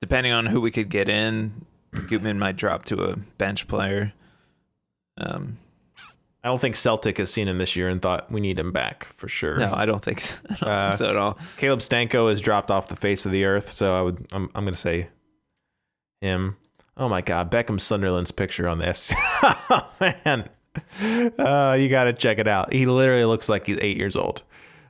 Depending 0.01 0.33
on 0.33 0.47
who 0.47 0.61
we 0.61 0.71
could 0.71 0.89
get 0.89 1.09
in, 1.09 1.67
Gutman 2.09 2.39
might 2.39 2.57
drop 2.57 2.85
to 2.87 3.03
a 3.05 3.17
bench 3.17 3.69
player. 3.69 4.13
Um, 5.19 5.59
I 6.43 6.49
don't 6.49 6.59
think 6.61 6.75
Celtic 6.77 7.19
has 7.19 7.31
seen 7.31 7.49
him 7.49 7.59
this 7.59 7.77
year 7.77 7.89
and 7.89 8.01
thought 8.01 8.31
we 8.33 8.41
need 8.41 8.59
him 8.59 8.73
back 8.73 9.05
for 9.17 9.29
sure. 9.29 9.59
no, 9.59 9.73
I 9.75 9.85
don't 9.85 10.03
think 10.03 10.21
so. 10.23 10.39
I 10.51 10.55
don't 10.55 10.69
Uh, 10.69 10.83
think 10.91 10.95
so 10.99 11.11
at 11.11 11.17
all. 11.17 11.39
Caleb 11.59 11.81
Stanko 11.81 12.31
has 12.31 12.41
dropped 12.41 12.71
off 12.71 12.89
the 12.89 12.97
face 12.97 13.27
of 13.27 13.33
the 13.33 13.45
earth, 13.45 13.71
so 13.71 13.95
I 13.95 14.01
would. 14.03 14.27
I'm. 14.33 14.45
I'm 14.55 14.65
going 14.65 14.73
to 14.75 14.81
say 14.81 15.09
him. 16.23 16.57
Oh 16.97 17.09
my 17.09 17.21
God, 17.23 17.51
Beckham 17.51 17.81
Sunderland's 17.81 18.31
picture 18.31 18.69
on 18.69 18.79
the 18.79 18.87
FC. 18.87 19.13
oh, 19.43 19.95
man, 20.25 20.49
uh, 21.39 21.77
you 21.79 21.89
got 21.89 22.05
to 22.05 22.13
check 22.13 22.39
it 22.39 22.49
out. 22.49 22.73
He 22.73 22.87
literally 22.87 23.25
looks 23.25 23.49
like 23.49 23.67
he's 23.67 23.79
eight 23.81 23.97
years 23.97 24.17
old. 24.17 24.43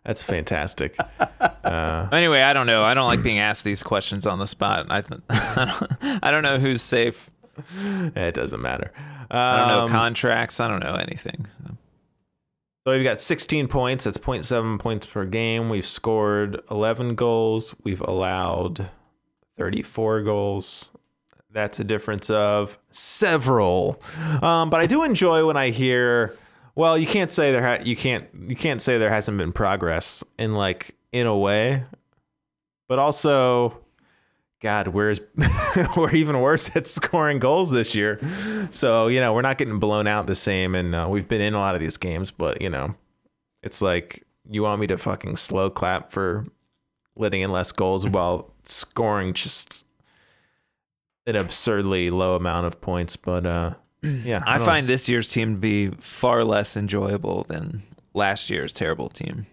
That's 0.05 0.23
fantastic. 0.23 0.97
Uh, 0.99 2.09
Anyway, 2.13 2.41
I 2.41 2.53
don't 2.53 2.67
know. 2.67 2.83
I 2.83 2.95
don't 2.95 3.07
like 3.07 3.23
being 3.23 3.39
asked 3.39 3.65
these 3.65 3.83
questions 3.83 4.27
on 4.27 4.39
the 4.39 4.47
spot. 4.47 4.87
I 4.91 5.03
th- 5.03 5.21
I, 5.31 5.65
don't, 6.01 6.25
I 6.25 6.31
don't 6.31 6.43
know 6.43 6.59
who's 6.59 6.83
safe. 6.83 7.31
it 7.77 8.35
doesn't 8.35 8.61
matter. 8.63 8.93
I 9.31 9.59
don't 9.59 9.69
know 9.69 9.81
Um, 9.85 9.91
contracts. 9.91 10.59
I 10.61 10.69
don't 10.69 10.81
know 10.81 10.95
anything. 10.95 11.47
So 12.87 12.93
we've 12.95 13.05
got 13.05 13.21
16 13.21 13.69
points. 13.69 14.05
That's 14.05 14.17
0.7 14.19 14.81
points 14.81 15.05
per 15.07 15.27
game. 15.27 15.69
We've 15.69 15.87
scored 15.87 16.61
11 16.71 17.15
goals. 17.15 17.75
We've 17.85 18.01
allowed 18.01 18.89
34 19.59 20.23
goals. 20.23 20.91
That's 21.53 21.79
a 21.79 21.85
difference 21.85 22.31
of 22.31 22.79
several. 22.91 24.01
Um, 24.41 24.71
but 24.71 24.81
I 24.81 24.87
do 24.87 25.03
enjoy 25.05 25.45
when 25.47 25.57
I 25.59 25.71
hear, 25.71 26.35
well, 26.75 26.97
you 26.97 27.07
can't 27.07 27.31
say 27.31 27.53
there 27.53 27.63
ha- 27.63 27.83
you 27.85 27.97
can't 27.97 28.29
you 28.35 28.57
can't 28.57 28.81
say 28.81 28.99
there 28.99 29.11
hasn't 29.11 29.39
been 29.39 29.53
progress 29.53 30.25
in 30.39 30.55
like 30.55 30.97
in 31.13 31.27
a 31.27 31.37
way, 31.37 31.85
but 32.89 32.99
also, 32.99 33.85
God, 34.61 34.89
we're 34.89 35.15
we're 35.97 36.15
even 36.15 36.41
worse 36.41 36.75
at 36.77 36.87
scoring 36.87 37.39
goals 37.39 37.71
this 37.71 37.95
year. 37.95 38.21
So 38.71 39.09
you 39.09 39.21
know 39.21 39.35
we're 39.35 39.43
not 39.43 39.59
getting 39.59 39.79
blown 39.79 40.07
out 40.07 40.27
the 40.27 40.35
same, 40.35 40.75
and 40.75 40.95
uh, 40.95 41.07
we've 41.11 41.29
been 41.29 41.41
in 41.41 41.55
a 41.55 41.59
lot 41.59 41.75
of 41.75 41.81
these 41.81 41.97
games, 41.97 42.31
but 42.31 42.61
you 42.63 42.71
know, 42.71 42.95
it's 43.63 43.83
like 43.83 44.25
you 44.51 44.63
want 44.63 44.81
me 44.81 44.87
to 44.89 44.99
fucking 44.99 45.37
slow 45.37 45.71
clap 45.71 46.11
for 46.11 46.47
letting 47.17 47.43
in 47.43 47.53
less 47.53 47.73
goals 47.73 48.07
while 48.09 48.53
scoring 48.65 49.35
just 49.35 49.85
an 51.27 51.37
absurdly 51.37 52.11
low 52.11 52.35
amount 52.35 52.67
of 52.67 52.81
points. 52.81 53.17
But 53.17 53.47
uh, 53.47 53.75
yeah, 54.03 54.43
I 54.47 54.59
find 54.59 54.87
this 54.87 55.09
year's 55.09 55.31
team 55.31 55.55
to 55.55 55.61
be 55.61 55.89
far 55.99 56.45
less 56.45 56.77
enjoyable 56.77 57.45
than 57.45 57.83
last 58.15 58.51
year's 58.51 58.73
terrible 58.73 59.09
team. 59.09 59.47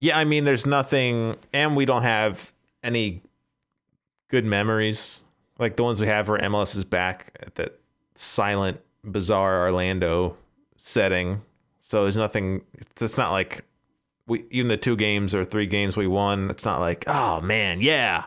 Yeah, 0.00 0.18
I 0.18 0.24
mean, 0.24 0.44
there's 0.44 0.66
nothing, 0.66 1.36
and 1.52 1.76
we 1.76 1.84
don't 1.84 2.02
have 2.02 2.52
any 2.82 3.22
good 4.28 4.44
memories 4.44 5.24
like 5.60 5.76
the 5.76 5.84
ones 5.84 6.00
we 6.00 6.06
have 6.08 6.28
where 6.28 6.38
MLS 6.38 6.74
is 6.74 6.84
back 6.84 7.36
at 7.38 7.54
that 7.56 7.78
silent, 8.16 8.80
bizarre 9.04 9.66
Orlando 9.66 10.36
setting. 10.78 11.42
So 11.78 12.02
there's 12.02 12.16
nothing. 12.16 12.62
It's, 12.72 13.02
it's 13.02 13.18
not 13.18 13.30
like 13.30 13.64
we 14.26 14.44
even 14.50 14.68
the 14.68 14.78
two 14.78 14.96
games 14.96 15.34
or 15.34 15.44
three 15.44 15.66
games 15.66 15.96
we 15.96 16.06
won. 16.06 16.50
It's 16.50 16.64
not 16.64 16.80
like 16.80 17.04
oh 17.06 17.40
man, 17.42 17.80
yeah. 17.80 18.24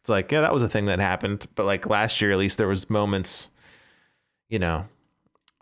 It's 0.00 0.10
like 0.10 0.32
yeah, 0.32 0.40
that 0.40 0.52
was 0.52 0.64
a 0.64 0.68
thing 0.68 0.86
that 0.86 0.98
happened. 0.98 1.46
But 1.54 1.66
like 1.66 1.88
last 1.88 2.20
year, 2.20 2.32
at 2.32 2.38
least 2.38 2.58
there 2.58 2.68
was 2.68 2.90
moments. 2.90 3.48
You 4.52 4.58
know, 4.58 4.84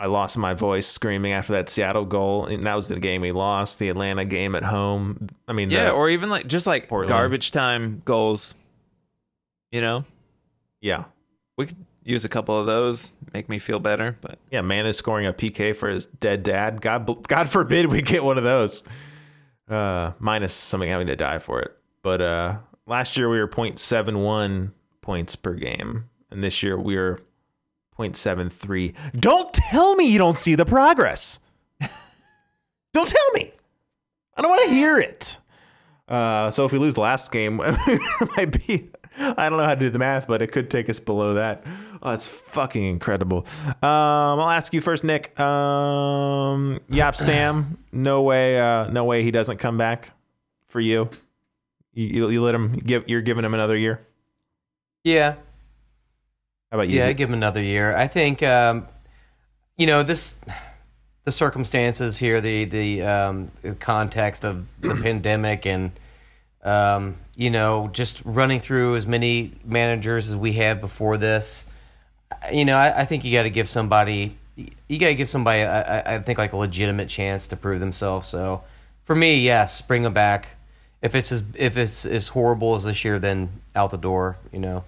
I 0.01 0.07
lost 0.07 0.37
my 0.37 0.53
voice 0.53 0.85
screaming 0.85 1.31
after 1.33 1.53
that 1.53 1.69
Seattle 1.69 2.05
goal, 2.05 2.47
and 2.47 2.65
that 2.65 2.75
was 2.75 2.89
the 2.89 2.99
game 2.99 3.21
we 3.21 3.31
lost. 3.31 3.79
The 3.79 3.89
Atlanta 3.89 4.25
game 4.25 4.57
at 4.57 4.65
home. 4.65 5.29
I 5.47 5.53
mean, 5.53 5.71
Yeah, 5.71 5.93
or 5.93 6.11
even 6.11 6.29
like 6.29 6.49
just 6.49 6.67
like 6.67 6.89
Portland. 6.89 7.09
garbage 7.11 7.53
time 7.53 8.03
goals. 8.05 8.57
You 9.71 9.81
know, 9.81 10.05
yeah, 10.81 11.05
we 11.57 11.67
could 11.67 11.77
use 12.03 12.25
a 12.25 12.29
couple 12.29 12.59
of 12.59 12.67
those, 12.67 13.13
make 13.33 13.49
me 13.49 13.61
feel 13.61 13.79
better. 13.79 14.19
But 14.21 14.41
yeah. 14.51 14.61
Man 14.63 14.87
is 14.87 14.97
scoring 14.97 15.25
a 15.25 15.33
PK 15.33 15.77
for 15.77 15.89
his 15.89 16.07
dead 16.07 16.43
dad. 16.43 16.81
God, 16.81 17.29
God 17.29 17.49
forbid 17.49 17.87
we 17.93 18.03
get 18.03 18.25
one 18.25 18.39
of 18.39 18.43
those. 18.43 18.83
Uh, 19.69 20.15
minus 20.19 20.53
something 20.53 20.89
having 20.89 21.07
to 21.07 21.15
die 21.15 21.39
for 21.39 21.61
it. 21.61 21.77
But 22.03 22.21
uh, 22.21 22.57
last 22.89 23.17
year 23.17 23.29
we 23.29 23.39
were 23.39 23.47
0.71 23.47 24.73
points 25.01 25.37
per 25.37 25.55
game, 25.55 26.07
and 26.29 26.43
this 26.43 26.61
year 26.65 26.77
we 26.77 26.97
are 26.97 27.21
0.73. 28.01 29.21
Don't 29.21 29.53
tell 29.53 29.95
me 29.97 30.07
you 30.07 30.19
don't 30.19 30.37
see 30.37 30.55
the 30.55 30.65
progress. 30.65 31.41
don't 32.93 33.09
tell 33.09 33.31
me. 33.35 33.53
I 34.37 34.43
don't 34.43 34.51
want 34.51 34.69
to 34.69 34.75
hear 34.75 34.99
it. 34.99 35.39
Uh, 36.09 36.51
so 36.51 36.65
if 36.65 36.73
we 36.73 36.79
lose 36.79 36.95
the 36.95 37.01
last 37.01 37.31
game, 37.31 37.61
it 37.65 38.37
might 38.37 38.67
be. 38.67 38.91
I 39.17 39.49
don't 39.49 39.59
know 39.59 39.65
how 39.65 39.75
to 39.75 39.81
do 39.81 39.91
the 39.91 39.99
math, 39.99 40.27
but 40.27 40.41
it 40.41 40.53
could 40.53 40.71
take 40.71 40.89
us 40.89 40.99
below 40.99 41.35
that. 41.35 41.65
Oh, 42.03 42.11
that's 42.11 42.27
fucking 42.27 42.83
incredible. 42.85 43.47
Um, 43.67 43.77
I'll 43.83 44.51
ask 44.51 44.73
you 44.73 44.81
first, 44.81 45.05
Nick. 45.05 45.39
Um, 45.39 46.81
Jaap 46.89 47.17
Stam, 47.17 47.79
no 47.93 48.23
way, 48.23 48.59
uh, 48.59 48.91
no 48.91 49.05
way 49.05 49.23
he 49.23 49.31
doesn't 49.31 49.59
come 49.59 49.77
back 49.77 50.13
for 50.67 50.81
you. 50.81 51.11
You, 51.93 52.07
you, 52.07 52.29
you 52.31 52.43
let 52.43 52.55
him 52.55 52.73
give. 52.73 53.09
You're 53.09 53.21
giving 53.21 53.45
him 53.45 53.53
another 53.53 53.77
year. 53.77 54.01
Yeah, 55.05 55.37
How 56.71 56.79
about 56.79 56.89
you? 56.89 56.99
yeah, 56.99 57.07
Zeke? 57.07 57.17
give 57.17 57.29
him 57.29 57.35
another 57.35 57.61
year. 57.63 57.97
I 57.97 58.07
think, 58.07 58.43
um, 58.43 58.87
you 59.77 59.87
know, 59.87 60.03
this, 60.05 60.37
the 61.25 61.33
circumstances 61.33 62.17
here, 62.17 62.41
the 62.41 62.65
the, 62.65 63.03
um, 63.03 63.51
context 63.81 64.45
of 64.45 64.65
the 64.81 64.95
pandemic, 65.03 65.67
and 65.67 65.91
um, 66.63 67.17
you 67.35 67.51
know, 67.51 67.89
just 67.93 68.23
running 68.25 68.61
through 68.61 68.95
as 68.97 69.07
many 69.07 69.53
managers 69.65 70.29
as 70.29 70.37
we 70.37 70.53
had 70.53 70.81
before 70.81 71.17
this. 71.17 71.67
You 72.53 72.65
know, 72.65 72.77
I, 72.77 73.01
I 73.01 73.05
think 73.05 73.25
you 73.25 73.33
got 73.33 73.43
to 73.43 73.51
give 73.51 73.69
somebody, 73.69 74.37
you 74.55 74.99
got 74.99 75.09
to 75.09 75.15
give 75.15 75.29
somebody, 75.29 75.63
I, 75.63 75.99
I- 75.99 76.15
I 76.15 76.19
think, 76.23 76.39
like 76.39 76.53
a 76.53 76.57
legitimate 76.57 77.09
chance 77.09 77.49
to 77.49 77.57
prove 77.57 77.81
themselves. 77.81 78.29
So, 78.29 78.63
for 79.07 79.17
me, 79.17 79.41
yes, 79.41 79.81
bring 79.81 80.03
them 80.03 80.15
back. 80.15 80.49
If 81.03 81.17
it's 81.17 81.33
as 81.33 81.43
if 81.55 81.77
it's 81.77 82.07
as 82.07 82.29
horrible 82.29 82.77
as 82.77 82.85
this 82.85 83.05
year, 83.05 83.19
then 83.19 83.51
out 83.75 83.91
the 83.91 83.97
door. 83.99 84.37
You 84.53 84.61
know. 84.61 84.85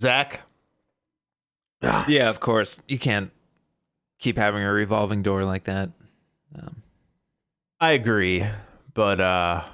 Zach. 0.00 0.42
yeah, 1.82 2.28
of 2.30 2.40
course, 2.40 2.78
you 2.88 2.98
can't 2.98 3.30
keep 4.18 4.36
having 4.38 4.62
a 4.62 4.72
revolving 4.72 5.22
door 5.22 5.44
like 5.44 5.64
that. 5.64 5.90
Um, 6.56 6.82
I 7.80 7.92
agree, 7.92 8.44
but 8.94 9.20
uh, 9.20 9.64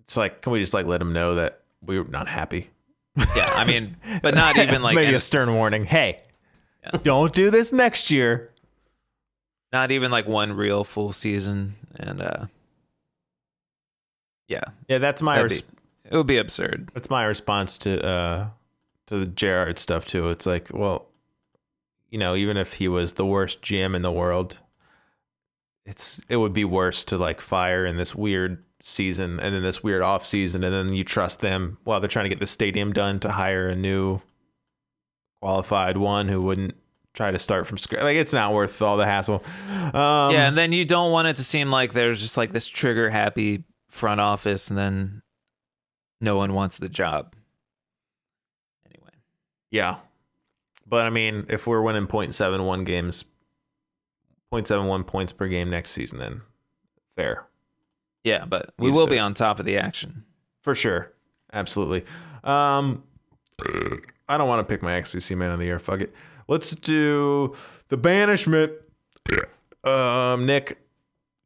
it's 0.00 0.16
like, 0.16 0.40
can 0.40 0.52
we 0.52 0.60
just 0.60 0.74
like 0.74 0.86
let 0.86 1.00
him 1.00 1.12
know 1.12 1.36
that 1.36 1.60
we're 1.82 2.04
not 2.04 2.26
happy? 2.28 2.70
yeah, 3.36 3.48
I 3.54 3.64
mean, 3.64 3.96
but 4.22 4.34
not 4.34 4.56
even 4.58 4.82
like 4.82 4.96
maybe 4.96 5.10
an- 5.10 5.14
a 5.14 5.20
stern 5.20 5.54
warning. 5.54 5.84
Hey, 5.84 6.20
don't 7.02 7.32
do 7.32 7.50
this 7.50 7.72
next 7.72 8.10
year. 8.10 8.50
not 9.72 9.90
even 9.92 10.10
like 10.10 10.26
one 10.26 10.52
real 10.52 10.82
full 10.82 11.12
season, 11.12 11.76
and 11.96 12.20
uh, 12.20 12.46
yeah, 14.48 14.62
Yeah, 14.88 14.98
that's 14.98 15.22
my 15.22 15.40
res- 15.40 15.62
be- 15.62 15.76
it 16.10 16.16
would 16.16 16.26
be 16.26 16.36
absurd. 16.38 16.90
that's 16.92 17.08
my 17.08 17.24
response 17.24 17.78
to 17.78 18.04
uh 18.04 18.48
to 19.06 19.18
the 19.18 19.26
Gerard 19.26 19.78
stuff 19.78 20.06
too. 20.06 20.30
It's 20.30 20.46
like, 20.46 20.68
well, 20.72 21.06
you 22.10 22.18
know, 22.18 22.34
even 22.34 22.56
if 22.56 22.74
he 22.74 22.88
was 22.88 23.14
the 23.14 23.26
worst 23.26 23.62
GM 23.62 23.94
in 23.94 24.02
the 24.02 24.12
world, 24.12 24.60
it's 25.86 26.20
it 26.28 26.36
would 26.36 26.52
be 26.52 26.64
worse 26.64 27.04
to 27.06 27.16
like 27.16 27.40
fire 27.40 27.84
in 27.84 27.96
this 27.96 28.14
weird 28.14 28.64
season 28.80 29.38
and 29.40 29.54
then 29.54 29.62
this 29.62 29.82
weird 29.82 30.02
off 30.02 30.24
season 30.24 30.64
and 30.64 30.72
then 30.72 30.96
you 30.96 31.04
trust 31.04 31.40
them 31.40 31.78
while 31.84 32.00
they're 32.00 32.08
trying 32.08 32.24
to 32.24 32.28
get 32.30 32.40
the 32.40 32.46
stadium 32.46 32.92
done 32.92 33.18
to 33.20 33.30
hire 33.30 33.68
a 33.68 33.74
new 33.74 34.20
qualified 35.40 35.98
one 35.98 36.28
who 36.28 36.40
wouldn't 36.40 36.74
try 37.14 37.30
to 37.30 37.38
start 37.38 37.66
from 37.66 37.78
scratch. 37.78 38.02
Like 38.02 38.16
it's 38.16 38.32
not 38.32 38.52
worth 38.52 38.82
all 38.82 38.96
the 38.96 39.06
hassle. 39.06 39.42
Um, 39.94 40.32
yeah, 40.32 40.48
and 40.48 40.58
then 40.58 40.72
you 40.72 40.84
don't 40.84 41.12
want 41.12 41.28
it 41.28 41.36
to 41.36 41.44
seem 41.44 41.70
like 41.70 41.92
there's 41.92 42.20
just 42.20 42.36
like 42.36 42.52
this 42.52 42.66
trigger 42.66 43.08
happy 43.08 43.64
front 43.88 44.20
office, 44.20 44.68
and 44.68 44.76
then 44.78 45.22
no 46.20 46.36
one 46.36 46.52
wants 46.52 46.78
the 46.78 46.88
job. 46.88 47.34
Anyway, 49.74 49.86
Yeah. 49.86 49.96
But 50.86 51.02
I 51.02 51.10
mean, 51.10 51.46
if 51.48 51.66
we're 51.66 51.80
winning 51.82 52.06
0.71 52.06 52.84
games, 52.84 53.24
0.71 54.52 55.06
points 55.06 55.32
per 55.32 55.48
game 55.48 55.70
next 55.70 55.90
season, 55.90 56.18
then 56.18 56.42
fair. 57.16 57.46
yeah, 58.22 58.44
but 58.44 58.72
we 58.78 58.86
You'd 58.88 58.94
will 58.94 59.04
say- 59.04 59.10
be 59.12 59.18
on 59.18 59.34
top 59.34 59.58
of 59.58 59.64
the 59.66 59.76
action. 59.78 60.24
For 60.62 60.74
sure. 60.74 61.12
Absolutely. 61.52 62.04
Um, 62.42 63.04
I 64.28 64.36
don't 64.38 64.48
want 64.48 64.66
to 64.66 64.70
pick 64.72 64.82
my 64.82 64.92
XVC 64.92 65.36
man 65.36 65.50
of 65.52 65.58
the 65.58 65.66
year. 65.66 65.78
Fuck 65.78 66.00
it. 66.00 66.14
Let's 66.48 66.74
do 66.74 67.54
the 67.88 67.96
banishment. 67.96 68.72
Um, 69.84 70.46
Nick, 70.46 70.78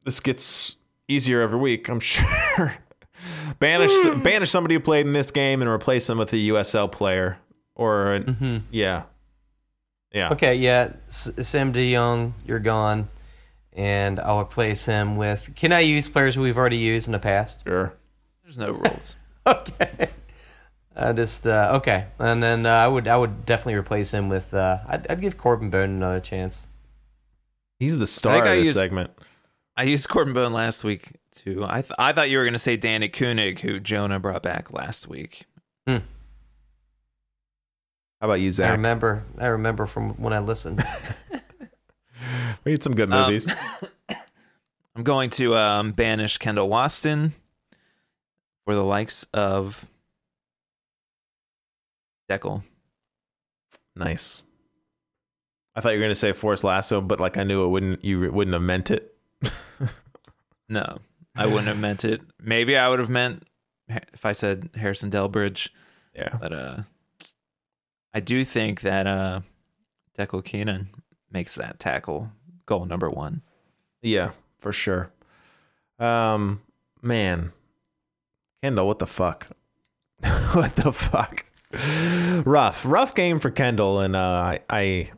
this 0.05 0.19
gets 0.19 0.77
easier 1.07 1.41
every 1.41 1.59
week. 1.59 1.87
I'm 1.89 1.99
sure. 2.01 2.73
banish 3.59 3.91
banish 4.23 4.49
somebody 4.49 4.75
who 4.75 4.79
played 4.79 5.05
in 5.05 5.11
this 5.13 5.31
game 5.31 5.61
and 5.61 5.69
replace 5.69 6.07
them 6.07 6.17
with 6.17 6.31
a 6.33 6.37
USL 6.37 6.89
player 6.91 7.37
or 7.79 8.15
a, 8.15 8.61
yeah, 8.71 9.03
yeah. 10.11 10.29
Okay, 10.31 10.55
yeah, 10.55 10.91
S- 11.07 11.31
Sam 11.41 11.71
De 11.71 11.93
Jong, 11.93 12.33
you're 12.45 12.59
gone, 12.59 13.07
and 13.73 14.19
I'll 14.19 14.41
replace 14.41 14.85
him 14.85 15.15
with. 15.17 15.49
Can 15.55 15.71
I 15.71 15.79
use 15.79 16.07
players 16.09 16.37
we've 16.37 16.57
already 16.57 16.77
used 16.77 17.07
in 17.07 17.13
the 17.13 17.19
past? 17.19 17.63
Sure. 17.63 17.93
There's 18.43 18.57
no 18.57 18.71
rules. 18.71 19.15
Okay. 19.47 20.09
I 20.95 21.13
just 21.13 21.47
uh, 21.47 21.71
okay, 21.75 22.07
and 22.19 22.43
then 22.43 22.65
uh, 22.65 22.69
I 22.71 22.87
would 22.87 23.07
I 23.07 23.15
would 23.15 23.45
definitely 23.45 23.75
replace 23.75 24.13
him 24.13 24.27
with. 24.29 24.53
Uh, 24.53 24.79
I'd, 24.85 25.07
I'd 25.09 25.21
give 25.21 25.37
Corben 25.37 25.69
Bone 25.69 25.89
another 25.91 26.19
chance. 26.19 26.67
He's 27.79 27.97
the 27.97 28.05
star 28.05 28.33
think 28.35 28.45
of 28.45 28.51
I 28.51 28.55
this 28.57 28.65
used- 28.67 28.77
segment. 28.77 29.11
I 29.77 29.83
used 29.83 30.09
Corben 30.09 30.33
Bone 30.33 30.51
last 30.51 30.83
week 30.83 31.13
too. 31.31 31.63
I 31.65 31.81
th- 31.83 31.93
I 31.97 32.11
thought 32.11 32.29
you 32.29 32.37
were 32.37 32.43
gonna 32.43 32.59
say 32.59 32.77
Danni 32.77 33.09
König, 33.09 33.59
who 33.59 33.79
Jonah 33.79 34.19
brought 34.19 34.43
back 34.43 34.73
last 34.73 35.07
week. 35.07 35.45
How 38.21 38.27
about 38.27 38.41
you, 38.41 38.51
Zach? 38.51 38.69
I 38.69 38.71
remember 38.73 39.23
I 39.37 39.47
remember 39.47 39.85
from 39.85 40.11
when 40.21 40.33
I 40.33 40.39
listened. 40.39 40.83
We 42.65 42.73
need 42.73 42.83
some 42.83 42.93
good 42.93 43.09
Um, 43.11 43.21
movies. 43.21 43.47
I'm 44.95 45.03
going 45.03 45.29
to 45.31 45.55
um, 45.55 45.93
banish 45.93 46.37
Kendall 46.39 46.67
Waston 46.67 47.31
for 48.65 48.75
the 48.75 48.83
likes 48.83 49.23
of 49.33 49.85
Dekel. 52.29 52.63
nice. 53.95 54.43
I 55.75 55.79
thought 55.81 55.93
you 55.93 55.99
were 55.99 56.03
gonna 56.03 56.15
say 56.15 56.33
Forrest 56.33 56.65
Lasso, 56.65 56.99
but 56.99 57.21
like 57.21 57.37
I 57.37 57.43
knew 57.43 57.63
it 57.63 57.69
wouldn't. 57.69 58.03
You 58.03 58.31
wouldn't 58.31 58.53
have 58.53 58.61
meant 58.63 58.91
it. 58.91 59.15
No, 60.71 60.99
I 61.35 61.47
wouldn't 61.47 61.65
have 61.65 61.79
meant 61.79 62.05
it. 62.05 62.21
Maybe 62.39 62.77
I 62.77 62.89
would 62.89 62.99
have 62.99 63.09
meant 63.09 63.41
if 64.13 64.23
I 64.23 64.33
said 64.33 64.69
Harrison 64.75 65.09
Delbridge, 65.09 65.69
Yeah. 66.13 66.37
but 66.39 66.53
uh, 66.53 66.77
I 68.13 68.19
do 68.19 68.43
think 68.43 68.81
that 68.81 69.07
uh, 69.07 69.41
Dekel 70.17 70.43
Keinan 70.43 70.87
makes 71.31 71.55
that 71.55 71.79
tackle 71.79 72.31
goal 72.65 72.85
number 72.85 73.09
one. 73.09 73.41
Yeah, 74.01 74.31
for 74.59 74.73
sure. 74.73 75.11
Um, 75.99 76.61
man, 77.01 77.51
Kendall, 78.63 78.87
what 78.87 78.99
the 78.99 79.07
fuck? 79.07 79.47
what 80.53 80.75
the 80.75 80.91
fuck? 80.91 81.45
rough, 82.45 82.83
rough 82.85 83.13
game 83.13 83.39
for 83.39 83.51
Kendall, 83.51 83.99
and 83.99 84.15
uh, 84.15 84.19
I, 84.19 84.59
I, 84.69 85.11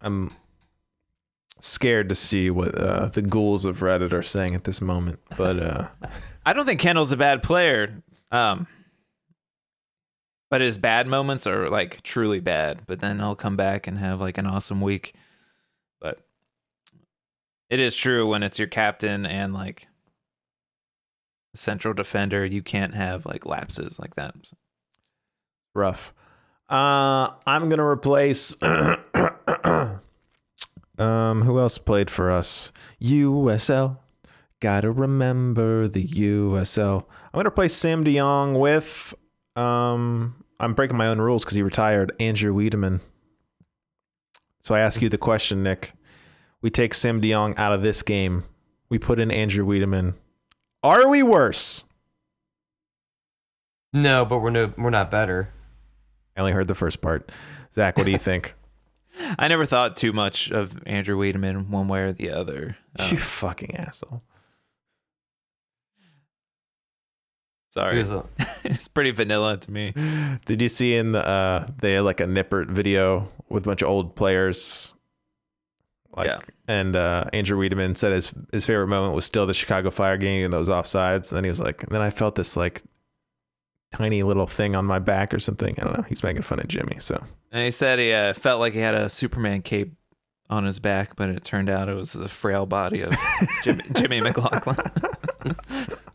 I'm 0.00 0.30
scared 1.60 2.08
to 2.08 2.14
see 2.14 2.50
what 2.50 2.74
uh, 2.76 3.06
the 3.08 3.22
ghouls 3.22 3.64
of 3.64 3.80
Reddit 3.80 4.12
are 4.12 4.22
saying 4.22 4.54
at 4.54 4.64
this 4.64 4.80
moment. 4.80 5.18
But 5.36 5.58
uh, 5.58 5.88
I 6.46 6.52
don't 6.52 6.66
think 6.66 6.80
Kendall's 6.80 7.12
a 7.12 7.16
bad 7.16 7.42
player. 7.42 8.02
Um, 8.30 8.66
but 10.50 10.60
his 10.60 10.78
bad 10.78 11.06
moments 11.06 11.46
are 11.46 11.68
like 11.68 12.02
truly 12.02 12.40
bad. 12.40 12.82
But 12.86 13.00
then 13.00 13.18
he'll 13.18 13.34
come 13.34 13.56
back 13.56 13.86
and 13.86 13.98
have 13.98 14.20
like 14.20 14.38
an 14.38 14.46
awesome 14.46 14.80
week. 14.80 15.14
But 16.00 16.20
it 17.70 17.80
is 17.80 17.96
true 17.96 18.26
when 18.26 18.42
it's 18.42 18.58
your 18.58 18.68
captain 18.68 19.26
and 19.26 19.52
like 19.52 19.88
central 21.54 21.94
defender, 21.94 22.44
you 22.44 22.62
can't 22.62 22.94
have 22.94 23.26
like 23.26 23.46
lapses 23.46 23.98
like 23.98 24.14
that. 24.14 24.34
rough. 25.74 26.14
Uh, 26.68 27.30
I'm 27.46 27.68
gonna 27.68 27.86
replace. 27.86 28.56
um, 28.62 30.00
who 31.42 31.58
else 31.58 31.78
played 31.78 32.10
for 32.10 32.30
us? 32.30 32.72
USL. 33.02 33.98
Gotta 34.60 34.90
remember 34.90 35.88
the 35.88 36.06
USL. 36.06 37.04
I'm 37.32 37.38
gonna 37.38 37.48
replace 37.48 37.74
Sam 37.74 38.04
de 38.04 38.16
Jong 38.16 38.58
with. 38.58 39.14
Um, 39.58 40.44
I'm 40.60 40.74
breaking 40.74 40.96
my 40.96 41.08
own 41.08 41.20
rules 41.20 41.44
because 41.44 41.56
he 41.56 41.62
retired. 41.62 42.12
Andrew 42.20 42.54
Wiedeman. 42.54 43.00
So 44.60 44.74
I 44.74 44.80
ask 44.80 45.02
you 45.02 45.08
the 45.08 45.18
question, 45.18 45.62
Nick. 45.62 45.92
We 46.60 46.70
take 46.70 46.94
Sam 46.94 47.20
de 47.20 47.30
Jong 47.30 47.56
out 47.56 47.72
of 47.72 47.82
this 47.82 48.02
game. 48.02 48.44
We 48.88 48.98
put 48.98 49.18
in 49.18 49.30
Andrew 49.30 49.64
Wiedeman. 49.66 50.14
Are 50.82 51.08
we 51.08 51.22
worse? 51.22 51.84
no, 53.92 54.24
but 54.24 54.38
we're 54.40 54.50
no 54.50 54.72
we're 54.76 54.90
not 54.90 55.10
better. 55.10 55.48
I 56.36 56.40
only 56.40 56.52
heard 56.52 56.68
the 56.68 56.74
first 56.74 57.00
part. 57.00 57.30
Zach, 57.74 57.96
what 57.96 58.04
do 58.04 58.12
you 58.12 58.18
think? 58.18 58.54
I 59.38 59.48
never 59.48 59.66
thought 59.66 59.96
too 59.96 60.12
much 60.12 60.52
of 60.52 60.80
Andrew 60.86 61.18
Wiedeman 61.18 61.68
one 61.68 61.88
way 61.88 62.02
or 62.02 62.12
the 62.12 62.30
other. 62.30 62.76
Um, 62.98 63.08
you 63.10 63.16
fucking 63.16 63.74
asshole. 63.74 64.22
He 65.96 66.04
sorry, 67.70 67.98
was 67.98 68.10
a- 68.10 68.24
it's 68.64 68.88
pretty 68.88 69.10
vanilla 69.10 69.56
to 69.58 69.70
me. 69.70 69.92
Did 70.46 70.60
you 70.62 70.68
see 70.68 70.94
in 70.94 71.12
the 71.12 71.26
uh 71.26 71.66
they 71.78 71.94
had 71.94 72.02
like 72.04 72.20
a 72.20 72.26
Nippert 72.26 72.68
video 72.68 73.30
with 73.48 73.64
a 73.64 73.68
bunch 73.68 73.82
of 73.82 73.88
old 73.88 74.14
players? 74.16 74.94
Like 76.16 76.26
Yeah. 76.28 76.38
and 76.66 76.96
uh 76.96 77.24
Andrew 77.32 77.58
Wiedeman 77.58 77.96
said 77.96 78.12
his 78.12 78.32
his 78.52 78.66
favorite 78.66 78.88
moment 78.88 79.14
was 79.14 79.24
still 79.24 79.46
the 79.46 79.54
Chicago 79.54 79.90
Fire 79.90 80.16
game 80.16 80.44
and 80.44 80.52
those 80.52 80.68
offsides. 80.68 81.30
And 81.30 81.36
then 81.36 81.44
he 81.44 81.48
was 81.50 81.60
like, 81.60 81.86
then 81.88 82.00
I 82.00 82.10
felt 82.10 82.34
this 82.34 82.56
like 82.56 82.82
tiny 83.92 84.22
little 84.22 84.46
thing 84.46 84.74
on 84.74 84.84
my 84.84 84.98
back 84.98 85.32
or 85.32 85.38
something. 85.38 85.74
I 85.80 85.84
don't 85.84 85.96
know. 85.98 86.04
He's 86.08 86.22
making 86.22 86.42
fun 86.42 86.60
of 86.60 86.68
Jimmy. 86.68 86.96
So 86.98 87.22
And 87.52 87.64
he 87.64 87.70
said 87.70 87.98
he 87.98 88.12
uh, 88.12 88.34
felt 88.34 88.60
like 88.60 88.72
he 88.72 88.80
had 88.80 88.94
a 88.94 89.08
Superman 89.08 89.62
cape 89.62 89.92
on 90.50 90.64
his 90.64 90.78
back, 90.80 91.14
but 91.16 91.28
it 91.28 91.44
turned 91.44 91.68
out 91.70 91.88
it 91.90 91.94
was 91.94 92.14
the 92.14 92.28
frail 92.28 92.64
body 92.66 93.02
of 93.02 93.14
Jimmy, 93.64 93.82
Jimmy 93.94 94.20
McLaughlin. 94.22 94.76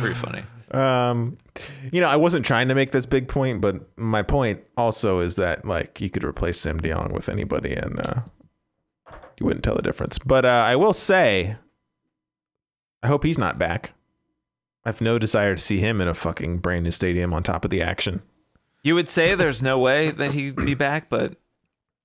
Pretty 0.00 0.14
funny. 0.14 0.42
um 0.72 1.38
you 1.92 2.00
know, 2.00 2.08
I 2.08 2.16
wasn't 2.16 2.44
trying 2.44 2.68
to 2.68 2.74
make 2.74 2.90
this 2.90 3.06
big 3.06 3.28
point, 3.28 3.60
but 3.60 3.76
my 3.98 4.22
point 4.22 4.62
also 4.76 5.20
is 5.20 5.36
that 5.36 5.64
like 5.64 6.00
you 6.00 6.10
could 6.10 6.24
replace 6.24 6.60
Siem 6.60 6.78
de 6.78 6.88
Jong 6.90 7.12
with 7.12 7.28
anybody 7.28 7.74
and 7.74 8.00
uh 8.00 8.20
you 9.38 9.46
wouldn't 9.46 9.64
tell 9.64 9.76
the 9.76 9.82
difference. 9.82 10.18
But 10.18 10.44
uh 10.44 10.48
I 10.66 10.76
will 10.76 10.94
say 10.94 11.56
I 13.02 13.06
hope 13.08 13.24
he's 13.24 13.38
not 13.38 13.58
back. 13.58 13.92
I 14.84 14.88
have 14.88 15.00
no 15.00 15.18
desire 15.18 15.54
to 15.54 15.60
see 15.60 15.78
him 15.78 16.00
in 16.00 16.08
a 16.08 16.14
fucking 16.14 16.58
brand 16.58 16.84
new 16.84 16.90
stadium 16.90 17.32
on 17.34 17.42
top 17.42 17.64
of 17.64 17.70
the 17.70 17.82
action. 17.82 18.22
You 18.82 18.94
would 18.94 19.08
say 19.08 19.34
there's 19.34 19.62
no 19.62 19.78
way 19.78 20.10
that 20.12 20.32
he'd 20.32 20.56
be 20.56 20.74
back, 20.74 21.08
but 21.08 21.36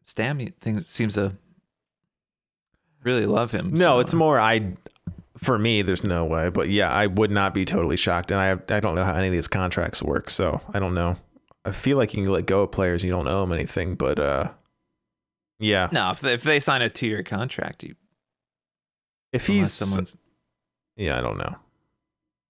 Stam 0.05 0.39
things 0.61 0.87
seems 0.87 1.13
to 1.13 1.35
really 3.03 3.25
love 3.25 3.51
him. 3.51 3.69
No, 3.71 3.77
so- 3.77 3.99
it's 3.99 4.13
more 4.13 4.39
I 4.39 4.73
for 5.43 5.57
me 5.57 5.81
there's 5.81 6.03
no 6.03 6.25
way, 6.25 6.49
but 6.49 6.69
yeah, 6.69 6.91
I 6.91 7.07
would 7.07 7.31
not 7.31 7.53
be 7.53 7.65
totally 7.65 7.97
shocked 7.97 8.31
and 8.31 8.39
I 8.39 8.75
I 8.75 8.79
don't 8.79 8.95
know 8.95 9.03
how 9.03 9.15
any 9.15 9.27
of 9.27 9.33
these 9.33 9.47
contracts 9.47 10.01
work, 10.03 10.29
so 10.29 10.61
I 10.73 10.79
don't 10.79 10.93
know. 10.93 11.15
I 11.65 11.71
feel 11.71 11.97
like 11.97 12.13
you 12.13 12.23
can 12.23 12.31
let 12.31 12.45
go 12.45 12.61
of 12.61 12.71
players 12.71 13.03
you 13.03 13.11
don't 13.11 13.27
owe 13.27 13.41
them 13.41 13.51
anything, 13.53 13.95
but 13.95 14.19
uh 14.19 14.51
yeah. 15.59 15.89
no. 15.91 16.09
If 16.11 16.21
they, 16.21 16.33
if 16.33 16.41
they 16.43 16.59
sign 16.59 16.81
a 16.81 16.89
two-year 16.89 17.21
contract, 17.23 17.83
you, 17.83 17.93
If 19.31 19.45
he's 19.45 19.71
someone's, 19.71 20.17
Yeah, 20.95 21.17
I 21.19 21.21
don't 21.21 21.37
know. 21.37 21.55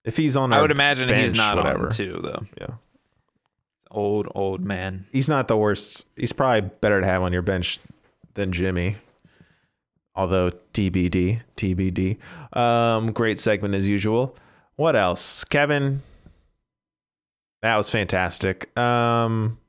If 0.05 0.15
he's 0.17 0.35
on, 0.37 0.51
I 0.53 0.61
would 0.61 0.71
imagine 0.71 1.09
he's 1.09 1.33
not 1.33 1.57
whatever. 1.57 1.85
on 1.87 1.91
two 1.91 2.19
though. 2.23 2.43
Yeah, 2.59 2.75
Old 3.91 4.27
old 4.33 4.61
man. 4.61 5.05
he's 5.11 5.27
not 5.29 5.47
the 5.49 5.57
worst. 5.57 6.05
He's 6.15 6.31
probably 6.33 6.69
better 6.81 7.01
to 7.01 7.05
have 7.05 7.21
on 7.21 7.33
your 7.33 7.41
bench 7.41 7.79
than 8.33 8.51
Jimmy. 8.53 8.95
Although 10.15 10.51
TBD, 10.73 11.41
TBD. 11.55 12.57
Um, 12.57 13.11
great 13.13 13.39
segment 13.39 13.75
as 13.75 13.87
usual. 13.87 14.35
What 14.75 14.95
else, 14.95 15.43
Kevin? 15.43 16.01
That 17.61 17.77
was 17.77 17.89
fantastic. 17.89 18.77
Um, 18.77 19.59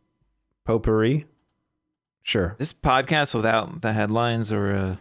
potpourri. 0.65 1.27
Sure. 2.23 2.57
This 2.59 2.73
podcast 2.73 3.35
without 3.35 3.83
the 3.83 3.93
headlines 3.93 4.53
or 4.53 4.75
uh, 4.75 4.97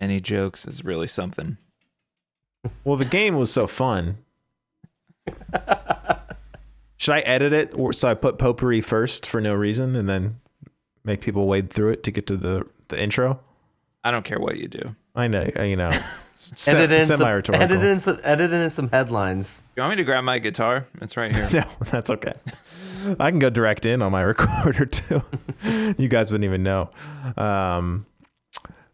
any 0.00 0.20
jokes 0.20 0.66
is 0.66 0.84
really 0.84 1.06
something. 1.06 1.58
Well, 2.84 2.96
the 2.96 3.04
game 3.04 3.36
was 3.36 3.52
so 3.52 3.66
fun. 3.66 4.18
Should 6.96 7.14
I 7.14 7.20
edit 7.20 7.52
it, 7.52 7.74
or 7.74 7.92
so 7.92 8.08
I 8.08 8.14
put 8.14 8.38
potpourri 8.38 8.80
first 8.80 9.24
for 9.24 9.40
no 9.40 9.54
reason, 9.54 9.94
and 9.94 10.08
then 10.08 10.40
make 11.04 11.20
people 11.20 11.46
wade 11.46 11.72
through 11.72 11.90
it 11.92 12.02
to 12.04 12.10
get 12.10 12.26
to 12.26 12.36
the 12.36 12.68
the 12.88 13.00
intro? 13.00 13.40
I 14.04 14.10
don't 14.10 14.24
care 14.24 14.38
what 14.38 14.56
you 14.58 14.68
do. 14.68 14.94
I 15.14 15.26
know, 15.26 15.48
you 15.60 15.76
know, 15.76 15.90
se- 16.36 16.70
edit 16.76 16.92
in 16.92 17.00
some, 17.00 17.18
semi-rhetorical. 17.18 17.62
edit 17.62 17.82
in 17.82 17.98
some 17.98 18.20
edit 18.22 18.52
in 18.52 18.70
some 18.70 18.88
headlines. 18.90 19.60
You 19.76 19.82
want 19.82 19.90
me 19.90 19.96
to 19.96 20.04
grab 20.04 20.22
my 20.24 20.38
guitar? 20.38 20.86
It's 21.00 21.16
right 21.16 21.34
here. 21.34 21.48
No, 21.52 21.64
that's 21.90 22.10
okay. 22.10 22.34
I 23.18 23.30
can 23.30 23.38
go 23.38 23.50
direct 23.50 23.86
in 23.86 24.02
on 24.02 24.12
my 24.12 24.22
recorder 24.32 24.86
too. 24.86 25.22
you 25.98 26.08
guys 26.08 26.30
wouldn't 26.30 26.44
even 26.44 26.62
know. 26.62 26.90
Um, 27.36 28.06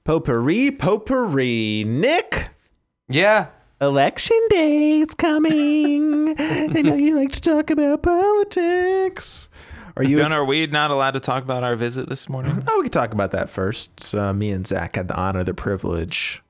potpourri, 0.04 0.70
potpourri. 0.70 1.84
Nick, 1.86 2.48
Yeah. 3.08 3.46
Election 3.80 4.38
day 4.48 5.00
is 5.00 5.14
coming. 5.14 6.34
I 6.38 6.66
know 6.82 6.94
you 6.94 7.16
like 7.16 7.32
to 7.32 7.40
talk 7.40 7.70
about 7.70 8.02
politics. 8.02 9.50
Are 9.96 10.02
you? 10.02 10.20
Are 10.22 10.44
we 10.44 10.66
not 10.66 10.90
allowed 10.90 11.12
to 11.12 11.20
talk 11.20 11.44
about 11.44 11.62
our 11.62 11.76
visit 11.76 12.08
this 12.08 12.28
morning? 12.28 12.64
Oh, 12.66 12.78
we 12.78 12.84
can 12.84 12.92
talk 12.92 13.12
about 13.12 13.30
that 13.30 13.48
first. 13.48 14.14
Uh, 14.14 14.32
me 14.32 14.50
and 14.50 14.66
Zach 14.66 14.96
had 14.96 15.06
the 15.06 15.14
honor, 15.14 15.44
the 15.44 15.54
privilege 15.54 16.42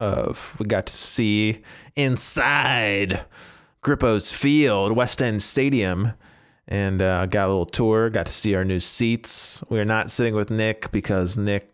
of 0.00 0.54
we 0.58 0.64
got 0.66 0.86
to 0.86 0.92
see 0.92 1.60
inside 1.96 3.24
Grippo's 3.82 4.32
Field, 4.32 4.92
West 4.96 5.20
End 5.20 5.42
Stadium, 5.42 6.12
and 6.66 7.02
uh, 7.02 7.26
got 7.26 7.46
a 7.46 7.48
little 7.48 7.66
tour. 7.66 8.08
Got 8.08 8.26
to 8.26 8.32
see 8.32 8.54
our 8.54 8.64
new 8.64 8.80
seats. 8.80 9.62
We 9.68 9.78
are 9.80 9.84
not 9.84 10.10
sitting 10.10 10.34
with 10.34 10.50
Nick 10.50 10.90
because 10.90 11.36
Nick 11.36 11.70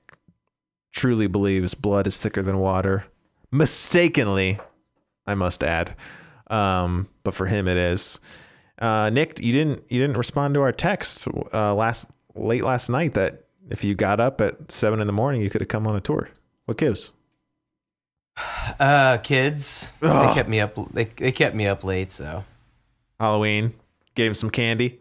truly 0.90 1.28
believes 1.28 1.74
blood 1.74 2.08
is 2.08 2.20
thicker 2.20 2.42
than 2.42 2.58
water. 2.58 3.04
Mistakenly, 3.52 4.58
I 5.28 5.34
must 5.36 5.62
add, 5.62 5.94
um, 6.48 7.08
but 7.22 7.34
for 7.34 7.46
him 7.46 7.68
it 7.68 7.76
is. 7.76 8.20
Uh, 8.84 9.08
Nick, 9.10 9.40
you 9.40 9.52
didn't 9.52 9.82
you 9.88 9.98
didn't 10.00 10.16
respond 10.18 10.54
to 10.54 10.60
our 10.60 10.72
text 10.72 11.26
uh, 11.54 11.74
last 11.74 12.06
late 12.34 12.62
last 12.64 12.88
night 12.90 13.14
that 13.14 13.44
if 13.70 13.82
you 13.82 13.94
got 13.94 14.20
up 14.20 14.40
at 14.40 14.70
seven 14.70 15.00
in 15.00 15.06
the 15.06 15.12
morning, 15.12 15.40
you 15.40 15.48
could 15.50 15.60
have 15.62 15.68
come 15.68 15.86
on 15.86 15.96
a 15.96 16.00
tour. 16.00 16.28
What 16.66 16.76
gives? 16.78 17.12
Uh, 18.80 19.18
kids, 19.18 19.88
Ugh. 20.02 20.28
they 20.28 20.34
kept 20.34 20.48
me 20.48 20.58
up. 20.60 20.76
They, 20.92 21.04
they 21.04 21.30
kept 21.32 21.54
me 21.54 21.68
up 21.68 21.84
late, 21.84 22.10
so 22.10 22.44
Halloween 23.20 23.72
gave 24.16 24.28
him 24.28 24.34
some 24.34 24.50
candy. 24.50 24.98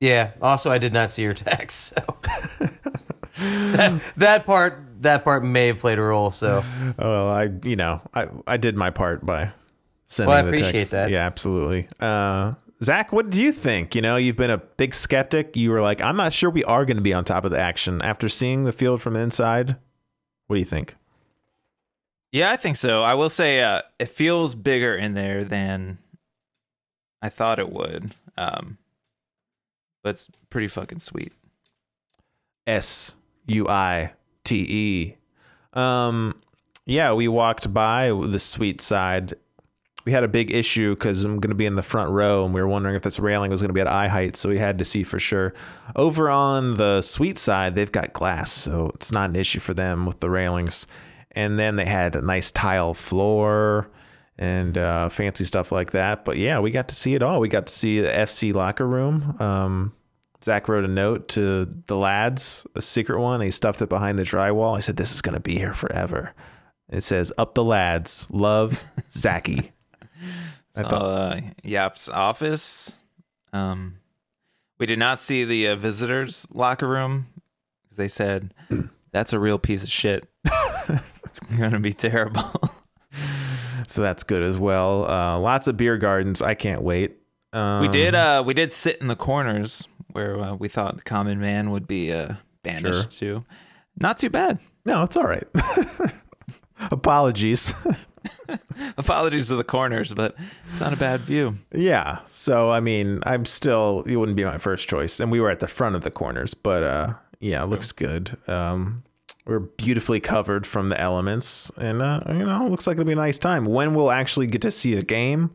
yeah. 0.00 0.32
Also, 0.42 0.70
I 0.70 0.76
did 0.78 0.92
not 0.92 1.10
see 1.10 1.22
your 1.22 1.32
text, 1.34 1.94
so 1.94 2.16
that, 3.38 4.02
that 4.18 4.46
part 4.46 4.82
that 5.00 5.24
part 5.24 5.44
may 5.44 5.68
have 5.68 5.78
played 5.78 5.98
a 5.98 6.02
role. 6.02 6.30
So 6.30 6.62
Oh, 6.62 6.94
well, 6.98 7.28
I 7.30 7.48
you 7.64 7.76
know 7.76 8.02
I 8.14 8.26
I 8.46 8.56
did 8.58 8.76
my 8.76 8.90
part 8.90 9.24
by 9.24 9.52
sending 10.06 10.34
Well, 10.34 10.46
I 10.46 10.50
the 10.50 10.56
text. 10.58 10.90
that. 10.90 11.08
Yeah, 11.10 11.24
absolutely. 11.24 11.88
Uh, 11.98 12.54
Zach, 12.82 13.12
what 13.12 13.30
do 13.30 13.40
you 13.42 13.50
think? 13.52 13.94
You 13.94 14.02
know, 14.02 14.16
you've 14.16 14.36
been 14.36 14.50
a 14.50 14.58
big 14.58 14.94
skeptic. 14.94 15.56
You 15.56 15.70
were 15.70 15.82
like, 15.82 16.00
I'm 16.00 16.16
not 16.16 16.32
sure 16.32 16.48
we 16.48 16.64
are 16.64 16.84
going 16.84 16.96
to 16.96 17.02
be 17.02 17.12
on 17.12 17.24
top 17.24 17.44
of 17.44 17.50
the 17.50 17.58
action 17.58 18.00
after 18.02 18.28
seeing 18.28 18.64
the 18.64 18.72
field 18.72 19.02
from 19.02 19.16
inside. 19.16 19.76
What 20.46 20.56
do 20.56 20.60
you 20.60 20.66
think? 20.66 20.94
Yeah, 22.30 22.50
I 22.50 22.56
think 22.56 22.76
so. 22.76 23.02
I 23.02 23.14
will 23.14 23.30
say 23.30 23.62
uh, 23.62 23.82
it 23.98 24.08
feels 24.08 24.54
bigger 24.54 24.94
in 24.94 25.14
there 25.14 25.44
than 25.44 25.98
I 27.20 27.30
thought 27.30 27.58
it 27.58 27.72
would. 27.72 28.14
Um, 28.36 28.78
but 30.02 30.10
it's 30.10 30.30
pretty 30.50 30.68
fucking 30.68 31.00
sweet. 31.00 31.32
S 32.66 33.16
U 33.46 33.66
I 33.68 34.12
T 34.44 34.66
E. 34.68 35.16
Um, 35.72 36.40
yeah, 36.86 37.12
we 37.12 37.28
walked 37.28 37.72
by 37.72 38.10
the 38.10 38.38
sweet 38.38 38.80
side. 38.80 39.34
We 40.08 40.12
had 40.12 40.24
a 40.24 40.28
big 40.28 40.54
issue 40.54 40.94
because 40.94 41.22
I'm 41.22 41.38
going 41.38 41.50
to 41.50 41.54
be 41.54 41.66
in 41.66 41.76
the 41.76 41.82
front 41.82 42.10
row, 42.12 42.42
and 42.42 42.54
we 42.54 42.62
were 42.62 42.66
wondering 42.66 42.96
if 42.96 43.02
this 43.02 43.20
railing 43.20 43.50
was 43.50 43.60
going 43.60 43.68
to 43.68 43.74
be 43.74 43.82
at 43.82 43.86
eye 43.86 44.08
height, 44.08 44.36
so 44.36 44.48
we 44.48 44.56
had 44.56 44.78
to 44.78 44.84
see 44.86 45.02
for 45.02 45.18
sure. 45.18 45.52
Over 45.96 46.30
on 46.30 46.76
the 46.76 47.02
sweet 47.02 47.36
side, 47.36 47.74
they've 47.74 47.92
got 47.92 48.14
glass, 48.14 48.50
so 48.50 48.90
it's 48.94 49.12
not 49.12 49.28
an 49.28 49.36
issue 49.36 49.60
for 49.60 49.74
them 49.74 50.06
with 50.06 50.20
the 50.20 50.30
railings. 50.30 50.86
And 51.32 51.58
then 51.58 51.76
they 51.76 51.84
had 51.84 52.16
a 52.16 52.22
nice 52.22 52.50
tile 52.50 52.94
floor 52.94 53.90
and 54.38 54.78
uh, 54.78 55.10
fancy 55.10 55.44
stuff 55.44 55.72
like 55.72 55.90
that. 55.90 56.24
But 56.24 56.38
yeah, 56.38 56.58
we 56.58 56.70
got 56.70 56.88
to 56.88 56.94
see 56.94 57.14
it 57.14 57.22
all. 57.22 57.38
We 57.38 57.50
got 57.50 57.66
to 57.66 57.72
see 57.74 58.00
the 58.00 58.08
FC 58.08 58.54
locker 58.54 58.86
room. 58.86 59.36
Um, 59.38 59.92
Zach 60.42 60.68
wrote 60.68 60.86
a 60.86 60.88
note 60.88 61.28
to 61.28 61.68
the 61.84 61.98
lads, 61.98 62.66
a 62.74 62.80
secret 62.80 63.20
one. 63.20 63.42
He 63.42 63.50
stuffed 63.50 63.82
it 63.82 63.90
behind 63.90 64.18
the 64.18 64.22
drywall. 64.22 64.74
I 64.74 64.80
said, 64.80 64.96
"This 64.96 65.12
is 65.12 65.20
gonna 65.20 65.38
be 65.38 65.58
here 65.58 65.74
forever." 65.74 66.32
It 66.88 67.02
says, 67.02 67.30
"Up 67.36 67.54
the 67.54 67.62
lads, 67.62 68.26
love, 68.30 68.82
Zachy." 69.10 69.72
Uh, 70.86 71.40
Jaap's 71.64 72.08
office. 72.08 72.94
Um, 73.52 73.98
we 74.78 74.86
did 74.86 74.98
not 74.98 75.20
see 75.20 75.44
the 75.44 75.68
uh, 75.68 75.76
visitors' 75.76 76.46
locker 76.52 76.86
room 76.88 77.26
'cause 77.88 77.96
they 77.96 78.08
said 78.08 78.54
that's 79.12 79.32
a 79.32 79.38
real 79.38 79.58
piece 79.58 79.82
of 79.84 79.90
shit. 79.90 80.28
it's 81.24 81.40
gonna 81.40 81.80
be 81.80 81.92
terrible. 81.92 82.42
so 83.88 84.02
that's 84.02 84.22
good 84.22 84.42
as 84.42 84.58
well. 84.58 85.10
Uh, 85.10 85.38
lots 85.38 85.66
of 85.66 85.76
beer 85.76 85.96
gardens. 85.98 86.42
I 86.42 86.54
can't 86.54 86.82
wait. 86.82 87.16
Um, 87.52 87.80
we 87.82 87.88
did. 87.88 88.14
Uh, 88.14 88.42
we 88.46 88.54
did 88.54 88.72
sit 88.72 89.00
in 89.00 89.08
the 89.08 89.16
corners 89.16 89.88
where 90.12 90.38
uh, 90.38 90.54
we 90.54 90.68
thought 90.68 90.96
the 90.96 91.02
common 91.02 91.40
man 91.40 91.70
would 91.70 91.86
be 91.86 92.12
uh, 92.12 92.34
banished 92.62 93.10
to. 93.18 93.44
Not 94.00 94.18
too 94.18 94.30
bad. 94.30 94.58
No, 94.84 95.02
it's 95.02 95.16
all 95.16 95.24
right. 95.24 95.44
Apologies. 96.90 97.74
Apologies 98.98 99.48
to 99.48 99.56
the 99.56 99.64
corners, 99.64 100.12
but 100.14 100.34
it's 100.70 100.80
not 100.80 100.92
a 100.92 100.96
bad 100.96 101.20
view. 101.20 101.54
yeah. 101.72 102.18
So 102.26 102.70
I 102.70 102.80
mean, 102.80 103.20
I'm 103.24 103.44
still. 103.44 104.02
It 104.06 104.16
wouldn't 104.16 104.36
be 104.36 104.44
my 104.44 104.58
first 104.58 104.88
choice, 104.88 105.20
and 105.20 105.30
we 105.30 105.40
were 105.40 105.50
at 105.50 105.60
the 105.60 105.68
front 105.68 105.96
of 105.96 106.02
the 106.02 106.10
corners, 106.10 106.54
but 106.54 106.82
uh, 106.82 107.14
yeah, 107.40 107.62
it 107.62 107.66
looks 107.66 107.92
good. 107.92 108.36
Um, 108.46 109.02
we're 109.46 109.60
beautifully 109.60 110.20
covered 110.20 110.66
from 110.66 110.90
the 110.90 111.00
elements, 111.00 111.70
and 111.78 112.02
uh, 112.02 112.20
you 112.28 112.44
know, 112.44 112.66
looks 112.66 112.86
like 112.86 112.94
it'll 112.94 113.06
be 113.06 113.12
a 113.12 113.16
nice 113.16 113.38
time. 113.38 113.64
When 113.64 113.94
we'll 113.94 114.10
actually 114.10 114.46
get 114.46 114.62
to 114.62 114.70
see 114.70 114.94
a 114.94 115.02
game, 115.02 115.50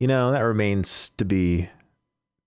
you 0.00 0.08
know, 0.08 0.32
that 0.32 0.40
remains 0.40 1.10
to 1.10 1.24
be 1.24 1.68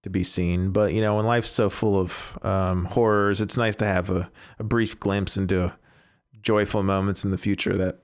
to 0.04 0.10
be 0.10 0.24
seen. 0.24 0.72
But 0.72 0.94
you 0.94 1.02
know, 1.02 1.16
when 1.16 1.26
life's 1.26 1.50
so 1.50 1.70
full 1.70 2.00
of 2.00 2.38
um, 2.42 2.86
horrors, 2.86 3.42
it's 3.42 3.58
nice 3.58 3.76
to 3.78 3.86
have 3.86 4.10
a, 4.10 4.30
a 4.60 4.64
brief 4.64 5.00
glimpse 5.00 5.38
into 5.38 5.74
joyful 6.42 6.84
moments 6.84 7.24
in 7.26 7.32
the 7.32 7.38
future 7.38 7.76
that 7.76 8.00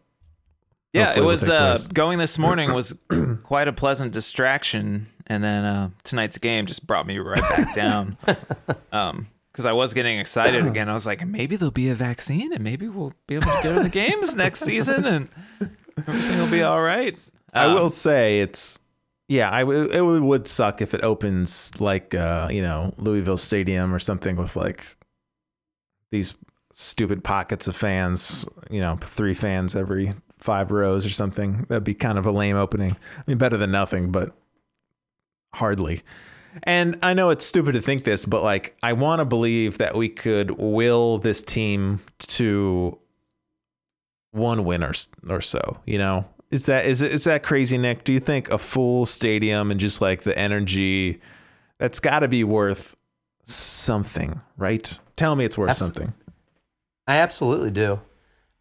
Yeah, 0.95 1.13
it 1.17 1.23
was 1.23 1.47
uh, 1.49 1.77
going 1.93 2.17
this 2.19 2.37
morning 2.39 2.73
was 2.73 2.97
quite 3.43 3.67
a 3.67 3.73
pleasant 3.73 4.11
distraction, 4.13 5.07
and 5.27 5.43
then 5.43 5.63
uh, 5.63 5.89
tonight's 6.03 6.37
game 6.37 6.65
just 6.65 6.85
brought 6.87 7.05
me 7.07 7.17
right 7.19 7.39
back 7.41 7.75
down. 7.75 8.17
Um, 8.91 9.27
because 9.51 9.65
I 9.65 9.71
was 9.73 9.93
getting 9.93 10.19
excited 10.19 10.65
again. 10.67 10.87
I 10.89 10.93
was 10.93 11.05
like, 11.05 11.25
maybe 11.25 11.55
there'll 11.57 11.71
be 11.71 11.89
a 11.89 11.95
vaccine, 11.95 12.51
and 12.53 12.63
maybe 12.63 12.87
we'll 12.87 13.13
be 13.27 13.35
able 13.35 13.47
to 13.47 13.59
go 13.63 13.75
to 13.75 13.83
the 13.83 13.89
games 13.89 14.35
next 14.35 14.61
season, 14.61 15.05
and 15.05 15.29
everything 16.07 16.39
will 16.39 16.51
be 16.51 16.63
all 16.63 16.81
right. 16.81 17.17
I 17.53 17.65
Um, 17.65 17.73
will 17.75 17.89
say 17.89 18.39
it's 18.41 18.79
yeah, 19.27 19.49
I 19.53 19.61
w- 19.61 19.89
it 19.89 20.01
would, 20.01 20.21
would 20.23 20.47
suck 20.47 20.81
if 20.81 20.93
it 20.93 21.03
opens 21.03 21.71
like 21.79 22.13
uh, 22.15 22.47
you 22.51 22.61
know, 22.61 22.93
Louisville 22.97 23.37
Stadium 23.37 23.93
or 23.93 23.99
something 23.99 24.35
with 24.37 24.55
like 24.55 24.85
these 26.11 26.35
stupid 26.73 27.23
pockets 27.23 27.67
of 27.67 27.75
fans, 27.75 28.45
you 28.69 28.79
know, 28.81 28.97
three 29.01 29.33
fans 29.33 29.75
every 29.75 30.13
five 30.45 30.71
rows 30.71 31.05
or 31.05 31.09
something. 31.09 31.65
That'd 31.67 31.83
be 31.83 31.93
kind 31.93 32.17
of 32.17 32.25
a 32.25 32.31
lame 32.31 32.55
opening. 32.55 32.91
I 33.17 33.23
mean, 33.27 33.37
better 33.37 33.57
than 33.57 33.71
nothing, 33.71 34.11
but 34.11 34.33
hardly. 35.53 36.01
And 36.63 36.97
I 37.03 37.13
know 37.13 37.31
it's 37.31 37.45
stupid 37.45 37.73
to 37.73 37.81
think 37.81 38.05
this, 38.05 38.25
but 38.25 38.43
like 38.43 38.77
I 38.81 38.93
want 38.93 39.19
to 39.19 39.25
believe 39.25 39.79
that 39.79 39.95
we 39.95 40.07
could 40.07 40.51
will 40.59 41.17
this 41.17 41.43
team 41.43 41.99
to 42.19 42.97
one 44.31 44.63
win 44.63 44.83
or, 44.83 44.93
or 45.27 45.41
so, 45.41 45.79
you 45.85 45.97
know? 45.97 46.25
Is 46.51 46.67
that 46.67 46.85
is 46.85 47.01
is 47.01 47.23
that 47.25 47.43
crazy, 47.43 47.77
Nick? 47.77 48.03
Do 48.03 48.13
you 48.13 48.19
think 48.19 48.49
a 48.51 48.57
full 48.57 49.05
stadium 49.05 49.71
and 49.71 49.79
just 49.79 49.99
like 49.99 50.21
the 50.21 50.37
energy 50.37 51.19
that's 51.79 51.99
got 51.99 52.19
to 52.19 52.27
be 52.29 52.43
worth 52.43 52.95
something, 53.43 54.39
right? 54.55 54.97
Tell 55.17 55.35
me 55.35 55.43
it's 55.43 55.57
worth 55.57 55.69
That's- 55.69 55.79
something. 55.79 56.13
I 57.07 57.17
absolutely 57.17 57.71
do. 57.71 57.99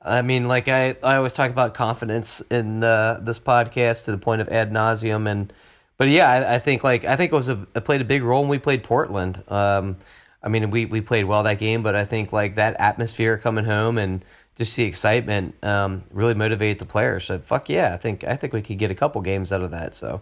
I 0.04 0.22
mean, 0.22 0.46
like 0.46 0.68
I, 0.68 0.96
I 1.02 1.16
always 1.16 1.32
talk 1.32 1.50
about 1.50 1.74
confidence 1.74 2.40
in 2.50 2.84
uh, 2.84 3.20
this 3.22 3.38
podcast 3.38 4.04
to 4.04 4.10
the 4.10 4.18
point 4.18 4.42
of 4.42 4.48
ad 4.48 4.70
nauseum, 4.70 5.30
and 5.30 5.52
but 5.96 6.08
yeah, 6.08 6.30
I, 6.30 6.56
I 6.56 6.58
think 6.58 6.84
like 6.84 7.04
I 7.04 7.16
think 7.16 7.32
it 7.32 7.36
was 7.36 7.48
a 7.48 7.66
it 7.74 7.84
played 7.84 8.02
a 8.02 8.04
big 8.04 8.22
role 8.22 8.42
when 8.42 8.50
we 8.50 8.58
played 8.58 8.84
Portland. 8.84 9.42
Um, 9.48 9.96
I 10.42 10.48
mean, 10.48 10.70
we 10.70 10.84
we 10.84 11.00
played 11.00 11.24
well 11.24 11.42
that 11.44 11.58
game, 11.58 11.82
but 11.82 11.94
I 11.94 12.04
think 12.04 12.32
like 12.32 12.56
that 12.56 12.76
atmosphere 12.78 13.38
coming 13.38 13.64
home 13.64 13.96
and 13.96 14.22
just 14.56 14.76
the 14.76 14.84
excitement 14.84 15.54
um, 15.64 16.04
really 16.10 16.34
motivated 16.34 16.78
the 16.78 16.86
players. 16.86 17.24
So 17.24 17.38
fuck 17.38 17.68
yeah, 17.70 17.94
I 17.94 17.96
think 17.96 18.24
I 18.24 18.36
think 18.36 18.52
we 18.52 18.60
could 18.60 18.78
get 18.78 18.90
a 18.90 18.94
couple 18.94 19.22
games 19.22 19.52
out 19.52 19.62
of 19.62 19.70
that. 19.70 19.94
So 19.94 20.20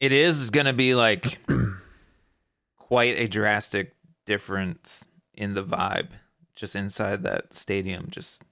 it 0.00 0.12
is 0.12 0.50
going 0.50 0.66
to 0.66 0.72
be 0.72 0.94
like 0.96 1.38
quite 2.76 3.16
a 3.16 3.28
drastic 3.28 3.94
difference 4.26 5.06
in 5.34 5.54
the 5.54 5.62
vibe 5.62 6.08
just 6.56 6.74
inside 6.74 7.22
that 7.22 7.54
stadium 7.54 8.08
just 8.10 8.42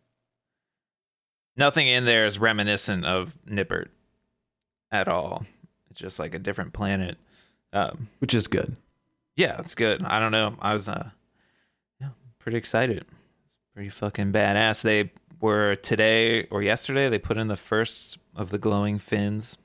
nothing 1.56 1.86
in 1.88 2.04
there 2.04 2.26
is 2.26 2.38
reminiscent 2.38 3.04
of 3.04 3.36
nippert 3.48 3.88
at 4.90 5.08
all 5.08 5.44
it's 5.90 6.00
just 6.00 6.18
like 6.18 6.34
a 6.34 6.38
different 6.38 6.72
planet 6.72 7.16
um 7.72 8.08
Which 8.18 8.34
is 8.34 8.46
good. 8.48 8.76
yeah 9.36 9.58
it's 9.60 9.74
good 9.74 10.02
i 10.04 10.20
don't 10.20 10.32
know 10.32 10.56
i 10.60 10.72
was 10.72 10.88
uh 10.88 11.10
yeah 12.00 12.08
pretty 12.38 12.58
excited 12.58 13.04
it's 13.46 13.56
pretty 13.74 13.88
fucking 13.88 14.32
badass 14.32 14.82
they 14.82 15.10
were 15.40 15.74
today 15.76 16.44
or 16.46 16.62
yesterday 16.62 17.08
they 17.08 17.18
put 17.18 17.36
in 17.36 17.48
the 17.48 17.56
first 17.56 18.18
of 18.34 18.50
the 18.50 18.58
glowing 18.58 18.98
fins 18.98 19.58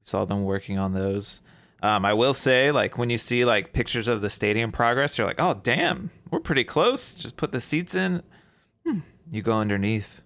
we 0.00 0.04
saw 0.04 0.24
them 0.24 0.44
working 0.44 0.78
on 0.78 0.92
those 0.94 1.40
um, 1.80 2.04
I 2.04 2.12
will 2.12 2.34
say, 2.34 2.72
like 2.72 2.98
when 2.98 3.08
you 3.08 3.18
see 3.18 3.44
like 3.44 3.72
pictures 3.72 4.08
of 4.08 4.20
the 4.20 4.30
stadium 4.30 4.72
progress, 4.72 5.16
you're 5.16 5.28
like, 5.28 5.40
oh 5.40 5.60
damn, 5.62 6.10
we're 6.28 6.40
pretty 6.40 6.64
close. 6.64 7.14
Just 7.14 7.36
put 7.36 7.52
the 7.52 7.60
seats 7.60 7.94
in. 7.94 8.24
Hmm. 8.84 8.98
You 9.30 9.42
go 9.42 9.58
underneath. 9.58 10.22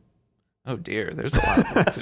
Oh 0.65 0.77
dear, 0.77 1.11
there's 1.13 1.35
a 1.35 1.39
lot 1.39 1.59
of 1.59 1.77
work 1.77 1.93
to 1.93 2.01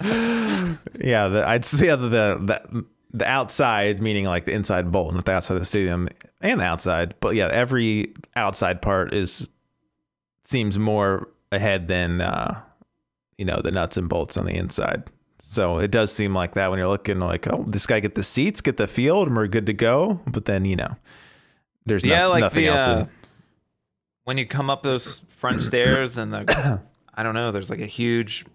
do. 0.00 0.78
Yeah, 1.00 1.28
the, 1.28 1.48
I'd 1.48 1.64
say 1.64 1.88
the, 1.88 1.96
the 1.96 2.84
the 3.12 3.26
outside, 3.26 4.00
meaning 4.00 4.24
like 4.24 4.44
the 4.44 4.52
inside 4.52 4.90
bowl, 4.92 5.12
not 5.12 5.24
the 5.24 5.32
outside 5.32 5.54
of 5.54 5.60
the 5.60 5.66
stadium, 5.66 6.08
and 6.40 6.60
the 6.60 6.64
outside. 6.64 7.14
But 7.20 7.36
yeah, 7.36 7.48
every 7.50 8.14
outside 8.36 8.82
part 8.82 9.14
is 9.14 9.48
seems 10.44 10.78
more 10.78 11.28
ahead 11.52 11.88
than 11.88 12.20
uh, 12.20 12.60
you 13.36 13.44
know 13.44 13.60
the 13.62 13.70
nuts 13.70 13.96
and 13.96 14.08
bolts 14.08 14.36
on 14.36 14.46
the 14.46 14.54
inside. 14.54 15.04
So 15.38 15.78
it 15.78 15.90
does 15.90 16.12
seem 16.12 16.34
like 16.34 16.54
that 16.54 16.68
when 16.70 16.78
you're 16.78 16.88
looking 16.88 17.20
like, 17.20 17.46
oh, 17.46 17.64
this 17.66 17.86
guy 17.86 18.00
get 18.00 18.16
the 18.16 18.22
seats, 18.24 18.60
get 18.60 18.76
the 18.76 18.88
field, 18.88 19.28
and 19.28 19.36
we're 19.36 19.46
good 19.46 19.66
to 19.66 19.72
go. 19.72 20.20
But 20.26 20.44
then 20.46 20.64
you 20.64 20.76
know, 20.76 20.96
there's 21.86 22.04
no, 22.04 22.10
yeah, 22.10 22.26
like 22.26 22.40
nothing 22.40 22.64
the, 22.64 22.70
else. 22.72 22.86
uh, 22.88 23.00
in, 23.02 23.08
when 24.24 24.36
you 24.38 24.46
come 24.46 24.68
up 24.68 24.82
those 24.82 25.20
front 25.30 25.60
stairs 25.60 26.18
and 26.18 26.32
the 26.32 26.82
I 27.18 27.24
don't 27.24 27.34
know, 27.34 27.50
there's 27.50 27.68
like 27.68 27.80
a 27.80 27.86
huge 27.86 28.46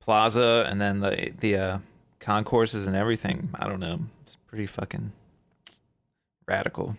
plaza 0.00 0.66
and 0.66 0.80
then 0.80 1.00
the 1.00 1.32
the 1.38 1.56
uh, 1.56 1.78
concourses 2.20 2.86
and 2.86 2.96
everything. 2.96 3.50
I 3.54 3.68
don't 3.68 3.80
know. 3.80 4.00
It's 4.22 4.36
pretty 4.46 4.66
fucking 4.66 5.12
radical. 6.48 6.96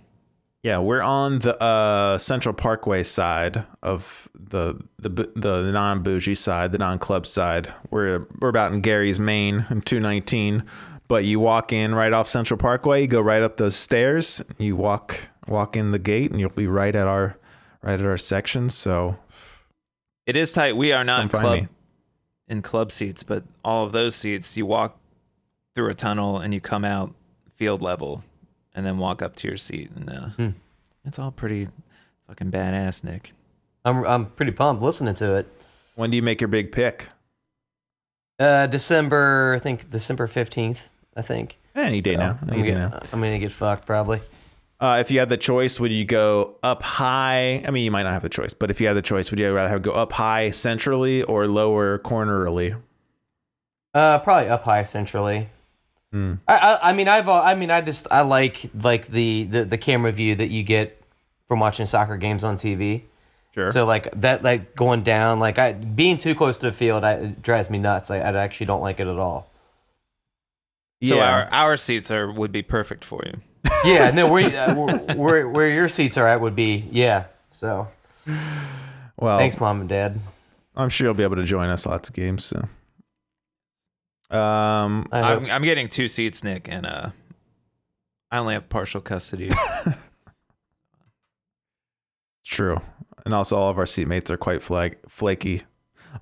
Yeah, 0.62 0.80
we're 0.80 1.02
on 1.02 1.40
the 1.40 1.60
uh, 1.62 2.18
Central 2.20 2.54
Parkway 2.54 3.02
side 3.02 3.66
of 3.82 4.30
the 4.36 4.76
the 5.00 5.10
the 5.10 5.72
non 5.72 6.04
bougie 6.04 6.36
side, 6.36 6.72
the 6.72 6.78
non 6.78 7.00
club 7.00 7.26
side. 7.26 7.74
We're 7.90 8.28
we're 8.40 8.50
about 8.50 8.72
in 8.72 8.82
Gary's, 8.82 9.20
Maine, 9.20 9.66
in 9.72 9.82
two 9.82 10.00
nineteen. 10.00 10.62
But 11.08 11.24
you 11.24 11.40
walk 11.40 11.74
in 11.74 11.96
right 11.96 12.14
off 12.14 12.28
Central 12.28 12.58
Parkway, 12.58 13.02
you 13.02 13.08
go 13.08 13.22
right 13.22 13.42
up 13.42 13.58
those 13.58 13.78
stairs, 13.78 14.44
you 14.60 14.76
walk 14.76 15.30
walk 15.48 15.76
in 15.76 15.92
the 15.92 16.00
gate, 16.00 16.30
and 16.32 16.40
you'll 16.40 16.50
be 16.50 16.68
right 16.68 16.94
at 16.94 17.08
our 17.08 17.38
right 17.82 18.00
at 18.00 18.06
our 18.06 18.18
section. 18.18 18.70
So 18.70 19.16
It 20.28 20.36
is 20.36 20.52
tight. 20.52 20.76
We 20.78 20.92
are 20.92 21.04
not 21.04 21.24
in 21.24 21.30
club 21.30 21.62
me. 21.62 21.68
in 22.48 22.62
club 22.62 22.92
seats, 22.92 23.24
but 23.24 23.44
all 23.64 23.86
of 23.86 23.92
those 23.94 24.16
seats 24.16 24.56
you 24.56 24.66
walk 24.68 24.98
through 25.74 25.90
a 25.90 25.94
tunnel 25.96 26.38
and 26.38 26.54
you 26.54 26.62
come 26.62 26.84
out 26.86 27.16
field 27.56 27.82
level 27.82 28.24
and 28.76 28.86
then 28.86 28.98
walk 29.00 29.22
up 29.24 29.36
to 29.38 29.48
your 29.48 29.58
seat 29.58 29.90
and 29.96 30.10
uh, 30.10 30.28
Hmm. 30.30 30.50
it's 31.06 31.18
all 31.18 31.32
pretty 31.32 31.70
fucking 32.28 32.52
badass, 32.52 33.04
Nick. 33.04 33.32
I'm 33.86 34.04
I'm 34.06 34.26
pretty 34.28 34.52
pumped 34.52 34.84
listening 34.84 35.16
to 35.16 35.36
it. 35.38 35.48
when 35.96 36.12
do 36.12 36.18
you 36.18 36.22
make 36.24 36.42
your 36.42 36.50
big 36.50 36.72
pick? 36.72 37.08
Uh, 38.40 38.68
December, 38.68 39.54
I 39.56 39.60
think 39.60 39.90
December 39.90 40.28
fifteenth. 40.28 40.90
I 41.16 41.22
think. 41.24 41.58
Any 41.74 42.02
day 42.02 42.14
So, 42.14 42.20
now. 42.20 42.38
I'm 42.42 42.50
Any 42.54 42.62
day 42.64 42.68
gonna, 42.74 42.90
now. 42.90 43.00
I'm 43.12 43.20
gonna 43.22 43.40
get 43.40 43.52
fucked 43.52 43.86
probably. 43.88 44.22
Uh, 44.80 44.98
if 45.00 45.10
you 45.10 45.20
had 45.20 45.30
the 45.30 45.38
choice, 45.38 45.80
would 45.80 45.92
you 45.92 46.06
go 46.06 46.56
up 46.62 46.84
high? 46.84 47.64
I 47.66 47.72
mean, 47.72 47.84
you 47.84 47.92
might 47.92 48.04
not 48.04 48.14
have 48.14 48.22
the 48.22 48.30
choice, 48.30 48.54
but 48.54 48.70
if 48.70 48.80
you 48.80 48.86
had 48.88 48.94
the 48.94 49.02
choice, 49.02 49.32
would 49.32 49.40
you 49.40 49.52
rather 49.52 49.70
have 49.70 49.82
go 49.82 49.92
up 49.92 50.12
high 50.12 50.52
centrally 50.52 51.24
or 51.24 51.48
lower 51.48 51.98
cornerly? 52.00 52.76
Uh, 53.94 54.20
probably 54.20 54.50
up 54.50 54.64
high 54.64 54.84
centrally. 54.84 55.50
Hmm. 56.12 56.36
I, 56.48 56.56
I 56.56 56.90
I 56.90 56.94
mean 56.94 57.08
I've 57.08 57.28
I 57.28 57.56
mean 57.56 57.72
I 57.72 57.82
just 57.82 58.08
I 58.12 58.22
like 58.22 58.70
like 58.82 59.08
the, 59.08 59.44
the 59.44 59.66
the 59.66 59.78
camera 59.78 60.12
view 60.12 60.36
that 60.36 60.50
you 60.50 60.64
get 60.64 61.02
from 61.48 61.60
watching 61.60 61.86
soccer 61.86 62.16
games 62.18 62.44
on 62.44 62.56
TV. 62.56 63.02
Sure. 63.54 63.72
So 63.72 63.86
like 63.86 64.10
that 64.22 64.44
like 64.44 64.76
going 64.76 65.04
down 65.04 65.40
like 65.40 65.58
I 65.58 65.74
being 65.74 66.18
too 66.18 66.36
close 66.36 66.60
to 66.60 66.68
the 66.68 66.72
field 66.72 67.04
I, 67.04 67.14
it 67.14 67.42
drives 67.42 67.70
me 67.70 67.78
nuts. 67.78 68.12
I, 68.12 68.20
I 68.20 68.38
actually 68.38 68.68
don't 68.68 68.82
like 68.82 69.00
it 69.00 69.08
at 69.08 69.18
all. 69.18 69.50
So 71.04 71.20
our 71.20 71.48
our 71.52 71.78
seats 71.78 72.10
are 72.10 72.32
would 72.32 72.52
be 72.52 72.64
perfect 72.64 73.04
for 73.04 73.22
you. 73.26 73.40
Yeah, 73.86 74.10
no, 74.12 74.32
where, 74.32 74.70
uh, 74.70 75.14
where 75.16 75.48
where 75.50 75.70
your 75.70 75.88
seats 75.88 76.18
are 76.18 76.28
at 76.28 76.42
would 76.42 76.56
be 76.56 76.88
yeah. 76.92 77.26
So 77.52 77.88
well, 79.18 79.38
thanks, 79.38 79.60
mom 79.60 79.82
and 79.82 79.90
dad. 79.90 80.20
I'm 80.76 80.90
sure 80.90 81.06
you'll 81.08 81.14
be 81.14 81.24
able 81.24 81.36
to 81.36 81.44
join 81.44 81.70
us 81.70 81.86
lots 81.86 82.10
of 82.10 82.16
games. 82.16 82.46
So, 82.46 82.60
um. 84.36 85.08
I'm, 85.12 85.46
I'm 85.46 85.64
getting 85.64 85.90
two 85.90 86.08
seats, 86.08 86.44
Nick, 86.44 86.68
and 86.70 86.86
uh, 86.86 87.12
I 88.32 88.40
only 88.40 88.54
have 88.56 88.70
partial 88.70 89.02
custody. 89.02 89.50
it's 89.86 89.98
true, 92.46 92.78
and 93.26 93.34
also 93.34 93.58
all 93.58 93.70
of 93.70 93.78
our 93.78 93.86
seatmates 93.86 94.30
are 94.32 94.38
quite 94.38 94.64
flag 94.64 94.98
flaky, 95.08 95.64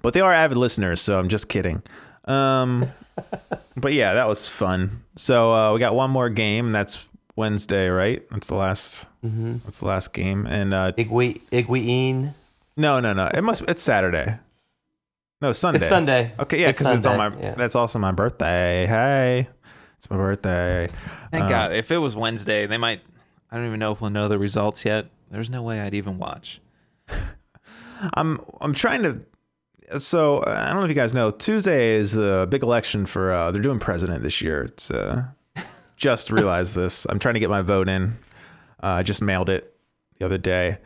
but 0.01 0.13
they 0.13 0.21
are 0.21 0.33
avid 0.33 0.57
listeners. 0.57 0.99
So 1.01 1.19
I'm 1.19 1.29
just 1.29 1.47
kidding. 1.47 1.83
Um, 2.25 2.91
but 3.77 3.93
yeah, 3.93 4.13
that 4.13 4.27
was 4.27 4.47
fun. 4.47 5.03
So 5.15 5.53
uh, 5.53 5.73
we 5.73 5.79
got 5.79 5.95
one 5.95 6.11
more 6.11 6.29
game. 6.29 6.71
That's 6.71 7.07
Wednesday, 7.35 7.87
right? 7.87 8.27
That's 8.29 8.47
the 8.47 8.55
last. 8.55 9.05
Mm-hmm. 9.25 9.57
That's 9.63 9.79
the 9.79 9.87
last 9.87 10.13
game, 10.13 10.45
and 10.45 10.73
uh, 10.73 10.91
Igwe 10.97 11.41
Igwein. 11.51 12.33
no, 12.77 12.99
no, 12.99 13.13
no. 13.13 13.27
It 13.33 13.41
must. 13.43 13.63
It's 13.69 13.81
Saturday. 13.81 14.37
No, 15.41 15.51
Sunday. 15.51 15.77
It's 15.79 15.89
Sunday. 15.89 16.33
Okay, 16.39 16.61
yeah, 16.61 16.71
because 16.71 16.91
it's 16.91 17.05
on 17.05 17.17
my. 17.17 17.35
Yeah. 17.39 17.55
That's 17.55 17.75
also 17.75 17.99
my 17.99 18.11
birthday. 18.11 18.85
Hey, 18.87 19.47
it's 19.97 20.09
my 20.09 20.15
birthday. 20.17 20.89
Thank 21.31 21.45
Uh, 21.45 21.49
God. 21.49 21.73
If 21.73 21.91
it 21.91 21.97
was 21.97 22.15
Wednesday, 22.15 22.65
they 22.67 22.77
might. 22.77 23.01
I 23.51 23.57
don't 23.57 23.65
even 23.67 23.79
know 23.79 23.91
if 23.91 24.01
we'll 24.01 24.09
know 24.11 24.27
the 24.27 24.39
results 24.39 24.85
yet. 24.85 25.07
There's 25.31 25.49
no 25.49 25.61
way 25.61 25.79
I'd 25.81 25.93
even 25.93 26.17
watch. 26.17 26.61
I'm 28.15 28.39
I'm 28.61 28.73
trying 28.73 29.03
to. 29.03 29.21
So 29.99 30.39
uh, 30.39 30.63
I 30.65 30.71
don't 30.71 30.79
know 30.79 30.83
if 30.83 30.89
you 30.89 30.95
guys 30.95 31.13
know. 31.13 31.31
Tuesday 31.31 31.95
is 31.95 32.13
the 32.13 32.47
big 32.49 32.63
election 32.63 33.05
for. 33.05 33.33
Uh, 33.33 33.51
they're 33.51 33.61
doing 33.61 33.79
president 33.79 34.23
this 34.23 34.41
year. 34.41 34.63
It's 34.63 34.89
uh, 34.91 35.25
just 35.97 36.31
realized 36.31 36.75
this. 36.75 37.05
I'm 37.09 37.19
trying 37.19 37.35
to 37.35 37.39
get 37.39 37.49
my 37.49 37.61
vote 37.61 37.89
in. 37.89 38.13
Uh, 38.81 38.87
I 38.87 39.03
just 39.03 39.21
mailed 39.21 39.49
it 39.49 39.75
the 40.17 40.25
other 40.25 40.37
day. 40.37 40.77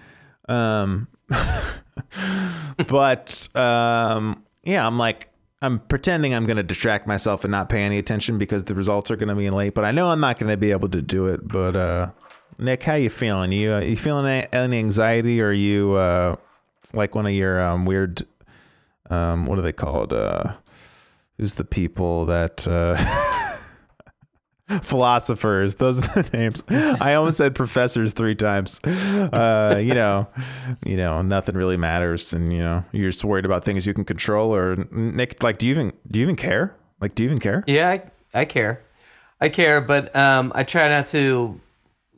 Um, 0.47 1.08
but 2.88 3.47
um, 3.56 4.43
yeah, 4.64 4.86
I'm 4.86 4.97
like 4.97 5.30
I'm 5.62 5.80
pretending 5.80 6.34
I'm 6.34 6.45
going 6.45 6.58
to 6.58 6.64
distract 6.64 7.08
myself 7.08 7.43
and 7.43 7.52
not 7.52 7.70
pay 7.70 7.84
any 7.84 7.97
attention 7.97 8.38
because 8.38 8.64
the 8.64 8.76
results 8.76 9.12
are 9.12 9.16
going 9.16 9.30
to 9.30 9.36
be 9.36 9.50
late. 9.50 9.74
But 9.74 9.86
I 9.86 9.91
know 9.91 10.10
I'm 10.10 10.22
not 10.22 10.39
going 10.39 10.50
to 10.50 10.58
be 10.58 10.72
able 10.72 10.89
to 10.89 11.02
do 11.02 11.28
it. 11.28 11.47
But 11.47 11.76
uh, 11.76 12.12
Nick, 12.58 12.84
how 12.84 12.95
you 12.95 13.10
feeling? 13.10 13.52
You 13.52 13.74
uh, 13.74 13.82
you 13.82 13.97
feeling 13.97 14.26
any, 14.26 14.47
any 14.54 14.80
anxiety? 14.80 15.41
Or 15.41 15.47
are 15.47 15.54
you 15.54 15.93
uh, 15.93 16.36
like 16.93 17.16
one 17.16 17.26
of 17.26 17.34
your 17.34 17.62
um, 17.62 17.86
weird 17.86 18.26
um, 19.10 19.45
what 19.45 19.60
are 19.60 19.62
they 19.62 19.74
called? 19.74 20.14
Uh, 20.14 20.53
who's 21.38 21.55
the 21.55 21.64
people 21.64 22.26
that 22.26 22.68
uh, 22.68 22.95
philosophers? 24.82 25.76
Those 25.76 26.01
are 26.01 26.22
the 26.22 26.38
names. 26.38 26.64
I 26.70 27.14
almost 27.16 27.38
said 27.38 27.55
professors 27.55 28.14
three 28.14 28.36
times. 28.36 28.80
Uh, 28.84 29.80
you 29.82 29.93
know, 29.93 30.28
you 30.86 30.97
know, 30.97 31.22
nothing 31.22 31.55
really 31.55 31.78
matters, 31.78 32.34
and 32.34 32.51
you 32.53 32.60
know, 32.60 32.84
you're 32.91 33.10
just 33.10 33.24
worried 33.24 33.45
about 33.45 33.64
things 33.64 33.88
you 33.88 33.93
can 33.93 34.05
control. 34.05 34.53
Or 34.53 34.76
Nick, 34.91 35.41
like, 35.43 35.57
do 35.57 35.68
you 35.68 35.74
even 35.74 35.93
do 36.10 36.20
you 36.20 36.26
even 36.26 36.36
care? 36.36 36.76
Like, 37.01 37.16
do 37.16 37.24
you 37.24 37.30
even 37.30 37.39
care? 37.39 37.64
Yeah, 37.66 37.89
I, 37.89 38.41
I 38.41 38.45
care. 38.45 38.82
I 39.41 39.49
care, 39.49 39.80
but 39.80 40.14
um, 40.16 40.51
I 40.53 40.64
try 40.64 40.89
not 40.89 41.07
to 41.07 41.60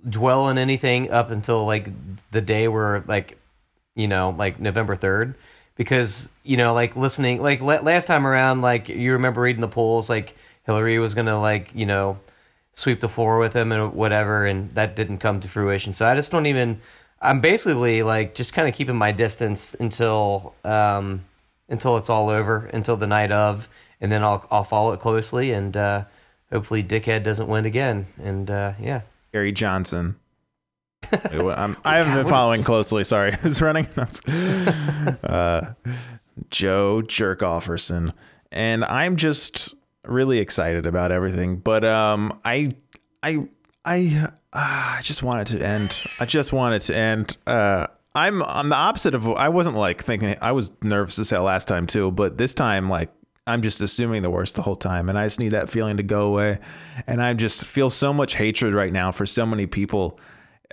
dwell 0.09 0.45
on 0.45 0.57
anything 0.57 1.11
up 1.11 1.29
until 1.29 1.65
like 1.65 1.87
the 2.31 2.41
day 2.41 2.67
where 2.67 3.03
like 3.07 3.37
you 3.95 4.07
know 4.07 4.33
like 4.37 4.59
November 4.59 4.95
third, 4.95 5.35
because 5.81 6.29
you 6.43 6.57
know 6.57 6.75
like 6.75 6.95
listening 6.95 7.41
like 7.41 7.59
la- 7.59 7.81
last 7.81 8.05
time 8.05 8.27
around 8.27 8.61
like 8.61 8.87
you 8.87 9.13
remember 9.13 9.41
reading 9.41 9.61
the 9.61 9.67
polls 9.67 10.11
like 10.11 10.35
Hillary 10.67 10.99
was 10.99 11.15
gonna 11.15 11.39
like 11.41 11.71
you 11.73 11.87
know 11.87 12.19
sweep 12.73 12.99
the 12.99 13.09
floor 13.09 13.39
with 13.39 13.53
him 13.53 13.71
and 13.71 13.93
whatever, 13.93 14.45
and 14.45 14.73
that 14.75 14.95
didn't 14.95 15.17
come 15.17 15.39
to 15.39 15.47
fruition. 15.47 15.91
So 15.93 16.07
I 16.07 16.15
just 16.15 16.31
don't 16.31 16.45
even. 16.45 16.79
I'm 17.19 17.41
basically 17.41 18.03
like 18.03 18.35
just 18.35 18.53
kind 18.53 18.67
of 18.67 18.75
keeping 18.75 18.95
my 18.95 19.11
distance 19.11 19.75
until 19.79 20.53
um, 20.63 21.25
until 21.69 21.97
it's 21.97 22.09
all 22.09 22.29
over, 22.29 22.67
until 22.67 22.95
the 22.95 23.07
night 23.07 23.31
of, 23.31 23.67
and 24.01 24.11
then 24.11 24.23
I'll 24.23 24.45
I'll 24.51 24.63
follow 24.63 24.93
it 24.93 24.99
closely, 24.99 25.51
and 25.51 25.75
uh, 25.75 26.03
hopefully 26.51 26.83
Dickhead 26.83 27.23
doesn't 27.23 27.47
win 27.47 27.65
again. 27.65 28.05
And 28.21 28.51
uh, 28.51 28.73
yeah, 28.79 29.01
Gary 29.33 29.51
Johnson. 29.51 30.15
Wait, 31.11 31.41
what- 31.41 31.57
I'm, 31.57 31.77
I 31.83 31.97
haven't 31.97 32.15
been 32.15 32.27
following 32.27 32.63
closely. 32.63 33.03
Sorry, 33.03 33.31
who's 33.41 33.61
running? 33.61 33.85
uh, 35.23 35.73
Joe 36.49 37.01
Jerkofferson, 37.03 38.13
and 38.51 38.83
I'm 38.85 39.15
just 39.15 39.75
really 40.05 40.39
excited 40.39 40.85
about 40.85 41.11
everything. 41.11 41.57
But 41.57 41.83
um, 41.83 42.39
I, 42.45 42.71
I, 43.23 43.47
I, 43.85 44.29
ah, 44.53 44.97
I 44.99 45.01
just 45.01 45.23
want 45.23 45.41
it 45.49 45.57
to 45.57 45.65
end. 45.65 46.03
I 46.19 46.25
just 46.25 46.53
want 46.53 46.75
it 46.75 46.81
to 46.83 46.95
end. 46.95 47.37
Uh, 47.45 47.87
I'm 48.15 48.41
on 48.43 48.69
the 48.69 48.75
opposite 48.75 49.15
of. 49.15 49.27
I 49.27 49.49
wasn't 49.49 49.75
like 49.75 50.03
thinking. 50.03 50.35
I 50.41 50.51
was 50.51 50.71
nervous 50.83 51.19
as 51.19 51.29
hell 51.29 51.43
last 51.43 51.67
time 51.67 51.87
too, 51.87 52.11
but 52.11 52.37
this 52.37 52.53
time, 52.53 52.89
like, 52.89 53.09
I'm 53.47 53.61
just 53.61 53.81
assuming 53.81 54.21
the 54.21 54.29
worst 54.29 54.55
the 54.55 54.61
whole 54.61 54.75
time, 54.75 55.09
and 55.09 55.17
I 55.17 55.25
just 55.25 55.39
need 55.39 55.49
that 55.49 55.69
feeling 55.69 55.97
to 55.97 56.03
go 56.03 56.27
away. 56.27 56.59
And 57.07 57.21
I 57.21 57.33
just 57.33 57.65
feel 57.65 57.89
so 57.89 58.13
much 58.13 58.35
hatred 58.35 58.73
right 58.73 58.91
now 58.93 59.11
for 59.11 59.25
so 59.25 59.45
many 59.45 59.65
people. 59.65 60.19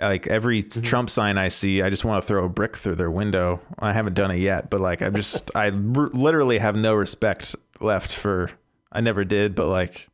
Like 0.01 0.27
every 0.27 0.63
Trump 0.63 1.09
sign 1.09 1.37
I 1.37 1.49
see, 1.49 1.81
I 1.81 1.89
just 1.89 2.05
want 2.05 2.23
to 2.23 2.27
throw 2.27 2.45
a 2.45 2.49
brick 2.49 2.77
through 2.77 2.95
their 2.95 3.11
window. 3.11 3.59
I 3.77 3.93
haven't 3.93 4.13
done 4.13 4.31
it 4.31 4.37
yet, 4.37 4.69
but 4.69 4.79
like 4.79 5.01
I'm 5.01 5.15
just, 5.15 5.51
I 5.55 5.65
r- 5.65 5.71
literally 6.13 6.59
have 6.59 6.75
no 6.75 6.93
respect 6.93 7.55
left 7.79 8.13
for. 8.15 8.51
I 8.91 9.01
never 9.01 9.23
did, 9.23 9.53
but 9.53 9.67
like, 9.67 10.07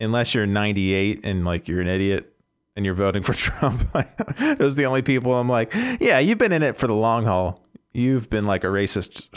unless 0.00 0.34
you're 0.34 0.46
98 0.46 1.24
and 1.24 1.44
like 1.44 1.68
you're 1.68 1.80
an 1.80 1.88
idiot 1.88 2.32
and 2.76 2.84
you're 2.84 2.94
voting 2.94 3.22
for 3.22 3.32
Trump, 3.34 3.94
like, 3.94 4.16
those 4.58 4.74
are 4.74 4.76
the 4.76 4.86
only 4.86 5.02
people 5.02 5.34
I'm 5.34 5.48
like, 5.48 5.74
yeah, 6.00 6.18
you've 6.18 6.38
been 6.38 6.52
in 6.52 6.62
it 6.62 6.76
for 6.76 6.86
the 6.86 6.94
long 6.94 7.24
haul. 7.24 7.62
You've 7.92 8.30
been 8.30 8.46
like 8.46 8.64
a 8.64 8.68
racist. 8.68 9.28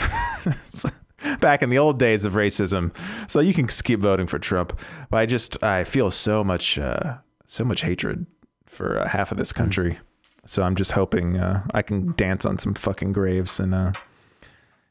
back 1.40 1.62
in 1.62 1.70
the 1.70 1.78
old 1.78 2.00
days 2.00 2.26
of 2.26 2.34
racism. 2.34 2.96
So 3.30 3.40
you 3.40 3.54
can 3.54 3.68
keep 3.68 4.00
voting 4.00 4.28
for 4.28 4.40
Trump. 4.40 4.80
But 5.10 5.18
I 5.18 5.26
just 5.26 5.62
I 5.64 5.84
feel 5.84 6.12
so 6.12 6.44
much 6.44 6.78
uh, 6.80 7.18
so 7.46 7.64
much 7.64 7.82
hatred 7.82 8.26
for 8.70 9.00
uh, 9.00 9.08
half 9.08 9.32
of 9.32 9.38
this 9.38 9.52
country. 9.52 10.00
So 10.46 10.64
I'm 10.64 10.76
just 10.76 10.94
hoping 10.94 11.38
uh, 11.38 11.68
I 11.74 11.82
can 11.82 12.14
dance 12.14 12.46
on 12.46 12.58
some 12.58 12.74
fucking 12.74 13.12
graves 13.12 13.60
and 13.60 13.76
uh, 13.76 13.92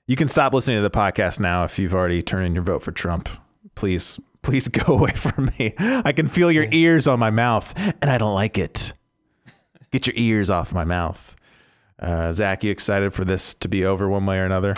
you 0.07 0.17
can 0.17 0.29
stop 0.29 0.55
listening 0.55 0.79
to 0.79 0.83
the 0.83 0.91
podcast 0.91 1.39
now 1.39 1.65
if 1.65 1.79
you've 1.79 1.95
already 1.95 2.23
turned 2.23 2.47
in 2.47 2.55
your 2.55 2.65
vote 2.65 2.83
for 2.83 2.93
Trump. 2.93 3.29
Please, 3.75 4.19
please 4.43 4.67
go 4.69 4.95
away 4.95 5.13
from 5.13 5.51
me. 5.59 5.75
I 5.79 6.13
can 6.13 6.29
feel 6.29 6.51
your 6.51 6.67
ears 6.71 7.07
on 7.07 7.19
my 7.19 7.31
mouth, 7.31 7.75
and 8.01 8.11
I 8.11 8.17
don't 8.19 8.35
like 8.35 8.57
it. 8.57 8.95
Get 9.91 10.07
your 10.07 10.15
ears 10.17 10.49
off 10.49 10.73
my 10.73 10.85
mouth. 10.85 11.37
Uh, 11.99 12.33
Zach, 12.33 12.65
you 12.65 12.71
excited 12.71 13.13
for 13.13 13.25
this 13.25 13.53
to 13.55 13.69
be 13.69 13.85
over 13.85 14.09
one 14.09 14.25
way 14.25 14.39
or 14.39 14.45
another? 14.45 14.75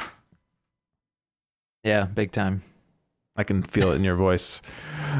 Yeah, 1.84 2.04
big 2.04 2.32
time. 2.32 2.62
I 3.36 3.44
can 3.44 3.62
feel 3.62 3.92
it 3.92 3.96
in 3.96 4.04
your 4.04 4.16
voice. 4.16 4.62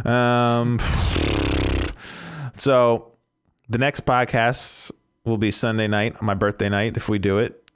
Um, 0.04 0.80
so 2.56 3.09
the 3.70 3.78
next 3.78 4.04
podcast 4.04 4.90
will 5.24 5.38
be 5.38 5.50
Sunday 5.50 5.86
night 5.86 6.16
on 6.20 6.26
my 6.26 6.34
birthday 6.34 6.68
night 6.68 6.96
if 6.96 7.08
we 7.08 7.18
do 7.18 7.38
it. 7.38 7.70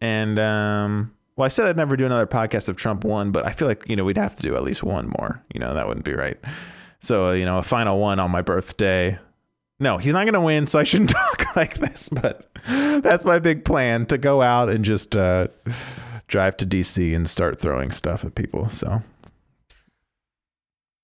And 0.00 0.38
um, 0.38 1.14
well, 1.36 1.46
I 1.46 1.48
said 1.48 1.66
I'd 1.66 1.76
never 1.76 1.96
do 1.96 2.06
another 2.06 2.26
podcast 2.26 2.68
if 2.68 2.76
Trump 2.76 3.02
won, 3.04 3.32
but 3.32 3.44
I 3.46 3.50
feel 3.50 3.66
like 3.66 3.88
you 3.88 3.96
know 3.96 4.04
we'd 4.04 4.18
have 4.18 4.36
to 4.36 4.42
do 4.42 4.54
at 4.54 4.62
least 4.62 4.82
one 4.84 5.08
more. 5.18 5.42
You 5.52 5.58
know 5.60 5.74
that 5.74 5.88
wouldn't 5.88 6.04
be 6.04 6.14
right. 6.14 6.36
So 7.00 7.32
you 7.32 7.44
know 7.44 7.58
a 7.58 7.62
final 7.62 7.98
one 7.98 8.20
on 8.20 8.30
my 8.30 8.42
birthday. 8.42 9.18
No, 9.80 9.98
he's 9.98 10.12
not 10.12 10.22
going 10.24 10.34
to 10.34 10.40
win, 10.40 10.68
so 10.68 10.78
I 10.78 10.84
shouldn't 10.84 11.10
talk 11.38 11.56
like 11.56 11.78
this. 11.78 12.08
But 12.08 12.48
that's 13.02 13.24
my 13.24 13.40
big 13.40 13.64
plan 13.64 14.06
to 14.06 14.18
go 14.18 14.40
out 14.40 14.68
and 14.68 14.84
just 14.84 15.16
uh, 15.16 15.48
drive 16.28 16.56
to 16.58 16.66
DC 16.66 17.16
and 17.16 17.28
start 17.28 17.58
throwing 17.58 17.90
stuff 17.90 18.24
at 18.24 18.36
people. 18.36 18.68
So, 18.68 19.02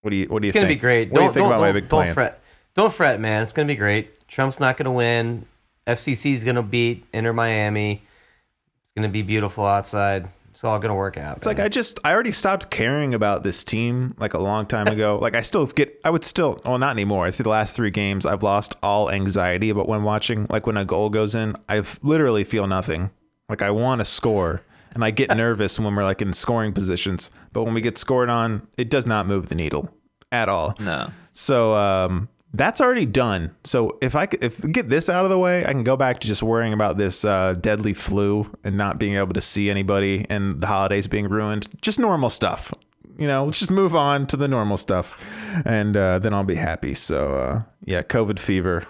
what 0.02 0.10
do 0.10 0.16
you 0.16 0.26
what 0.26 0.42
do 0.42 0.48
It's 0.48 0.54
you 0.54 0.60
It's 0.60 0.62
gonna 0.64 0.68
be 0.68 0.76
great. 0.78 1.10
What 1.10 1.18
do 1.18 1.22
you 1.22 1.26
don't, 1.26 1.34
think 1.34 1.42
don't, 1.44 1.52
about 1.52 1.60
my 1.60 1.66
don't- 1.72 1.74
big 1.74 1.88
don't 1.88 2.02
plan? 2.02 2.14
fret. 2.14 2.42
Don't 2.78 2.92
fret, 2.92 3.18
man. 3.18 3.42
It's 3.42 3.52
gonna 3.52 3.66
be 3.66 3.74
great. 3.74 4.28
Trump's 4.28 4.60
not 4.60 4.76
gonna 4.76 4.92
win. 4.92 5.44
FCC's 5.88 6.44
gonna 6.44 6.62
beat 6.62 7.04
Inter 7.12 7.32
Miami. 7.32 7.94
It's 7.94 8.92
gonna 8.94 9.08
be 9.08 9.22
beautiful 9.22 9.66
outside. 9.66 10.28
It's 10.52 10.62
all 10.62 10.78
gonna 10.78 10.94
work 10.94 11.16
out. 11.16 11.38
It's 11.38 11.46
like 11.46 11.58
I 11.58 11.68
just 11.68 11.98
I 12.04 12.12
already 12.12 12.30
stopped 12.30 12.70
caring 12.70 13.14
about 13.14 13.42
this 13.42 13.64
team 13.64 14.14
like 14.18 14.32
a 14.32 14.38
long 14.38 14.64
time 14.64 14.86
ago. 14.86 15.18
like 15.20 15.34
I 15.34 15.40
still 15.40 15.66
get 15.66 16.00
I 16.04 16.10
would 16.10 16.22
still 16.22 16.60
well 16.64 16.78
not 16.78 16.92
anymore. 16.92 17.26
I 17.26 17.30
see 17.30 17.42
the 17.42 17.48
last 17.48 17.74
three 17.74 17.90
games 17.90 18.24
I've 18.24 18.44
lost 18.44 18.76
all 18.80 19.10
anxiety 19.10 19.70
about 19.70 19.88
when 19.88 20.04
watching. 20.04 20.46
Like 20.48 20.64
when 20.68 20.76
a 20.76 20.84
goal 20.84 21.10
goes 21.10 21.34
in, 21.34 21.56
I 21.68 21.82
literally 22.04 22.44
feel 22.44 22.68
nothing. 22.68 23.10
Like 23.48 23.60
I 23.60 23.72
want 23.72 24.02
to 24.02 24.04
score 24.04 24.62
and 24.94 25.04
I 25.04 25.10
get 25.10 25.30
nervous 25.36 25.80
when 25.80 25.96
we're 25.96 26.04
like 26.04 26.22
in 26.22 26.32
scoring 26.32 26.72
positions. 26.72 27.32
But 27.52 27.64
when 27.64 27.74
we 27.74 27.80
get 27.80 27.98
scored 27.98 28.30
on, 28.30 28.68
it 28.76 28.88
does 28.88 29.04
not 29.04 29.26
move 29.26 29.48
the 29.48 29.56
needle 29.56 29.92
at 30.30 30.48
all. 30.48 30.76
No. 30.78 31.08
So 31.32 31.74
um, 31.74 32.28
that's 32.54 32.80
already 32.80 33.06
done. 33.06 33.54
So 33.64 33.98
if 34.00 34.14
I 34.14 34.26
could, 34.26 34.42
if 34.42 34.60
get 34.72 34.88
this 34.88 35.08
out 35.08 35.24
of 35.24 35.30
the 35.30 35.38
way, 35.38 35.64
I 35.64 35.72
can 35.72 35.84
go 35.84 35.96
back 35.96 36.20
to 36.20 36.26
just 36.26 36.42
worrying 36.42 36.72
about 36.72 36.96
this 36.96 37.24
uh, 37.24 37.54
deadly 37.60 37.92
flu 37.94 38.50
and 38.64 38.76
not 38.76 38.98
being 38.98 39.16
able 39.16 39.34
to 39.34 39.40
see 39.40 39.68
anybody 39.70 40.24
and 40.30 40.60
the 40.60 40.66
holidays 40.66 41.06
being 41.06 41.28
ruined. 41.28 41.68
Just 41.82 41.98
normal 41.98 42.30
stuff. 42.30 42.72
You 43.18 43.26
know, 43.26 43.44
let's 43.44 43.58
just 43.58 43.70
move 43.72 43.96
on 43.96 44.26
to 44.28 44.36
the 44.36 44.46
normal 44.46 44.76
stuff, 44.76 45.16
and 45.64 45.96
uh, 45.96 46.20
then 46.20 46.32
I'll 46.32 46.44
be 46.44 46.54
happy. 46.54 46.94
So 46.94 47.34
uh, 47.34 47.62
yeah, 47.84 48.02
COVID 48.02 48.38
fever 48.38 48.84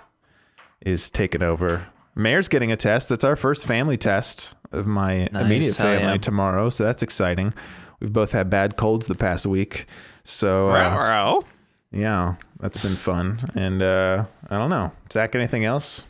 is 0.83 1.11
taking 1.11 1.43
over. 1.43 1.87
Mayor's 2.15 2.49
getting 2.49 2.71
a 2.71 2.77
test. 2.77 3.09
That's 3.09 3.25
our 3.25 3.37
first 3.37 3.67
family 3.67 3.97
test 3.97 4.55
of 4.71 4.87
my 4.87 5.29
Nice. 5.33 5.45
immediate 5.45 5.75
family 5.77 6.19
tomorrow. 6.19 6.69
So 6.69 6.85
that's 6.85 7.03
exciting. 7.03 7.55
We've 8.01 8.13
both 8.13 8.33
had 8.33 8.51
bad 8.51 8.77
colds 8.77 9.07
the 9.07 9.15
past 9.15 9.47
week. 9.47 9.87
So 10.25 10.71
uh, 10.71 10.95
Row. 10.97 11.45
Yeah, 11.91 12.35
that's 12.61 12.79
been 12.79 12.97
fun. 12.97 13.39
And 13.55 13.83
uh, 13.83 14.25
I 14.49 14.59
don't 14.59 14.71
know. 14.71 14.93
Zach, 15.13 15.35
anything 15.35 15.65
else 15.65 16.05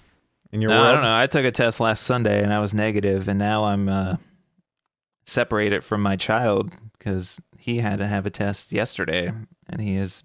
in 0.52 0.60
your 0.62 0.70
No, 0.70 0.76
world? 0.78 0.88
I 0.88 0.92
don't 0.92 1.02
know. 1.02 1.16
I 1.16 1.26
took 1.26 1.44
a 1.44 1.52
test 1.52 1.80
last 1.80 2.02
Sunday 2.02 2.42
and 2.42 2.52
I 2.52 2.60
was 2.60 2.74
negative, 2.74 3.28
and 3.28 3.38
now 3.38 3.64
I'm 3.64 3.88
uh, 3.88 4.16
separated 5.24 5.84
from 5.84 6.02
my 6.02 6.16
child 6.16 6.72
because 6.98 7.40
he 7.58 7.78
had 7.78 7.98
to 7.98 8.06
have 8.06 8.26
a 8.26 8.30
test 8.30 8.72
yesterday, 8.72 9.32
and 9.68 9.80
he 9.80 9.94
is 9.96 10.24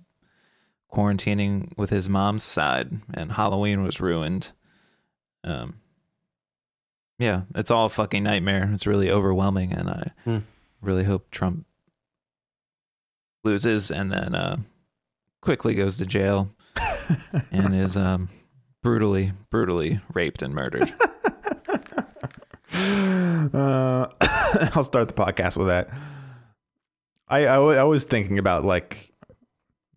quarantining 0.91 1.75
with 1.77 1.89
his 1.89 2.07
mom's 2.09 2.43
side, 2.43 2.91
and 3.13 3.31
Halloween 3.33 3.83
was 3.83 3.99
ruined. 3.99 4.51
Um, 5.43 5.79
yeah, 7.19 7.41
it's 7.55 7.71
all 7.71 7.87
a 7.87 7.89
fucking 7.89 8.23
nightmare. 8.23 8.69
It's 8.73 8.87
really 8.87 9.09
overwhelming, 9.09 9.71
and 9.73 9.89
I 9.89 10.11
Hmm. 10.23 10.37
really 10.81 11.03
hope 11.03 11.29
Trump 11.31 11.65
loses 13.43 13.91
and 13.91 14.11
then 14.11 14.33
uh, 14.35 14.57
quickly 15.43 15.75
goes 15.75 15.97
to 15.97 16.05
jail 16.05 16.55
and 17.51 17.75
is 17.75 17.97
um, 17.97 18.29
brutally, 18.81 19.33
brutally 19.49 19.99
raped 20.13 20.41
and 20.41 20.53
murdered. 20.53 20.91
Uh, 23.53 24.07
I'll 24.73 24.83
start 24.83 25.07
the 25.07 25.13
podcast 25.13 25.57
with 25.57 25.67
that. 25.67 25.89
I, 27.27 27.45
I, 27.45 27.83
was 27.83 28.05
thinking 28.05 28.39
about 28.39 28.63
like 28.63 29.11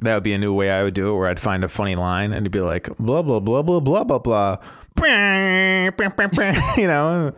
that 0.00 0.14
would 0.14 0.22
be 0.24 0.32
a 0.32 0.38
new 0.38 0.52
way 0.52 0.70
I 0.70 0.82
would 0.82 0.94
do 0.94 1.14
it, 1.14 1.18
where 1.18 1.28
I'd 1.28 1.40
find 1.40 1.64
a 1.64 1.68
funny 1.68 1.94
line 1.94 2.32
and 2.32 2.42
it'd 2.42 2.52
be 2.52 2.60
like 2.60 2.94
blah 2.98 3.22
blah 3.22 3.40
blah 3.40 3.62
blah 3.62 3.80
blah 3.80 4.04
blah 4.04 4.18
blah, 4.18 4.56
you 6.76 6.86
know. 6.86 7.32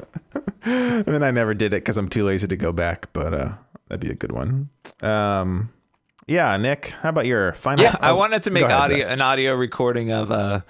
and 0.64 1.04
then 1.04 1.22
I 1.22 1.30
never 1.30 1.54
did 1.54 1.72
it 1.72 1.82
because 1.82 1.96
I'm 1.96 2.08
too 2.08 2.24
lazy 2.24 2.48
to 2.48 2.56
go 2.56 2.72
back. 2.72 3.12
But 3.12 3.34
uh, 3.34 3.52
that'd 3.88 4.00
be 4.00 4.10
a 4.10 4.16
good 4.16 4.32
one. 4.32 4.70
Um, 5.02 5.70
yeah, 6.28 6.56
Nick, 6.56 6.90
how 7.02 7.08
about 7.08 7.26
your 7.26 7.52
final? 7.54 7.84
Yeah, 7.84 7.96
I 8.00 8.10
oh, 8.10 8.16
wanted 8.16 8.42
to 8.44 8.50
make 8.50 8.64
audio 8.64 8.98
Zach. 8.98 9.10
an 9.10 9.20
audio 9.20 9.54
recording 9.54 10.12
of 10.12 10.30
uh 10.30 10.60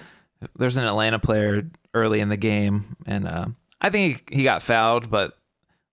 there's 0.56 0.76
an 0.76 0.84
Atlanta 0.84 1.18
player 1.18 1.68
early 1.92 2.20
in 2.20 2.28
the 2.28 2.36
game 2.36 2.96
and 3.06 3.26
uh 3.26 3.46
I 3.80 3.90
think 3.90 4.30
he, 4.30 4.38
he 4.38 4.44
got 4.44 4.62
fouled, 4.62 5.10
but 5.10 5.36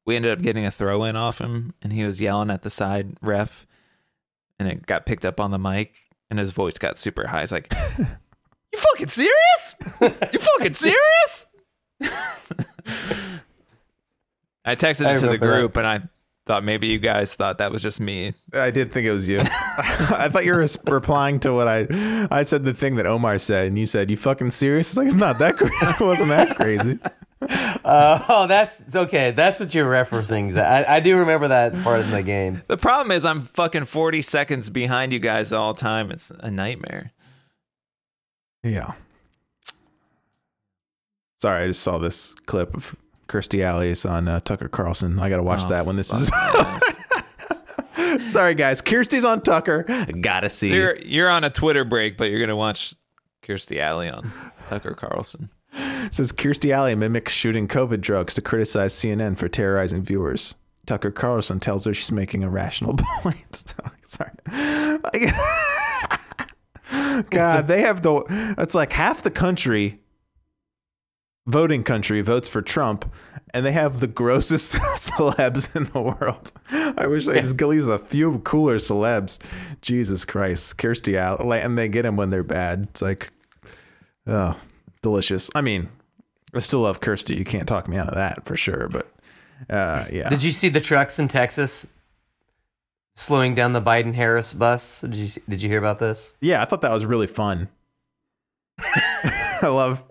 we 0.05 0.15
ended 0.15 0.31
up 0.31 0.41
getting 0.41 0.65
a 0.65 0.71
throw 0.71 1.03
in 1.03 1.15
off 1.15 1.39
him 1.39 1.73
and 1.81 1.91
he 1.91 2.03
was 2.03 2.21
yelling 2.21 2.49
at 2.49 2.61
the 2.61 2.69
side 2.69 3.17
ref 3.21 3.65
and 4.59 4.69
it 4.69 4.85
got 4.85 5.05
picked 5.05 5.25
up 5.25 5.39
on 5.39 5.51
the 5.51 5.59
mic 5.59 5.95
and 6.29 6.39
his 6.39 6.51
voice 6.51 6.77
got 6.77 6.97
super 6.97 7.27
high. 7.27 7.41
It's 7.41 7.51
like 7.51 7.71
You 7.99 8.79
fucking 8.79 9.07
serious? 9.07 9.75
You 10.01 10.39
fucking 10.39 10.73
serious? 10.73 11.45
I 14.65 14.75
texted 14.75 15.05
I 15.05 15.13
it 15.13 15.15
to 15.17 15.21
the 15.21 15.31
remember 15.31 15.37
that. 15.37 15.39
group 15.39 15.77
and 15.77 15.87
I 15.87 16.01
thought 16.45 16.63
maybe 16.63 16.87
you 16.87 16.99
guys 16.99 17.33
thought 17.35 17.57
that 17.57 17.71
was 17.71 17.81
just 17.81 17.99
me. 17.99 18.33
I 18.53 18.71
did 18.71 18.91
think 18.91 19.07
it 19.07 19.11
was 19.11 19.27
you. 19.27 19.39
I 19.77 20.29
thought 20.31 20.45
you 20.45 20.53
were 20.53 20.67
replying 20.85 21.39
to 21.41 21.53
what 21.53 21.67
I 21.67 21.87
I 22.31 22.43
said 22.43 22.63
the 22.63 22.73
thing 22.73 22.95
that 22.95 23.05
Omar 23.05 23.37
said, 23.37 23.67
and 23.67 23.79
you 23.79 23.85
said, 23.85 24.11
"You 24.11 24.17
fucking 24.17 24.51
serious?" 24.51 24.89
It's 24.89 24.97
like 24.97 25.07
it's 25.07 25.15
not 25.15 25.39
that 25.39 25.57
crazy. 25.57 25.73
it 25.81 25.99
wasn't 25.99 26.29
that 26.29 26.55
crazy. 26.55 26.99
Uh, 27.41 28.25
oh, 28.29 28.47
that's 28.47 28.79
it's 28.81 28.95
okay. 28.95 29.31
That's 29.31 29.59
what 29.59 29.73
you're 29.73 29.89
referencing. 29.89 30.57
I, 30.57 30.95
I 30.95 30.99
do 30.99 31.17
remember 31.17 31.49
that 31.49 31.75
part 31.83 31.99
of 31.99 32.11
the 32.11 32.23
game. 32.23 32.61
The 32.67 32.77
problem 32.77 33.11
is 33.11 33.25
I'm 33.25 33.43
fucking 33.43 33.85
40 33.85 34.21
seconds 34.21 34.69
behind 34.69 35.13
you 35.13 35.19
guys 35.19 35.51
all 35.51 35.73
the 35.73 35.81
time. 35.81 36.11
It's 36.11 36.31
a 36.39 36.49
nightmare. 36.49 37.11
Yeah. 38.63 38.93
Sorry, 41.37 41.63
I 41.63 41.67
just 41.67 41.83
saw 41.83 41.99
this 41.99 42.33
clip 42.45 42.75
of 42.75 42.95
Kirstie 43.27 43.63
Alley's 43.63 44.05
on 44.05 44.27
uh, 44.27 44.39
Tucker 44.39 44.67
Carlson. 44.67 45.19
I 45.19 45.29
got 45.29 45.37
to 45.37 45.43
watch 45.43 45.63
Oh, 45.65 45.69
that 45.69 45.85
when 45.85 45.95
this 45.95 46.13
is. 46.13 46.29
Sorry, 48.31 48.55
guys. 48.55 48.81
Kirstie's 48.81 49.25
on 49.25 49.41
Tucker. 49.41 49.83
Gotta 50.21 50.49
see. 50.49 50.69
So 50.69 50.73
you're, 50.75 50.95
you're 50.97 51.29
on 51.29 51.43
a 51.43 51.49
Twitter 51.49 51.83
break, 51.83 52.17
but 52.17 52.29
you're 52.29 52.39
going 52.39 52.49
to 52.49 52.55
watch 52.55 52.95
Kirstie 53.43 53.79
Alley 53.79 54.09
on 54.09 54.31
Tucker 54.69 54.93
Carlson. 54.93 55.49
says 56.11 56.31
Kirstie 56.31 56.71
Alley 56.71 56.95
mimics 56.95 57.33
shooting 57.33 57.67
COVID 57.67 58.01
drugs 58.01 58.33
to 58.35 58.41
criticize 58.41 58.93
CNN 58.93 59.37
for 59.37 59.47
terrorizing 59.49 60.03
viewers. 60.03 60.55
Tucker 60.85 61.11
Carlson 61.11 61.59
tells 61.59 61.85
her 61.85 61.93
she's 61.93 62.11
making 62.11 62.43
a 62.43 62.49
rational 62.49 62.93
point. 63.21 63.73
Sorry. 64.03 64.29
God, 67.31 67.67
they 67.67 67.81
have 67.81 68.01
the. 68.01 68.23
It's 68.57 68.75
like 68.75 68.91
half 68.91 69.23
the 69.23 69.31
country, 69.31 69.99
voting 71.47 71.83
country, 71.83 72.21
votes 72.21 72.49
for 72.49 72.61
Trump, 72.61 73.11
and 73.53 73.65
they 73.65 73.71
have 73.71 73.99
the 73.99 74.07
grossest 74.21 74.75
celebs 74.95 75.75
in 75.75 75.85
the 75.85 76.01
world. 76.01 76.51
I 76.97 77.07
wish 77.07 77.25
they 77.25 77.41
just 77.41 77.59
release 77.61 77.87
a 77.87 77.99
few 77.99 78.39
cooler 78.39 78.77
celebs. 78.77 79.39
Jesus 79.81 80.25
Christ, 80.25 80.77
Kirstie 80.77 81.15
Alley, 81.15 81.59
and 81.59 81.77
they 81.77 81.87
get 81.87 82.03
them 82.03 82.15
when 82.17 82.29
they're 82.29 82.43
bad. 82.43 82.87
It's 82.89 83.01
like, 83.01 83.31
oh, 84.27 84.59
delicious. 85.01 85.49
I 85.55 85.61
mean, 85.61 85.89
I 86.53 86.59
still 86.59 86.81
love 86.81 86.99
Kirstie. 87.01 87.37
You 87.37 87.45
can't 87.45 87.67
talk 87.67 87.87
me 87.87 87.97
out 87.97 88.09
of 88.09 88.15
that 88.15 88.45
for 88.45 88.57
sure. 88.57 88.89
But 88.89 89.07
uh, 89.69 90.05
yeah, 90.11 90.29
Did 90.29 90.43
you 90.43 90.51
see 90.51 90.69
the 90.69 90.81
trucks 90.81 91.19
in 91.19 91.27
Texas 91.27 91.85
slowing 93.15 93.55
down 93.55 93.73
the 93.73 93.81
Biden 93.81 94.13
Harris 94.13 94.53
bus? 94.53 95.01
Did 95.01 95.15
you 95.15 95.29
did 95.47 95.61
you 95.61 95.69
hear 95.69 95.79
about 95.79 95.99
this? 95.99 96.33
yeah, 96.41 96.61
I 96.61 96.65
thought 96.65 96.81
that 96.81 96.91
was 96.91 97.05
really 97.05 97.27
fun. 97.27 97.69
I 98.79 99.67
love 99.67 100.01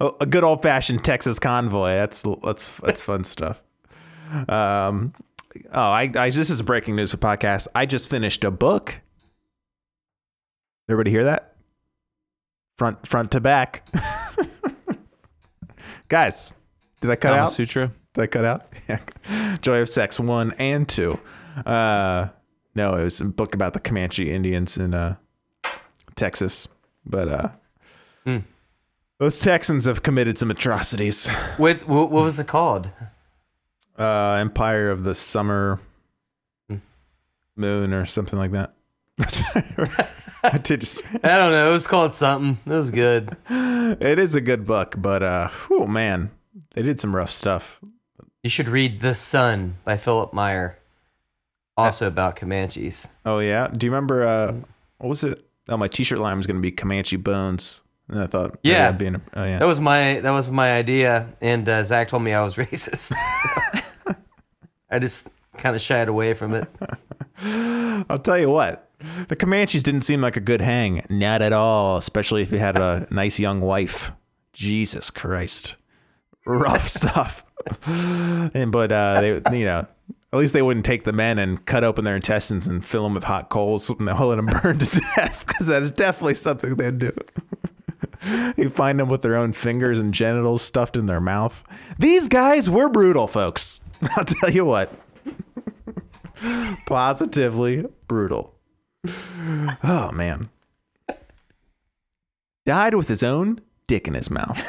a, 0.00 0.26
good 0.26 0.44
old 0.44 0.62
fashioned 0.62 1.04
Texas 1.04 1.38
convoy. 1.38 1.94
That's 1.94 2.24
that's 2.42 2.76
that's 2.78 3.02
fun 3.02 3.24
stuff. 3.24 3.62
Um, 4.48 5.12
oh, 5.72 5.80
I, 5.80 6.10
I 6.16 6.30
this 6.30 6.50
is 6.50 6.62
breaking 6.62 6.96
news 6.96 7.10
for 7.10 7.16
podcast. 7.16 7.68
I 7.74 7.86
just 7.86 8.08
finished 8.08 8.44
a 8.44 8.50
book. 8.50 9.00
Everybody 10.88 11.10
hear 11.10 11.24
that? 11.24 11.54
Front 12.78 13.06
front 13.06 13.32
to 13.32 13.40
back. 13.40 13.86
Guys, 16.08 16.54
did 17.00 17.10
I 17.10 17.16
cut 17.16 17.30
Kama 17.30 17.42
out? 17.42 17.50
Sutra. 17.50 17.90
Did 18.14 18.22
I 18.22 18.26
cut 18.26 18.44
out? 18.44 18.66
Yeah. 18.88 19.56
Joy 19.62 19.80
of 19.80 19.88
Sex 19.88 20.20
one 20.20 20.52
and 20.58 20.88
two. 20.88 21.18
Uh, 21.64 22.28
no, 22.76 22.94
it 22.94 23.04
was 23.04 23.20
a 23.20 23.24
book 23.24 23.54
about 23.54 23.72
the 23.72 23.80
Comanche 23.80 24.30
Indians 24.30 24.76
in 24.76 24.94
uh, 24.94 25.16
Texas. 26.14 26.68
But 27.04 27.28
uh, 27.28 27.48
Hmm. 28.24 28.38
Those 29.18 29.40
Texans 29.40 29.86
have 29.86 30.02
committed 30.02 30.36
some 30.38 30.50
atrocities. 30.50 31.26
What, 31.56 31.86
what 31.88 32.10
what 32.10 32.22
was 32.24 32.38
it 32.38 32.46
called? 32.46 32.90
Uh, 33.98 34.32
Empire 34.40 34.90
of 34.90 35.04
the 35.04 35.14
Summer 35.14 35.78
Hmm. 36.68 36.76
Moon 37.56 37.94
or 37.94 38.04
something 38.06 38.38
like 38.38 38.52
that. 38.52 38.74
I 40.44 40.58
did 40.58 40.80
just, 40.82 41.02
I 41.24 41.38
don't 41.38 41.50
know. 41.50 41.70
It 41.70 41.72
was 41.72 41.86
called 41.86 42.12
something. 42.14 42.58
It 42.70 42.76
was 42.76 42.90
good. 42.90 43.36
it 43.48 44.18
is 44.18 44.34
a 44.34 44.40
good 44.40 44.66
book, 44.66 44.94
but 44.98 45.22
uh, 45.22 45.48
oh 45.70 45.86
man, 45.86 46.30
they 46.74 46.82
did 46.82 47.00
some 47.00 47.16
rough 47.16 47.30
stuff. 47.30 47.80
You 48.42 48.50
should 48.50 48.68
read 48.68 49.00
The 49.00 49.14
Son 49.14 49.76
by 49.84 49.96
Philipp 49.96 50.32
Meyer. 50.32 50.78
Also 51.78 52.06
about 52.06 52.36
Comanches. 52.36 53.08
Oh 53.24 53.38
yeah, 53.38 53.68
do 53.68 53.86
you 53.86 53.90
remember 53.90 54.24
uh, 54.26 54.52
what 54.98 55.08
was 55.08 55.24
it? 55.24 55.42
Oh, 55.68 55.76
my 55.76 55.88
T-shirt 55.88 56.18
line 56.18 56.36
was 56.36 56.46
going 56.46 56.56
to 56.56 56.62
be 56.62 56.70
Comanche 56.70 57.16
Bones, 57.16 57.82
and 58.08 58.20
I 58.20 58.26
thought, 58.26 58.58
Yeah. 58.62 58.82
that'd 58.82 58.98
be 58.98 59.06
an, 59.06 59.22
oh 59.34 59.44
yeah, 59.44 59.58
That 59.58 59.66
was 59.66 59.80
my 59.80 60.20
that 60.20 60.30
was 60.30 60.50
my 60.50 60.72
idea, 60.72 61.28
and 61.40 61.68
uh, 61.68 61.82
Zach 61.84 62.08
told 62.08 62.22
me 62.22 62.32
I 62.32 62.42
was 62.42 62.54
racist. 62.62 63.12
I 64.90 64.98
just 64.98 65.28
kind 65.58 65.74
of 65.74 65.82
shied 65.82 66.08
away 66.08 66.34
from 66.34 66.54
it. 66.54 66.68
I'll 68.08 68.18
tell 68.18 68.38
you 68.38 68.48
what. 68.50 68.90
The 69.28 69.36
Comanches 69.36 69.82
didn't 69.82 70.02
seem 70.02 70.20
like 70.20 70.36
a 70.36 70.40
good 70.40 70.60
hang. 70.60 71.04
Not 71.10 71.42
at 71.42 71.52
all, 71.52 71.96
especially 71.96 72.42
if 72.42 72.50
you 72.52 72.58
had 72.58 72.76
a 72.76 73.06
nice 73.10 73.38
young 73.38 73.60
wife. 73.60 74.12
Jesus 74.52 75.10
Christ. 75.10 75.76
Rough 76.46 76.86
stuff. 76.88 77.44
and 78.54 78.70
but 78.72 78.92
uh 78.92 79.20
they 79.20 79.58
you 79.58 79.64
know, 79.64 79.86
at 80.32 80.38
least 80.38 80.54
they 80.54 80.62
wouldn't 80.62 80.86
take 80.86 81.04
the 81.04 81.12
men 81.12 81.38
and 81.38 81.64
cut 81.66 81.82
open 81.84 82.04
their 82.04 82.14
intestines 82.16 82.66
and 82.68 82.84
fill 82.84 83.02
them 83.02 83.14
with 83.14 83.24
hot 83.24 83.48
coals 83.50 83.90
and 83.90 84.06
they'll 84.06 84.26
let 84.28 84.36
them 84.36 84.46
burn 84.46 84.78
to 84.78 85.00
death 85.16 85.46
because 85.46 85.66
that 85.66 85.82
is 85.82 85.90
definitely 85.92 86.34
something 86.34 86.76
they'd 86.76 86.98
do. 86.98 87.12
you 88.56 88.70
find 88.70 88.98
them 88.98 89.08
with 89.08 89.22
their 89.22 89.36
own 89.36 89.52
fingers 89.52 89.98
and 89.98 90.12
genitals 90.12 90.62
stuffed 90.62 90.96
in 90.96 91.06
their 91.06 91.20
mouth. 91.20 91.62
These 91.98 92.28
guys 92.28 92.68
were 92.68 92.88
brutal, 92.88 93.26
folks. 93.26 93.80
I'll 94.16 94.24
tell 94.24 94.50
you 94.50 94.64
what. 94.64 94.92
Positively 96.86 97.84
brutal. 98.08 98.54
Oh 99.82 100.10
man. 100.12 100.50
Died 102.64 102.94
with 102.94 103.08
his 103.08 103.22
own 103.22 103.60
dick 103.86 104.08
in 104.08 104.14
his 104.14 104.30
mouth. 104.30 104.60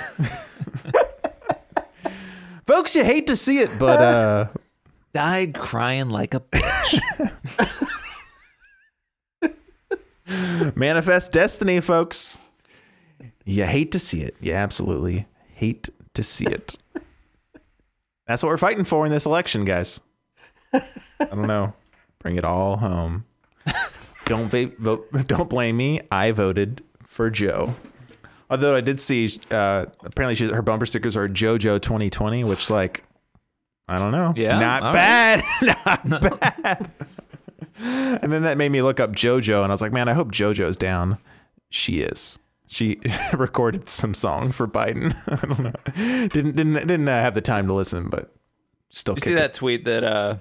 Folks, 2.67 2.95
you 2.95 3.03
hate 3.03 3.27
to 3.27 3.35
see 3.35 3.59
it, 3.59 3.79
but 3.79 3.99
uh 3.99 4.47
Died 5.13 5.55
crying 5.55 6.09
like 6.09 6.33
a 6.35 6.41
bitch. 6.41 6.99
manifest 10.75 11.31
destiny, 11.31 11.79
folks. 11.79 12.39
You 13.47 13.63
hate 13.63 13.93
to 13.93 13.99
see 13.99 14.21
it. 14.21 14.35
You 14.41 14.51
absolutely 14.51 15.25
hate 15.53 15.89
to 16.13 16.21
see 16.21 16.45
it. 16.45 16.77
That's 18.27 18.43
what 18.43 18.49
we're 18.49 18.57
fighting 18.57 18.83
for 18.83 19.05
in 19.05 19.11
this 19.11 19.25
election, 19.25 19.63
guys. 19.63 20.01
I 20.73 20.81
don't 21.19 21.47
know. 21.47 21.73
Bring 22.19 22.35
it 22.35 22.43
all 22.43 22.75
home. 22.75 23.23
Don't 24.25 24.51
va- 24.51 24.71
vote. 24.77 25.07
Don't 25.27 25.49
blame 25.49 25.77
me. 25.77 26.01
I 26.11 26.31
voted 26.33 26.83
for 27.05 27.29
Joe. 27.29 27.73
Although 28.49 28.75
I 28.75 28.81
did 28.81 28.99
see, 28.99 29.29
uh, 29.49 29.85
apparently 30.03 30.35
she, 30.35 30.53
her 30.53 30.61
bumper 30.61 30.85
stickers 30.85 31.15
are 31.15 31.29
JoJo 31.29 31.81
2020, 31.81 32.43
which 32.43 32.69
like, 32.69 33.05
I 33.87 33.95
don't 33.95 34.11
know. 34.11 34.33
Yeah, 34.35 34.59
not 34.59 34.93
bad, 34.93 35.43
not 36.05 36.09
bad. 36.39 36.91
and 37.79 38.31
then 38.33 38.43
that 38.43 38.57
made 38.57 38.73
me 38.73 38.81
look 38.81 38.99
up 38.99 39.13
JoJo, 39.13 39.63
and 39.63 39.71
I 39.71 39.73
was 39.73 39.81
like, 39.81 39.93
man, 39.93 40.09
I 40.09 40.13
hope 40.13 40.33
JoJo's 40.33 40.75
down. 40.75 41.17
She 41.69 42.01
is. 42.01 42.39
She 42.68 42.99
recorded 43.34 43.89
some 43.89 44.13
song 44.13 44.51
for 44.51 44.68
Biden. 44.68 45.15
I 45.28 45.45
don't 45.45 45.59
know. 45.59 46.28
Didn't 46.28 46.55
didn't 46.55 46.74
didn't 46.74 47.07
uh, 47.07 47.22
have 47.22 47.34
the 47.34 47.41
time 47.41 47.68
to 47.68 47.74
listen, 47.74 48.09
but 48.09 48.36
still. 48.89 49.15
You 49.15 49.22
see 49.22 49.32
it. 49.34 49.36
that 49.36 49.53
tweet 49.53 49.86
that 49.86 50.03
uh 50.03 50.36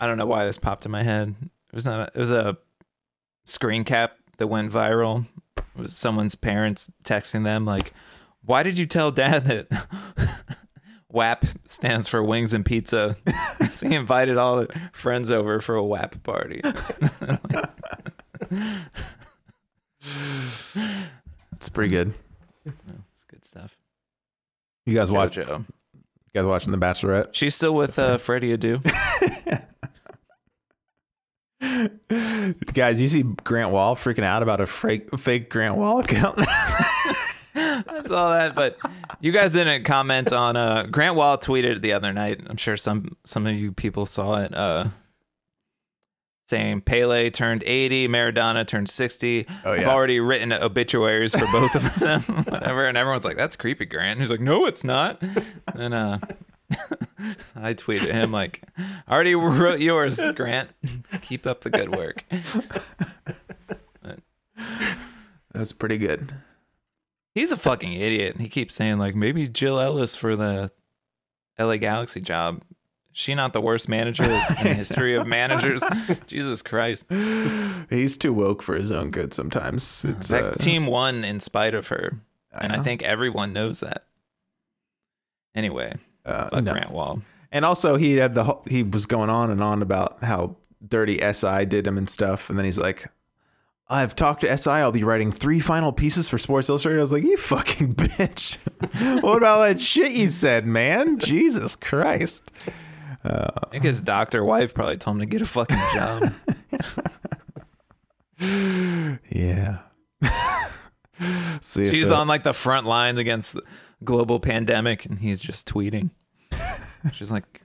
I 0.00 0.06
don't 0.06 0.18
know 0.18 0.26
why 0.26 0.44
this 0.44 0.58
popped 0.58 0.84
in 0.86 0.92
my 0.92 1.02
head. 1.02 1.34
It 1.40 1.74
was 1.74 1.86
not 1.86 2.00
a, 2.00 2.16
it 2.16 2.18
was 2.18 2.32
a 2.32 2.58
screen 3.44 3.84
cap 3.84 4.16
that 4.38 4.48
went 4.48 4.72
viral. 4.72 5.24
It 5.56 5.64
was 5.76 5.96
someone's 5.96 6.34
parents 6.34 6.90
texting 7.04 7.44
them 7.44 7.64
like, 7.64 7.92
"Why 8.44 8.62
did 8.62 8.76
you 8.78 8.86
tell 8.86 9.12
dad 9.12 9.44
that 9.44 9.86
WAP 11.08 11.44
stands 11.64 12.08
for 12.08 12.22
wings 12.24 12.52
and 12.52 12.66
pizza?" 12.66 13.16
so 13.70 13.88
he 13.88 13.94
invited 13.94 14.36
all 14.36 14.56
the 14.56 14.80
friends 14.92 15.30
over 15.30 15.60
for 15.60 15.76
a 15.76 15.84
WAP 15.84 16.22
party. 16.24 16.60
It's 21.56 21.68
pretty 21.68 21.90
good. 21.90 22.14
It's 22.64 23.24
good 23.28 23.44
stuff. 23.44 23.76
You 24.84 24.94
guys 24.94 25.10
watch? 25.10 25.36
Jojo. 25.36 25.64
You 25.64 26.02
guys 26.42 26.44
watching 26.44 26.72
The 26.72 26.78
Bachelorette? 26.78 27.28
She's 27.32 27.54
still 27.54 27.74
with 27.74 27.98
uh, 27.98 28.18
Freddie 28.18 28.56
Adu. 28.56 28.82
Guys, 32.74 33.00
you 33.00 33.08
see 33.08 33.22
Grant 33.22 33.72
Wahl 33.72 33.96
freaking 33.96 34.22
out 34.22 34.42
about 34.42 34.60
a 34.60 34.66
fake 34.66 35.10
fake 35.18 35.50
Grant 35.50 35.76
Wahl 35.76 36.00
account? 36.00 36.34
I 36.38 38.02
saw 38.04 38.36
that, 38.38 38.54
but 38.54 38.78
you 39.20 39.32
guys 39.32 39.54
didn't 39.54 39.84
comment 39.84 40.32
on 40.32 40.56
uh 40.56 40.84
Grant 40.90 41.16
Wahl 41.16 41.38
tweeted 41.38 41.80
the 41.80 41.92
other 41.92 42.12
night. 42.12 42.40
I'm 42.46 42.56
sure 42.56 42.76
some 42.76 43.16
some 43.24 43.46
of 43.46 43.54
you 43.54 43.72
people 43.72 44.06
saw 44.06 44.42
it. 44.42 44.54
Uh 44.54 44.88
saying 46.46 46.82
Pele 46.82 47.28
turned 47.30 47.62
80, 47.66 48.08
Maradona 48.08 48.66
turned 48.66 48.88
60. 48.88 49.46
Oh, 49.64 49.72
I've 49.72 49.86
already 49.86 50.20
written 50.20 50.52
obituaries 50.52 51.34
for 51.34 51.46
both 51.52 51.74
of 51.74 51.94
them, 51.98 52.22
whatever. 52.44 52.84
And 52.84 52.96
everyone's 52.96 53.24
like, 53.24 53.36
"That's 53.36 53.56
creepy, 53.56 53.84
Grant." 53.86 54.20
He's 54.20 54.30
like, 54.30 54.40
"No, 54.40 54.66
it's 54.66 54.84
not." 54.84 55.22
And 55.74 55.92
uh 55.94 56.18
I 57.54 57.74
tweeted 57.74 58.12
him 58.12 58.32
like, 58.32 58.62
"I 58.78 59.12
already 59.14 59.34
wrote 59.34 59.80
yours, 59.80 60.20
Grant. 60.34 60.70
Keep 61.22 61.46
up 61.46 61.60
the 61.62 61.70
good 61.70 61.94
work." 61.94 62.24
That's 65.52 65.72
pretty 65.72 65.98
good. 65.98 66.32
He's 67.34 67.52
a 67.52 67.56
fucking 67.56 67.92
idiot. 67.92 68.36
He 68.38 68.48
keeps 68.48 68.74
saying 68.74 68.98
like 68.98 69.14
maybe 69.14 69.48
Jill 69.48 69.78
Ellis 69.80 70.16
for 70.16 70.36
the 70.36 70.70
LA 71.58 71.76
Galaxy 71.76 72.20
job. 72.20 72.62
She 73.18 73.34
not 73.34 73.54
the 73.54 73.62
worst 73.62 73.88
manager 73.88 74.24
in 74.24 74.28
the 74.28 74.74
history 74.74 75.14
of 75.14 75.26
managers. 75.26 75.82
Jesus 76.26 76.60
Christ. 76.60 77.06
He's 77.88 78.18
too 78.18 78.34
woke 78.34 78.62
for 78.62 78.76
his 78.76 78.92
own 78.92 79.10
good 79.10 79.32
sometimes. 79.32 80.04
It's 80.06 80.28
That 80.28 80.44
uh, 80.44 80.52
team 80.56 80.84
won 80.84 81.24
in 81.24 81.40
spite 81.40 81.72
of 81.74 81.88
her. 81.88 82.18
and 82.52 82.74
I 82.74 82.80
think 82.82 83.02
everyone 83.02 83.54
knows 83.54 83.80
that. 83.80 84.04
Anyway, 85.54 85.94
uh, 86.26 86.60
no. 86.60 86.72
Grant 86.72 86.90
Wahl. 86.90 87.22
And 87.50 87.64
also, 87.64 87.96
he 87.96 88.18
had 88.18 88.34
the 88.34 88.44
whole, 88.44 88.62
he 88.68 88.82
was 88.82 89.06
going 89.06 89.30
on 89.30 89.50
and 89.50 89.62
on 89.62 89.80
about 89.80 90.22
how 90.22 90.56
dirty 90.86 91.18
SI 91.32 91.64
did 91.64 91.86
him 91.86 91.96
and 91.96 92.10
stuff. 92.10 92.50
And 92.50 92.58
then 92.58 92.66
he's 92.66 92.78
like, 92.78 93.06
"I've 93.88 94.14
talked 94.14 94.42
to 94.42 94.58
SI. 94.58 94.68
I'll 94.72 94.92
be 94.92 95.04
writing 95.04 95.32
three 95.32 95.60
final 95.60 95.90
pieces 95.90 96.28
for 96.28 96.36
Sports 96.36 96.68
Illustrated." 96.68 96.98
I 96.98 97.00
was 97.00 97.12
like, 97.12 97.24
"You 97.24 97.38
fucking 97.38 97.94
bitch! 97.94 98.58
what 99.22 99.38
about 99.38 99.60
that 99.66 99.80
shit 99.80 100.12
you 100.12 100.28
said, 100.28 100.66
man? 100.66 101.18
Jesus 101.18 101.76
Christ!" 101.76 102.52
I 103.26 103.68
think 103.70 103.84
his 103.84 104.00
doctor 104.00 104.44
wife 104.44 104.74
probably 104.74 104.96
told 104.96 105.16
him 105.16 105.20
to 105.20 105.26
get 105.26 105.42
a 105.42 105.46
fucking 105.46 105.78
job. 105.94 106.32
Yeah. 109.30 109.78
See 111.62 111.90
She's 111.90 112.10
uh, 112.10 112.20
on 112.20 112.28
like 112.28 112.42
the 112.42 112.52
front 112.52 112.86
lines 112.86 113.18
against 113.18 113.54
the 113.54 113.62
global 114.04 114.40
pandemic 114.40 115.06
and 115.06 115.18
he's 115.18 115.40
just 115.40 115.66
tweeting. 115.68 116.10
She's 117.12 117.30
like, 117.30 117.62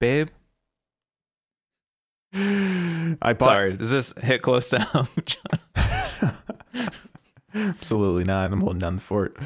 babe, 0.00 0.28
I 2.34 3.16
bought, 3.32 3.40
sorry, 3.40 3.76
does 3.76 3.90
this 3.90 4.12
hit 4.22 4.42
close 4.42 4.70
to 4.70 4.80
home? 4.80 5.08
Absolutely 7.54 8.24
not. 8.24 8.52
I'm 8.52 8.60
holding 8.60 8.80
down 8.80 8.96
the 8.96 9.00
fort. 9.00 9.36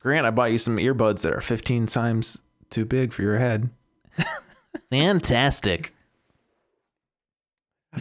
Grant, 0.00 0.26
I 0.26 0.30
bought 0.30 0.52
you 0.52 0.58
some 0.58 0.76
earbuds 0.78 1.22
that 1.22 1.32
are 1.32 1.40
15 1.40 1.86
times 1.86 2.40
too 2.70 2.84
big 2.84 3.12
for 3.12 3.22
your 3.22 3.38
head. 3.38 3.70
Fantastic. 4.94 5.92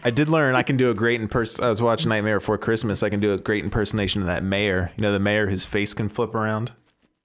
I 0.04 0.12
did 0.12 0.30
learn 0.30 0.54
I 0.54 0.62
can 0.62 0.78
do 0.78 0.92
a 0.92 0.94
great 0.94 1.20
imperson. 1.22 1.64
I 1.64 1.70
was 1.70 1.82
watching 1.82 2.10
Nightmare 2.10 2.40
Before 2.40 2.58
Christmas. 2.60 3.02
I 3.02 3.10
can 3.10 3.20
do 3.20 3.34
a 3.34 3.38
great 3.40 3.64
impersonation 3.64 4.22
of 4.22 4.28
that 4.28 4.44
mayor. 4.44 4.92
You 4.96 5.02
know, 5.02 5.12
the 5.12 5.20
mayor, 5.20 5.48
his 5.48 5.66
face 5.66 5.94
can 5.96 6.08
flip 6.08 6.36
around. 6.36 6.72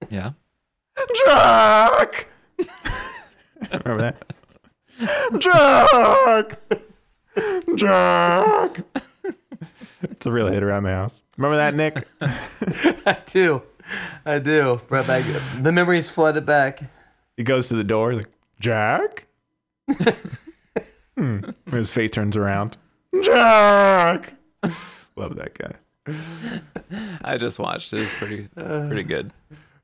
yeah. 0.09 0.31
Jack! 1.25 2.27
Remember 3.85 4.01
that? 4.01 4.33
Jack, 5.39 6.59
Jack. 7.77 8.81
It's 10.01 10.25
a 10.25 10.31
real 10.31 10.47
hit 10.47 10.63
around 10.63 10.83
the 10.83 10.89
house. 10.89 11.23
Remember 11.37 11.57
that, 11.57 11.75
Nick? 11.75 12.07
I 13.05 13.17
do. 13.27 13.61
I 14.25 14.39
do. 14.39 14.81
Brought 14.87 15.07
back 15.07 15.23
the 15.61 15.71
memories 15.71 16.09
flooded 16.09 16.45
back. 16.45 16.83
He 17.37 17.43
goes 17.43 17.69
to 17.69 17.75
the 17.75 17.83
door, 17.83 18.13
like, 18.13 18.29
Jack? 18.59 19.27
Hmm. 21.17 21.39
His 21.71 21.91
face 21.91 22.11
turns 22.11 22.35
around. 22.35 22.77
Jack! 23.23 24.33
Love 25.15 25.35
that 25.35 25.57
guy. 25.57 25.75
I 27.23 27.37
just 27.37 27.59
watched 27.59 27.93
it. 27.93 28.01
It's 28.01 28.13
pretty 28.13 28.47
pretty 28.55 29.03
good. 29.03 29.31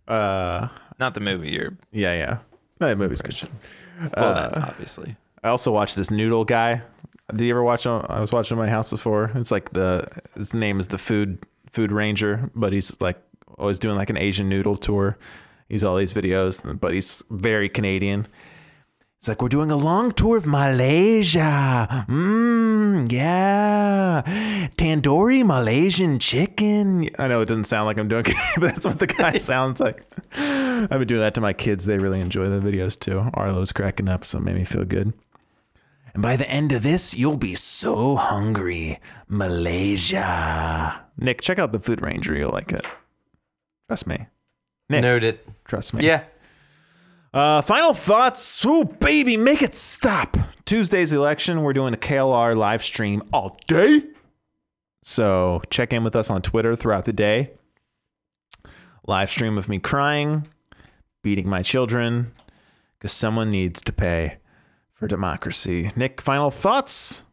Uh, 0.08 0.70
Not 1.00 1.14
the 1.14 1.20
movie. 1.20 1.52
You're 1.52 1.78
yeah, 1.92 2.14
yeah. 2.14 2.38
That 2.80 2.98
movie's 2.98 3.22
good. 3.22 3.50
well, 4.16 4.34
that 4.36 4.58
obviously. 4.58 5.16
I 5.44 5.50
also 5.50 5.72
watched 5.72 5.96
this 5.96 6.12
noodle 6.12 6.46
guy. 6.46 6.82
Did 7.32 7.42
you 7.42 7.52
ever 7.52 7.64
watch 7.64 7.86
him? 7.86 8.06
I 8.08 8.20
was 8.20 8.32
watching 8.32 8.58
my 8.58 8.68
house 8.68 8.92
before. 8.92 9.32
It's 9.36 9.52
like 9.52 9.72
the 9.72 10.06
his 10.36 10.54
name 10.54 10.80
is 10.80 10.88
the 10.88 10.98
food 10.98 11.40
food 11.72 11.92
ranger, 11.92 12.50
but 12.56 12.74
he's 12.74 13.00
like 13.02 13.18
always 13.58 13.80
doing 13.80 13.96
like 13.96 14.10
an 14.10 14.18
Asian 14.18 14.50
noodle 14.50 14.76
tour. 14.76 15.18
He's 15.70 15.84
all 15.84 15.96
these 15.98 16.14
videos, 16.14 16.80
but 16.80 16.94
he's 16.94 17.24
very 17.30 17.70
Canadian. 17.70 18.28
It's 19.20 19.28
like 19.28 19.42
we're 19.42 19.50
doing 19.50 19.72
a 19.72 19.76
long 19.76 20.12
tour 20.12 20.38
of 20.38 20.46
Malaysia. 20.46 21.88
Mmm, 22.08 23.12
yeah. 23.12 24.22
Tandoori 24.78 25.44
Malaysian 25.44 26.20
chicken. 26.20 27.10
I 27.18 27.28
know 27.28 27.42
it 27.42 27.48
doesn't 27.48 27.64
sound 27.64 27.88
like 27.88 27.98
I'm 27.98 28.08
doing 28.08 28.26
it, 28.28 28.36
but 28.60 28.74
that's 28.76 28.86
what 28.86 29.00
the 29.00 29.08
guy 29.08 29.34
sounds 29.38 29.80
like. 29.80 30.04
I've 30.38 30.90
been 30.90 31.08
doing 31.08 31.22
that 31.22 31.34
to 31.36 31.42
my 31.42 31.54
kids. 31.54 31.86
They 31.86 31.98
really 31.98 32.20
enjoy 32.22 32.46
the 32.50 32.60
videos 32.60 33.00
too. 33.00 33.32
Arlo's 33.34 33.72
cracking 33.72 34.10
up, 34.10 34.26
so 34.26 34.38
it 34.38 34.42
made 34.42 34.56
me 34.56 34.64
feel 34.66 34.86
good. 34.86 35.14
And 36.14 36.22
by 36.22 36.36
the 36.36 36.50
end 36.50 36.72
of 36.72 36.84
this, 36.84 37.16
you'll 37.16 37.36
be 37.38 37.56
so 37.56 38.16
hungry. 38.18 39.00
Malaysia. 39.28 41.02
Nick, 41.18 41.42
check 41.42 41.58
out 41.58 41.72
the 41.72 41.80
Food 41.80 42.02
Ranger. 42.02 42.36
You'll 42.36 42.52
like 42.52 42.72
it. 42.72 42.86
Trust 43.90 44.06
me. 44.08 44.28
Nick, 44.90 45.02
Note 45.02 45.24
it. 45.24 45.48
trust 45.66 45.94
me. 45.96 46.06
Yeah. 46.06 46.26
Uh, 47.36 47.62
final 47.62 47.94
thoughts. 47.94 48.66
Ooh, 48.66 48.86
baby, 48.86 49.36
make 49.36 49.62
it 49.62 49.76
stop. 49.76 50.38
Tuesday's 50.64 51.12
election, 51.12 51.64
we're 51.64 51.74
doing 51.74 51.94
a 51.94 51.98
KLR 51.98 52.56
live 52.56 52.82
stream 52.82 53.22
all 53.34 53.58
day. 53.68 54.04
So 55.04 55.62
check 55.70 55.92
in 55.92 56.06
with 56.06 56.16
us 56.16 56.30
on 56.30 56.42
Twitter 56.42 56.78
throughout 56.78 57.04
the 57.04 57.12
day. 57.12 57.52
Live 59.06 59.30
stream 59.30 59.58
of 59.58 59.68
me 59.68 59.80
crying, 59.80 60.48
beating 61.24 61.50
my 61.50 61.62
children, 61.62 62.32
because 62.98 63.12
someone 63.12 63.52
needs 63.52 63.82
to 63.82 63.92
pay 63.92 64.38
for 64.94 65.06
democracy. 65.06 65.92
Nick, 65.98 66.22
final 66.22 66.52
thoughts? 66.52 67.26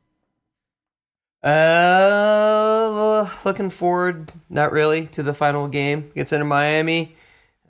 Uh, 1.44 3.30
looking 3.44 3.70
forward, 3.70 4.32
not 4.50 4.72
really, 4.72 5.06
to 5.06 5.22
the 5.22 5.32
final 5.32 5.68
game 5.68 6.10
against 6.10 6.32
Inter 6.32 6.44
Miami. 6.44 7.14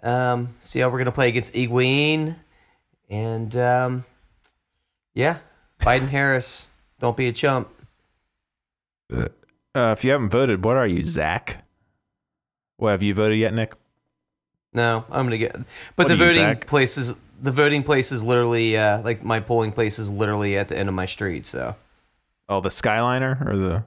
Um, 0.03 0.55
see 0.61 0.81
how 0.81 0.89
we're 0.89 0.99
gonna 0.99 1.13
play 1.13 1.29
against 1.29 1.53
Higuaín, 1.53 2.37
and 3.09 3.57
um, 3.57 4.05
yeah, 5.15 5.39
Biden 5.81 6.09
Harris. 6.11 6.69
Don't 7.01 7.17
be 7.17 7.29
a 7.29 7.33
chump. 7.33 7.69
Uh, 9.13 9.27
if 9.75 10.05
you 10.05 10.11
haven't 10.11 10.29
voted, 10.31 10.65
what 10.65 10.77
are 10.77 10.87
you, 10.87 11.03
Zach? 11.05 11.65
Well, 12.79 12.91
have 12.93 13.03
you 13.03 13.15
voted 13.15 13.39
yet, 13.39 13.53
Nick? 13.55 13.75
No, 14.73 15.05
I'm 15.11 15.27
gonna 15.27 15.39
get. 15.39 15.57
What 15.57 15.67
But 15.97 16.09
the 16.09 16.15
are 16.15 16.17
you, 16.17 16.23
voting 16.25 16.35
Zach? 16.35 16.67
place 16.67 16.97
is 16.99 17.15
the 17.43 17.51
voting 17.53 17.83
place 17.83 18.13
is 18.13 18.23
literally 18.23 18.77
uh, 18.77 19.03
like 19.03 19.23
my 19.25 19.41
polling 19.41 19.73
place 19.73 19.99
is 19.99 20.11
literally 20.11 20.57
at 20.57 20.69
the 20.69 20.79
end 20.79 20.89
of 20.89 20.95
my 20.95 21.07
street. 21.07 21.45
So 21.47 21.75
Oh, 22.49 22.61
the 22.61 22.69
Skyliner 22.71 23.47
or 23.47 23.57
the 23.57 23.85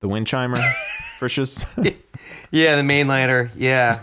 the 0.00 0.08
wind 0.08 0.26
chimer? 0.26 0.72
Frisch's? 1.18 1.74
yeah, 2.50 2.76
the 2.76 2.82
mainliner. 2.82 3.50
Yeah, 3.56 4.00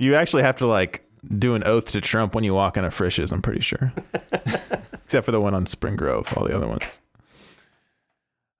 You 0.00 0.14
actually 0.14 0.44
have 0.44 0.56
to 0.56 0.66
like 0.66 1.04
do 1.38 1.54
an 1.54 1.62
oath 1.64 1.90
to 1.92 2.00
Trump 2.00 2.34
when 2.34 2.42
you 2.42 2.54
walk 2.54 2.78
in 2.78 2.86
a 2.86 2.90
Frisch's, 2.90 3.32
I'm 3.32 3.42
pretty 3.42 3.60
sure. 3.60 3.92
Except 5.04 5.26
for 5.26 5.30
the 5.30 5.40
one 5.40 5.54
on 5.54 5.66
Spring 5.66 5.94
Grove, 5.94 6.32
all 6.34 6.46
the 6.46 6.56
other 6.56 6.66
ones. 6.66 7.02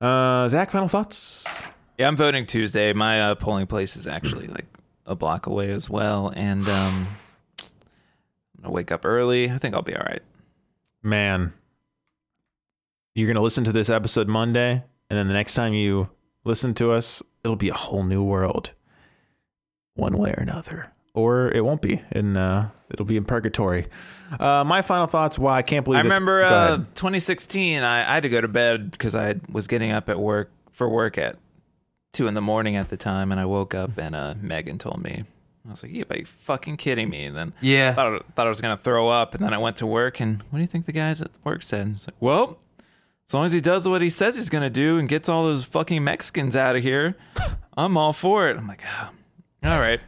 Uh, 0.03 0.47
Zach, 0.51 0.71
final 0.71 0.87
thoughts? 0.87 1.65
Yeah, 1.99 2.09
I'm 2.09 2.17
voting 2.17 2.45
Tuesday. 2.45 2.93
My 2.93 3.23
uh, 3.23 3.35
polling 3.37 3.67
place 3.67 3.97
is 3.97 4.07
actually 4.07 4.49
like 4.49 4.67
a 5.07 5.17
block 5.17 5.47
away 5.47 5.71
as 5.71 5.89
well, 5.89 6.31
and 6.37 6.61
um, 6.69 7.07
I'm 7.63 8.63
gonna 8.63 8.75
wake 8.75 8.93
up 8.93 9.07
early. 9.07 9.51
I 9.51 9.57
think 9.57 9.75
I'll 9.75 9.81
be 9.81 9.97
all 9.97 10.05
right. 10.05 10.23
Man, 11.03 11.55
you're 13.15 13.27
going 13.27 13.37
to 13.37 13.43
listen 13.43 13.65
to 13.65 13.73
this 13.73 13.89
episode 13.89 14.29
Monday, 14.29 14.73
and 14.73 15.19
then 15.19 15.27
the 15.27 15.33
next 15.33 15.55
time 15.55 15.73
you 15.73 16.11
listen 16.45 16.75
to 16.75 16.93
us, 16.93 17.23
it'll 17.43 17.57
be 17.57 17.71
a 17.71 17.75
whole 17.75 18.05
new 18.05 18.23
world, 18.23 18.73
one 19.95 20.19
way 20.19 20.31
or 20.37 20.43
another. 20.43 20.93
Or 21.13 21.51
it 21.51 21.65
won't 21.65 21.83
be, 21.83 22.03
and 22.13 22.37
uh, 22.39 22.67
it'll 22.91 23.07
be 23.07 23.17
in 23.17 23.25
purgatory. 23.25 23.87
Uh, 24.39 24.63
my 24.65 24.81
final 24.81 25.07
thoughts. 25.07 25.39
Why 25.39 25.57
I 25.59 25.63
can't 25.63 25.85
believe 25.85 26.01
I 26.01 26.03
this- 26.05 26.13
remember 26.13 26.45
uh, 26.45 26.77
2016. 26.95 27.83
I, 27.83 28.09
I 28.09 28.15
had 28.15 28.23
to 28.23 28.29
go 28.29 28.41
to 28.41 28.49
bed 28.49 28.93
because 28.93 29.15
I 29.15 29.37
was 29.51 29.67
getting 29.67 29.91
up 29.91 30.09
at 30.09 30.21
work 30.21 30.51
for 30.71 30.89
work 30.89 31.19
at 31.19 31.37
two 32.13 32.29
in 32.29 32.35
the 32.35 32.41
morning 32.41 32.77
at 32.77 32.89
the 32.89 32.97
time, 32.97 33.33
and 33.33 33.41
I 33.41 33.45
woke 33.45 33.75
up 33.75 33.99
and 33.99 34.15
uh, 34.15 34.35
Megan 34.41 34.79
told 34.79 35.03
me. 35.03 35.25
I 35.67 35.71
was 35.71 35.83
like, 35.83 35.93
"You 35.93 36.05
are 36.11 36.25
fucking 36.25 36.79
kidding 36.79 37.11
me?" 37.11 37.27
And 37.27 37.37
then 37.37 37.53
yeah. 37.61 37.95
thought 37.95 38.15
I, 38.15 38.19
thought 38.35 38.47
I 38.47 38.51
was 38.51 38.61
gonna 38.61 38.77
throw 38.77 39.09
up, 39.09 39.35
and 39.35 39.45
then 39.45 39.53
I 39.53 39.59
went 39.59 39.77
to 39.77 39.87
work, 39.87 40.21
and 40.21 40.43
what 40.51 40.59
do 40.59 40.61
you 40.61 40.67
think 40.67 40.87
the 40.87 40.93
guys 40.93 41.21
at 41.21 41.31
work 41.45 41.63
said? 41.63 41.93
It's 41.97 42.09
like, 42.09 42.17
well, 42.19 42.59
as 43.29 43.35
long 43.35 43.45
as 43.45 43.53
he 43.53 43.61
does 43.61 43.87
what 43.87 44.01
he 44.01 44.11
says 44.11 44.37
he's 44.37 44.49
gonna 44.49 44.71
do 44.71 44.99
and 44.99 45.09
gets 45.09 45.29
all 45.29 45.45
those 45.45 45.65
fucking 45.65 46.03
Mexicans 46.03 46.57
out 46.57 46.77
of 46.77 46.83
here, 46.83 47.15
I'm 47.77 47.97
all 47.97 48.13
for 48.13 48.49
it. 48.49 48.57
I'm 48.57 48.67
like, 48.67 48.83
oh, 48.87 49.11
all 49.65 49.81
right, 49.81 50.01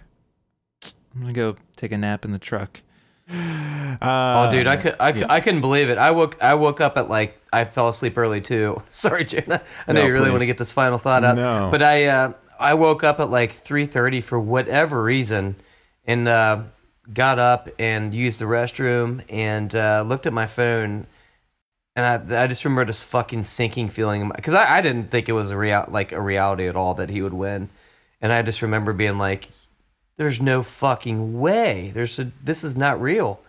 I'm 1.15 1.21
gonna 1.21 1.33
go 1.33 1.57
take 1.77 1.93
a 1.93 1.99
nap 1.99 2.25
in 2.25 2.33
the 2.33 2.39
truck. 2.39 2.81
Uh, 4.01 4.49
Oh, 4.49 4.51
dude, 4.51 4.67
I 4.67 4.77
could, 4.79 4.97
I, 4.99 5.13
could, 5.13 5.31
I 5.31 5.41
couldn't 5.41 5.61
believe 5.61 5.91
it. 5.91 5.99
I 5.99 6.11
woke, 6.13 6.43
I 6.43 6.55
woke 6.55 6.81
up 6.81 6.97
at 6.97 7.11
like, 7.11 7.39
I 7.53 7.67
fell 7.67 7.91
asleep 7.91 8.17
early 8.17 8.41
too. 8.41 8.83
Sorry, 8.89 9.25
Jared. 9.25 9.51
I 9.53 9.93
know 9.93 10.01
No, 10.01 10.07
you 10.07 10.13
really 10.13 10.31
want 10.31 10.41
to 10.41 10.47
get 10.47 10.57
this 10.57 10.73
final 10.73 10.97
thought 10.97 11.23
out, 11.25 11.37
No. 11.37 11.69
but 11.71 11.83
I, 11.83 12.07
uh, 12.07 12.33
I 12.59 12.73
woke 12.75 13.05
up 13.05 13.21
at 13.21 13.31
like 13.31 13.53
three 13.53 13.85
thirty 13.85 14.23
for 14.23 14.41
whatever 14.41 15.03
reason, 15.03 15.57
and 16.07 16.27
uh, 16.27 16.63
got 17.13 17.39
up 17.39 17.69
and 17.79 18.15
used 18.15 18.39
the 18.39 18.47
restroom 18.47 19.23
and 19.29 19.75
uh, 19.77 20.05
looked 20.07 20.27
at 20.27 20.33
my 20.33 20.47
phone, 20.47 21.07
and 21.95 22.33
I, 22.33 22.45
I 22.45 22.47
just 22.47 22.65
remember 22.65 22.87
this 22.87 23.03
fucking 23.03 23.43
sinking 23.43 23.91
feeling 23.91 24.31
because 24.35 24.55
I, 24.55 24.79
I 24.79 24.81
didn't 24.81 25.11
think 25.11 25.29
it 25.29 25.33
was 25.33 25.51
a 25.51 25.57
real, 25.57 25.85
like 25.89 26.13
a 26.13 26.21
reality 26.21 26.67
at 26.67 26.77
all 26.77 26.95
that 26.95 27.11
he 27.11 27.21
would 27.21 27.35
win, 27.35 27.69
and 28.23 28.33
I 28.33 28.41
just 28.43 28.63
remember 28.63 28.93
being 28.95 29.19
like, 29.19 29.49
"There's 30.23 30.41
no 30.41 30.63
fucking 30.63 31.41
way. 31.41 31.91
There's 31.95 32.19
a, 32.21 32.31
this 32.45 32.63
is 32.63 32.77
not 32.77 33.03
real." 33.03 33.41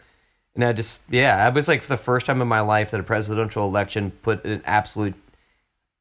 And 0.55 0.63
I 0.63 0.73
just, 0.73 1.03
yeah, 1.09 1.45
I 1.45 1.49
was 1.49 1.67
like 1.67 1.81
for 1.83 1.89
the 1.89 1.97
first 1.97 2.25
time 2.25 2.41
in 2.41 2.47
my 2.47 2.61
life 2.61 2.91
that 2.91 2.99
a 2.99 3.03
presidential 3.03 3.67
election 3.67 4.11
put 4.23 4.43
an 4.45 4.61
absolute, 4.65 5.13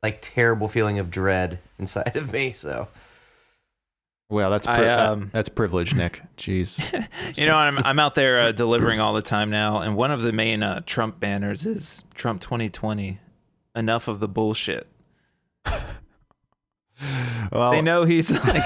like, 0.02 0.18
terrible 0.20 0.68
feeling 0.68 0.98
of 0.98 1.10
dread 1.10 1.58
inside 1.78 2.16
of 2.16 2.32
me. 2.32 2.52
So, 2.52 2.88
Well, 4.28 4.50
that's 4.50 4.66
pri- 4.66 4.80
that- 4.84 4.98
um, 5.08 5.30
that's 5.32 5.48
privilege, 5.48 5.94
Nick. 5.94 6.22
Jeez. 6.36 6.80
You 7.38 7.46
know, 7.46 7.56
I'm 7.56 7.78
I'm 7.78 7.98
out 7.98 8.14
there 8.14 8.40
uh, 8.40 8.52
delivering 8.52 9.00
all 9.00 9.12
the 9.14 9.22
time 9.22 9.48
now, 9.50 9.78
and 9.80 9.96
one 9.96 10.10
of 10.10 10.20
the 10.22 10.32
main 10.32 10.62
uh, 10.62 10.80
Trump 10.86 11.18
banners 11.20 11.64
is 11.66 12.04
Trump 12.14 12.40
2020. 12.42 13.18
Enough 13.74 14.06
of 14.08 14.20
the 14.20 14.28
bullshit. 14.28 14.86
Well, 17.50 17.72
They 17.72 17.82
know 17.82 18.04
he's 18.04 18.30
like 18.46 18.62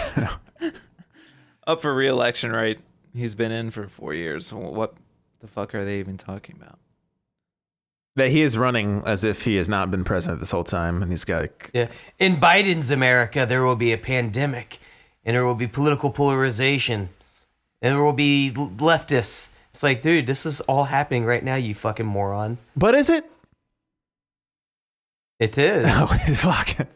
up 1.67 1.83
for 1.83 1.95
re-election, 1.95 2.53
right? 2.53 2.79
He's 3.14 3.35
been 3.35 3.53
in 3.53 3.71
for 3.71 3.89
four 3.89 4.14
years. 4.14 4.53
What 4.53 4.95
the 5.41 5.47
fuck 5.47 5.75
are 5.75 5.85
they 5.85 5.99
even 5.99 6.17
talking 6.17 6.57
about? 6.61 6.79
that 8.17 8.31
he 8.31 8.43
is 8.43 8.59
running 8.59 9.03
as 9.07 9.23
if 9.23 9.45
he 9.45 9.57
has 9.57 9.69
not 9.69 9.91
been 9.91 10.03
president 10.03 10.41
this 10.41 10.51
whole 10.51 10.64
time, 10.64 11.03
and 11.03 11.11
he's 11.12 11.25
got. 11.25 11.43
Like, 11.43 11.71
yeah. 11.73 11.89
In 12.19 12.39
Biden's 12.39 12.91
America, 12.91 13.47
there 13.47 13.62
will 13.62 13.77
be 13.77 13.93
a 13.93 13.99
pandemic, 13.99 14.81
and 15.25 15.37
there 15.37 15.47
will 15.47 15.55
be 15.55 15.67
political 15.67 16.11
polarization, 16.11 17.11
and 17.83 17.95
there 17.95 18.03
will 18.03 18.14
be 18.14 18.53
leftists. 18.55 19.51
It's 19.73 19.83
like, 19.83 20.03
dude, 20.03 20.27
this 20.27 20.47
is 20.47 20.62
all 20.62 20.85
happening 20.85 21.27
right 21.27 21.45
now, 21.45 21.57
you 21.57 21.75
fucking 21.75 22.07
moron. 22.07 22.57
but 22.75 22.95
is 22.95 23.11
it? 23.11 23.25
It 25.39 25.59
is. 25.59 25.87
Oh, 25.91 26.07
fuck. 26.34 26.87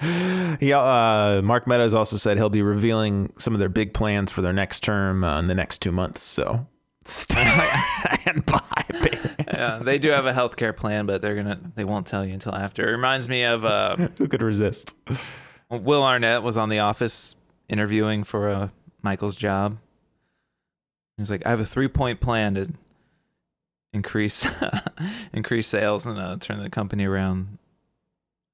he, 0.60 0.72
uh, 0.72 1.42
Mark 1.42 1.66
Meadows 1.66 1.94
also 1.94 2.16
said 2.16 2.36
he'll 2.36 2.48
be 2.48 2.62
revealing 2.62 3.32
some 3.38 3.54
of 3.54 3.60
their 3.60 3.68
big 3.68 3.92
plans 3.92 4.32
for 4.32 4.42
their 4.42 4.52
next 4.52 4.80
term 4.82 5.22
uh, 5.24 5.38
in 5.38 5.46
the 5.46 5.54
next 5.54 5.78
two 5.78 5.92
months. 5.92 6.22
So 6.22 6.66
stand 7.04 8.46
by, 8.46 8.84
baby. 8.92 9.18
Yeah, 9.46 9.80
they 9.82 9.98
do 9.98 10.10
have 10.10 10.26
a 10.26 10.32
healthcare 10.32 10.74
plan, 10.74 11.06
but 11.06 11.20
they're 11.20 11.34
gonna 11.34 11.60
they 11.74 11.84
won't 11.84 12.06
tell 12.06 12.24
you 12.24 12.32
until 12.32 12.54
after. 12.54 12.88
It 12.88 12.92
reminds 12.92 13.28
me 13.28 13.44
of 13.44 13.64
uh, 13.64 13.96
Who 14.18 14.28
could 14.28 14.42
resist? 14.42 14.96
Will 15.70 16.02
Arnett 16.02 16.42
was 16.42 16.56
on 16.56 16.68
The 16.68 16.78
Office 16.78 17.36
interviewing 17.68 18.24
for 18.24 18.48
uh, 18.48 18.68
Michael's 19.02 19.36
job. 19.36 19.78
He 21.16 21.22
was 21.22 21.30
like, 21.30 21.44
"I 21.44 21.50
have 21.50 21.60
a 21.60 21.66
three 21.66 21.88
point 21.88 22.20
plan 22.20 22.54
to 22.54 22.72
increase 23.92 24.48
increase 25.32 25.66
sales 25.66 26.06
and 26.06 26.18
uh, 26.18 26.36
turn 26.38 26.62
the 26.62 26.70
company 26.70 27.04
around. 27.04 27.58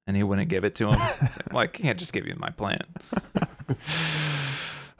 And 0.07 0.15
he 0.15 0.23
wouldn't 0.23 0.47
give 0.49 0.63
it 0.63 0.73
to 0.75 0.87
him. 0.87 0.97
It's 1.21 1.51
like, 1.51 1.77
I 1.79 1.81
can't 1.83 1.99
just 1.99 2.13
give 2.13 2.25
you 2.25 2.35
my 2.37 2.49
plant. 2.49 2.83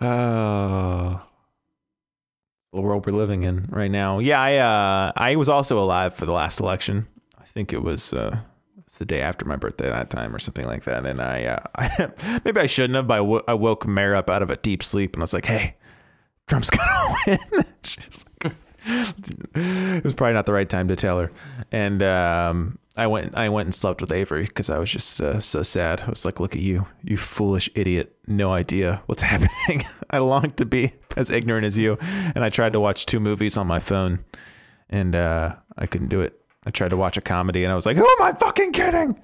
Oh, 0.01 1.21
the 2.73 2.81
world 2.81 3.05
we're 3.05 3.13
living 3.17 3.43
in 3.43 3.67
right 3.69 3.89
now. 3.89 4.19
Yeah, 4.19 4.41
I 4.41 4.57
uh, 4.57 5.11
I 5.15 5.35
was 5.37 5.49
also 5.49 5.79
alive 5.79 6.13
for 6.13 6.25
the 6.25 6.33
last 6.33 6.59
election. 6.59 7.05
I 7.39 7.45
think 7.45 7.71
it 7.73 7.81
was 7.81 8.11
uh, 8.13 8.39
it's 8.79 8.97
the 8.97 9.05
day 9.05 9.21
after 9.21 9.45
my 9.45 9.55
birthday 9.55 9.89
that 9.89 10.09
time 10.09 10.35
or 10.35 10.39
something 10.39 10.65
like 10.65 10.83
that. 10.83 11.05
And 11.05 11.21
I, 11.21 11.45
uh, 11.45 11.59
I 11.75 12.39
maybe 12.45 12.59
I 12.59 12.65
shouldn't 12.65 12.95
have, 12.95 13.07
but 13.07 13.15
I, 13.15 13.17
w- 13.17 13.43
I 13.47 13.53
woke 13.53 13.87
Mare 13.87 14.15
up 14.15 14.29
out 14.29 14.41
of 14.41 14.49
a 14.49 14.57
deep 14.57 14.83
sleep 14.83 15.13
and 15.15 15.21
I 15.21 15.23
was 15.23 15.33
like, 15.33 15.45
"Hey, 15.45 15.75
Trump's 16.47 16.69
gonna 16.69 17.15
win." 17.27 17.37
Like, 18.43 18.53
it 19.55 20.03
was 20.03 20.13
probably 20.13 20.33
not 20.33 20.45
the 20.45 20.53
right 20.53 20.69
time 20.69 20.87
to 20.87 20.95
tell 20.95 21.19
her. 21.19 21.31
And 21.71 22.01
um, 22.01 22.79
I 22.95 23.07
went, 23.07 23.35
I 23.35 23.49
went 23.49 23.67
and 23.67 23.75
slept 23.75 24.01
with 24.01 24.11
Avery 24.11 24.43
because 24.43 24.69
I 24.69 24.77
was 24.77 24.89
just 24.89 25.21
uh, 25.21 25.39
so 25.39 25.61
sad. 25.63 26.01
I 26.01 26.09
was 26.09 26.23
like, 26.23 26.39
"Look 26.39 26.55
at 26.55 26.61
you, 26.61 26.87
you 27.03 27.17
foolish 27.17 27.69
idiot! 27.75 28.15
No 28.27 28.51
idea 28.51 29.01
what's 29.07 29.21
happening." 29.33 29.83
I 30.09 30.19
longed 30.19 30.57
to 30.57 30.65
be 30.65 30.93
as 31.15 31.29
ignorant 31.29 31.65
as 31.65 31.77
you, 31.77 31.97
and 32.33 32.43
I 32.43 32.49
tried 32.49 32.73
to 32.73 32.79
watch 32.79 33.05
two 33.05 33.19
movies 33.19 33.57
on 33.57 33.67
my 33.67 33.79
phone, 33.79 34.23
and 34.89 35.15
uh, 35.15 35.55
I 35.77 35.85
couldn't 35.85 36.07
do 36.07 36.21
it. 36.21 36.39
I 36.65 36.69
tried 36.69 36.89
to 36.89 36.97
watch 36.97 37.17
a 37.17 37.21
comedy, 37.21 37.63
and 37.63 37.71
I 37.71 37.75
was 37.75 37.85
like, 37.85 37.97
"Who 37.97 38.07
am 38.07 38.21
I 38.21 38.33
fucking 38.33 38.71
kidding?" 38.71 39.19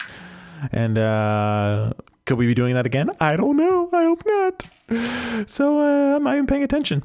And 0.71 0.97
uh, 0.97 1.93
could 2.25 2.37
we 2.37 2.47
be 2.47 2.53
doing 2.53 2.73
that 2.75 2.85
again? 2.85 3.09
I 3.19 3.35
don't 3.35 3.57
know. 3.57 3.89
I 3.91 4.03
hope 4.03 4.23
not. 4.25 4.67
So 5.47 5.79
uh, 5.79 6.15
I'm 6.15 6.23
not 6.23 6.35
even 6.35 6.47
paying 6.47 6.63
attention. 6.63 7.03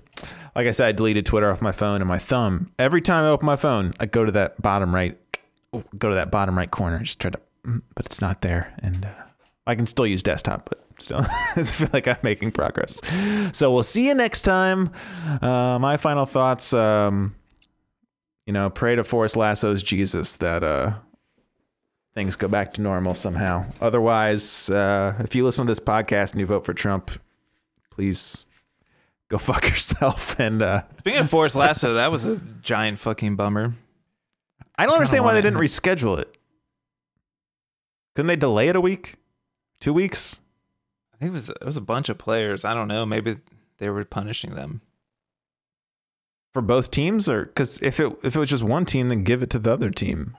Like 0.54 0.66
I 0.66 0.72
said, 0.72 0.88
I 0.88 0.92
deleted 0.92 1.24
Twitter 1.26 1.50
off 1.50 1.62
my 1.62 1.72
phone, 1.72 2.00
and 2.00 2.08
my 2.08 2.18
thumb. 2.18 2.70
Every 2.78 3.00
time 3.00 3.24
I 3.24 3.28
open 3.28 3.46
my 3.46 3.56
phone, 3.56 3.94
I 3.98 4.06
go 4.06 4.24
to 4.24 4.32
that 4.32 4.60
bottom 4.60 4.94
right, 4.94 5.18
go 5.98 6.08
to 6.10 6.14
that 6.14 6.30
bottom 6.30 6.56
right 6.56 6.70
corner, 6.70 6.98
just 7.00 7.20
try 7.20 7.30
to, 7.30 7.40
mm, 7.64 7.82
but 7.94 8.06
it's 8.06 8.20
not 8.20 8.42
there, 8.42 8.74
and 8.80 9.04
uh, 9.04 9.24
I 9.66 9.74
can 9.74 9.86
still 9.86 10.06
use 10.06 10.22
desktop, 10.22 10.68
but 10.68 10.84
still, 10.98 11.20
I 11.56 11.62
feel 11.62 11.88
like 11.92 12.06
I'm 12.06 12.18
making 12.22 12.52
progress. 12.52 13.00
So 13.56 13.72
we'll 13.72 13.82
see 13.82 14.06
you 14.06 14.14
next 14.14 14.42
time. 14.42 14.90
Uh, 15.40 15.78
my 15.80 15.96
final 15.96 16.26
thoughts. 16.26 16.72
Um, 16.72 17.34
you 18.46 18.52
know, 18.52 18.70
pray 18.70 18.96
to 18.96 19.04
Forrest 19.04 19.36
Lasso's 19.36 19.82
Jesus 19.82 20.36
that 20.36 20.64
uh, 20.64 20.94
things 22.14 22.34
go 22.34 22.48
back 22.48 22.72
to 22.74 22.80
normal 22.80 23.14
somehow. 23.14 23.66
Otherwise, 23.78 24.70
uh, 24.70 25.14
if 25.18 25.34
you 25.34 25.44
listen 25.44 25.66
to 25.66 25.70
this 25.70 25.80
podcast 25.80 26.32
and 26.32 26.40
you 26.40 26.46
vote 26.46 26.64
for 26.64 26.72
Trump, 26.72 27.10
please 27.98 28.46
go 29.28 29.38
fuck 29.38 29.68
yourself. 29.68 30.38
And 30.38 30.62
uh, 30.62 30.82
Speaking 31.00 31.20
of 31.20 31.28
Forrest 31.30 31.56
Lasso, 31.56 31.94
that 31.94 32.12
was 32.12 32.24
a 32.26 32.36
giant 32.62 32.98
fucking 33.00 33.34
bummer. 33.36 33.74
I 34.78 34.86
don't 34.86 34.94
understand 34.94 35.24
why 35.24 35.34
they 35.34 35.42
didn't 35.42 35.58
reschedule 35.58 36.18
it. 36.20 36.38
Couldn't 38.14 38.28
they 38.28 38.36
delay 38.36 38.68
it 38.68 38.76
a 38.76 38.80
week, 38.80 39.16
two 39.80 39.92
weeks? 39.92 40.40
I 41.12 41.16
think 41.18 41.30
it 41.30 41.34
was 41.34 41.48
it 41.50 41.64
was 41.64 41.76
a 41.76 41.80
bunch 41.82 42.08
of 42.08 42.16
players. 42.18 42.64
I 42.64 42.74
don't 42.74 42.86
know. 42.86 43.04
Maybe 43.04 43.38
they 43.78 43.90
were 43.90 44.04
punishing 44.04 44.54
them. 44.54 44.80
for 46.52 46.62
both 46.62 46.92
teams, 46.92 47.28
or 47.28 47.46
because 47.46 47.82
if 47.82 47.98
it 47.98 48.12
if 48.22 48.36
it 48.36 48.38
was 48.38 48.50
just 48.50 48.62
one 48.62 48.84
team, 48.84 49.08
then 49.08 49.24
give 49.24 49.42
it 49.42 49.50
to 49.50 49.58
the 49.58 49.72
other 49.72 49.90
team. 49.90 50.36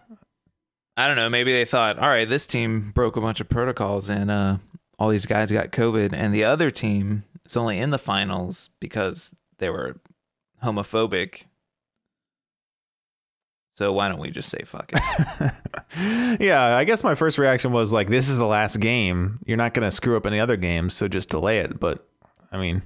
I 0.95 1.07
don't 1.07 1.18
know. 1.18 1.30
Maybe 1.30 1.51
they 1.51 1.66
thought, 1.66 1.99
all 1.99 2.07
right, 2.10 2.28
this 2.28 2.45
team 2.45 2.91
broke 2.91 3.18
a 3.18 3.22
bunch 3.22 3.39
of 3.41 3.47
protocols 3.49 4.10
and 4.10 4.30
uh, 4.32 4.57
all 4.97 5.10
these 5.10 5.26
guys 5.26 5.49
got 5.51 5.72
COVID, 5.72 6.12
and 6.14 6.34
the 6.34 6.43
other 6.45 6.70
team 6.72 7.24
is 7.50 7.58
only 7.58 7.80
in 7.80 7.89
the 7.89 7.97
finals 7.97 8.70
because 8.80 9.36
they 9.58 9.70
were 9.70 10.00
homophobic. 10.64 11.45
So 13.76 13.93
why 13.93 14.10
don't 14.10 14.20
we 14.20 14.30
just 14.30 14.50
say 14.50 14.64
fuck 14.66 14.91
it? 14.93 16.39
yeah, 16.41 16.76
I 16.76 16.84
guess 16.84 17.04
my 17.04 17.16
first 17.16 17.38
reaction 17.38 17.72
was 17.72 17.93
like, 17.93 18.10
"This 18.10 18.28
is 18.28 18.38
the 18.38 18.45
last 18.45 18.78
game. 18.82 19.39
You're 19.45 19.58
not 19.58 19.74
going 19.74 19.86
to 19.86 19.91
screw 19.91 20.18
up 20.18 20.26
any 20.26 20.39
other 20.39 20.58
games, 20.58 20.93
so 20.93 21.08
just 21.08 21.30
delay 21.30 21.60
it." 21.60 21.80
But 21.80 22.06
I 22.52 22.58
mean, 22.58 22.82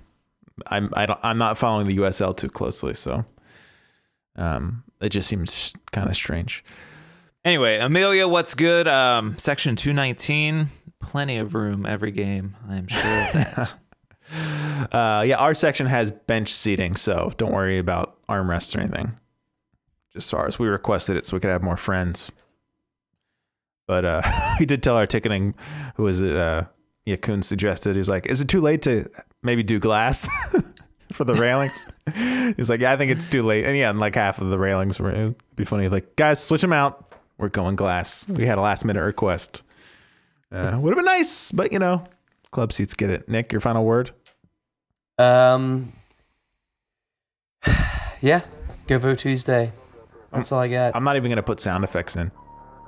I'm 0.67 0.91
I 0.93 1.07
don't 1.07 1.19
I'm 1.23 1.39
not 1.39 1.57
following 1.57 1.87
the 1.87 1.97
USL 1.97 2.37
too 2.37 2.49
closely, 2.49 2.93
so 2.93 3.25
um, 4.35 4.83
it 5.01 5.09
just 5.09 5.27
seems 5.27 5.73
kind 5.91 6.09
of 6.09 6.15
strange. 6.15 6.63
anyway, 7.43 7.79
Amelia, 7.79 8.27
what's 8.27 8.53
good? 8.53 8.87
Um, 8.87 9.35
section 9.39 9.75
two 9.75 9.93
nineteen, 9.93 10.67
plenty 11.01 11.37
of 11.37 11.55
room 11.55 11.87
every 11.87 12.11
game. 12.11 12.55
I'm 12.69 12.87
sure 12.87 12.99
of 12.99 13.33
that. 13.33 13.79
Uh, 14.91 15.23
yeah, 15.25 15.37
our 15.37 15.53
section 15.53 15.85
has 15.87 16.11
bench 16.11 16.53
seating, 16.53 16.95
so 16.95 17.31
don't 17.37 17.51
worry 17.51 17.77
about 17.77 18.17
armrests 18.27 18.75
or 18.75 18.79
anything. 18.79 19.13
Just 20.13 20.29
far 20.29 20.47
as 20.47 20.59
we 20.59 20.67
requested 20.67 21.17
it, 21.17 21.25
so 21.25 21.35
we 21.35 21.39
could 21.39 21.49
have 21.49 21.63
more 21.63 21.77
friends. 21.77 22.31
But 23.87 24.05
uh, 24.05 24.21
we 24.59 24.65
did 24.65 24.83
tell 24.83 24.97
our 24.97 25.07
ticketing, 25.07 25.55
who 25.95 26.03
was? 26.03 26.21
Uh, 26.23 26.65
yeah, 27.05 27.17
Kuhn 27.17 27.41
suggested. 27.41 27.95
he's 27.95 28.09
like, 28.09 28.27
"Is 28.27 28.41
it 28.41 28.47
too 28.47 28.61
late 28.61 28.81
to 28.83 29.09
maybe 29.41 29.63
do 29.63 29.79
glass 29.79 30.27
for 31.11 31.25
the 31.25 31.33
railings?" 31.33 31.85
He's 32.55 32.69
like, 32.69 32.79
"Yeah, 32.79 32.93
I 32.93 32.97
think 32.97 33.11
it's 33.11 33.27
too 33.27 33.43
late." 33.43 33.65
And 33.65 33.75
yeah, 33.77 33.89
and 33.89 33.99
like 33.99 34.15
half 34.15 34.39
of 34.39 34.49
the 34.49 34.59
railings 34.59 34.99
were. 34.99 35.11
It'd 35.11 35.55
be 35.55 35.65
funny, 35.65 35.89
like 35.89 36.15
guys, 36.15 36.41
switch 36.41 36.61
them 36.61 36.73
out. 36.73 37.13
We're 37.37 37.49
going 37.49 37.75
glass. 37.75 38.27
We 38.29 38.45
had 38.45 38.57
a 38.57 38.61
last 38.61 38.85
minute 38.85 39.03
request. 39.03 39.63
Uh, 40.51 40.77
would 40.79 40.91
have 40.91 40.97
been 40.97 41.05
nice, 41.05 41.51
but 41.51 41.71
you 41.73 41.79
know, 41.79 42.05
club 42.53 42.71
seats 42.71 42.93
get 42.93 43.09
it. 43.09 43.27
Nick, 43.27 43.51
your 43.51 43.59
final 43.59 43.83
word. 43.83 44.11
Um. 45.17 45.91
Yeah, 48.21 48.39
go 48.87 48.99
vote 48.99 49.19
Tuesday. 49.19 49.73
That's 50.31 50.53
all 50.53 50.59
I 50.61 50.69
got. 50.69 50.95
I'm 50.95 51.03
not 51.03 51.17
even 51.17 51.29
gonna 51.29 51.43
put 51.43 51.59
sound 51.59 51.83
effects 51.83 52.15
in. 52.15 52.31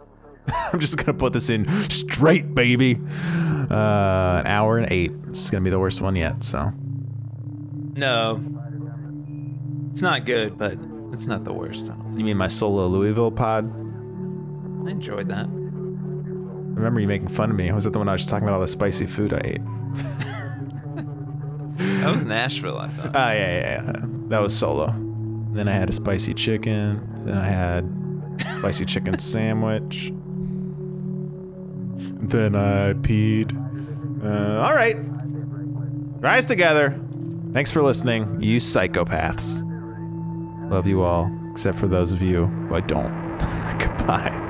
I'm 0.72 0.80
just 0.80 0.96
gonna 0.96 1.18
put 1.18 1.34
this 1.34 1.50
in 1.50 1.66
straight, 1.90 2.56
baby. 2.56 3.02
Uh, 3.70 4.40
an 4.40 4.48
hour 4.48 4.78
and 4.78 4.90
eight. 4.90 5.12
This 5.24 5.44
is 5.44 5.52
gonna 5.52 5.66
be 5.66 5.70
the 5.70 5.80
worst 5.80 6.00
one 6.00 6.16
yet. 6.16 6.42
So 6.42 6.70
no, 7.96 8.42
it's 9.92 10.02
not 10.02 10.26
good, 10.26 10.58
but 10.58 10.78
it's 11.12 11.28
not 11.28 11.44
the 11.44 11.52
worst. 11.52 11.92
You 12.14 12.24
mean 12.24 12.38
my 12.38 12.48
solo 12.48 12.88
Louisville 12.88 13.32
pod? 13.32 13.66
I 14.88 14.92
enjoyed 14.92 15.28
that. 15.28 15.50
I 16.76 16.78
remember 16.78 17.00
you 17.00 17.08
making 17.08 17.30
fun 17.30 17.50
of 17.50 17.56
me. 17.56 17.70
I 17.70 17.74
was 17.74 17.86
that 17.86 17.92
the 17.94 18.00
one 18.00 18.10
I 18.10 18.12
was 18.12 18.26
talking 18.26 18.46
about 18.48 18.56
all 18.56 18.62
the 18.62 18.68
spicy 18.68 19.06
food 19.06 19.34
I 19.34 19.42
ate? 19.44 19.62
That 21.78 22.14
was 22.14 22.24
Nashville, 22.24 22.78
I 22.78 22.88
thought. 22.88 23.16
Ah, 23.16 23.32
yeah, 23.32 23.60
yeah, 23.60 23.84
yeah. 23.84 24.02
That 24.28 24.40
was 24.40 24.56
solo. 24.56 24.94
Then 25.54 25.68
I 25.68 25.72
had 25.72 25.90
a 25.90 25.94
spicy 25.94 26.36
chicken. 26.36 27.02
Then 27.26 27.36
I 27.36 27.46
had 27.46 27.84
a 28.40 28.54
spicy 28.54 28.86
chicken 28.86 29.18
sandwich. 29.20 30.12
Then 32.30 32.56
I 32.56 32.94
peed. 32.94 33.54
Uh, 34.24 34.62
all 34.62 34.76
right. 34.76 34.98
Rise 36.22 36.46
together. 36.46 37.00
Thanks 37.54 37.72
for 37.72 37.82
listening, 37.82 38.40
you 38.40 38.60
psychopaths. 38.60 39.64
Love 40.70 40.86
you 40.86 41.02
all, 41.02 41.32
except 41.52 41.80
for 41.80 41.88
those 41.88 42.14
of 42.14 42.22
you 42.22 42.46
who 42.46 42.76
I 42.76 42.82
don't. 42.82 43.12
Goodbye. 43.80 44.45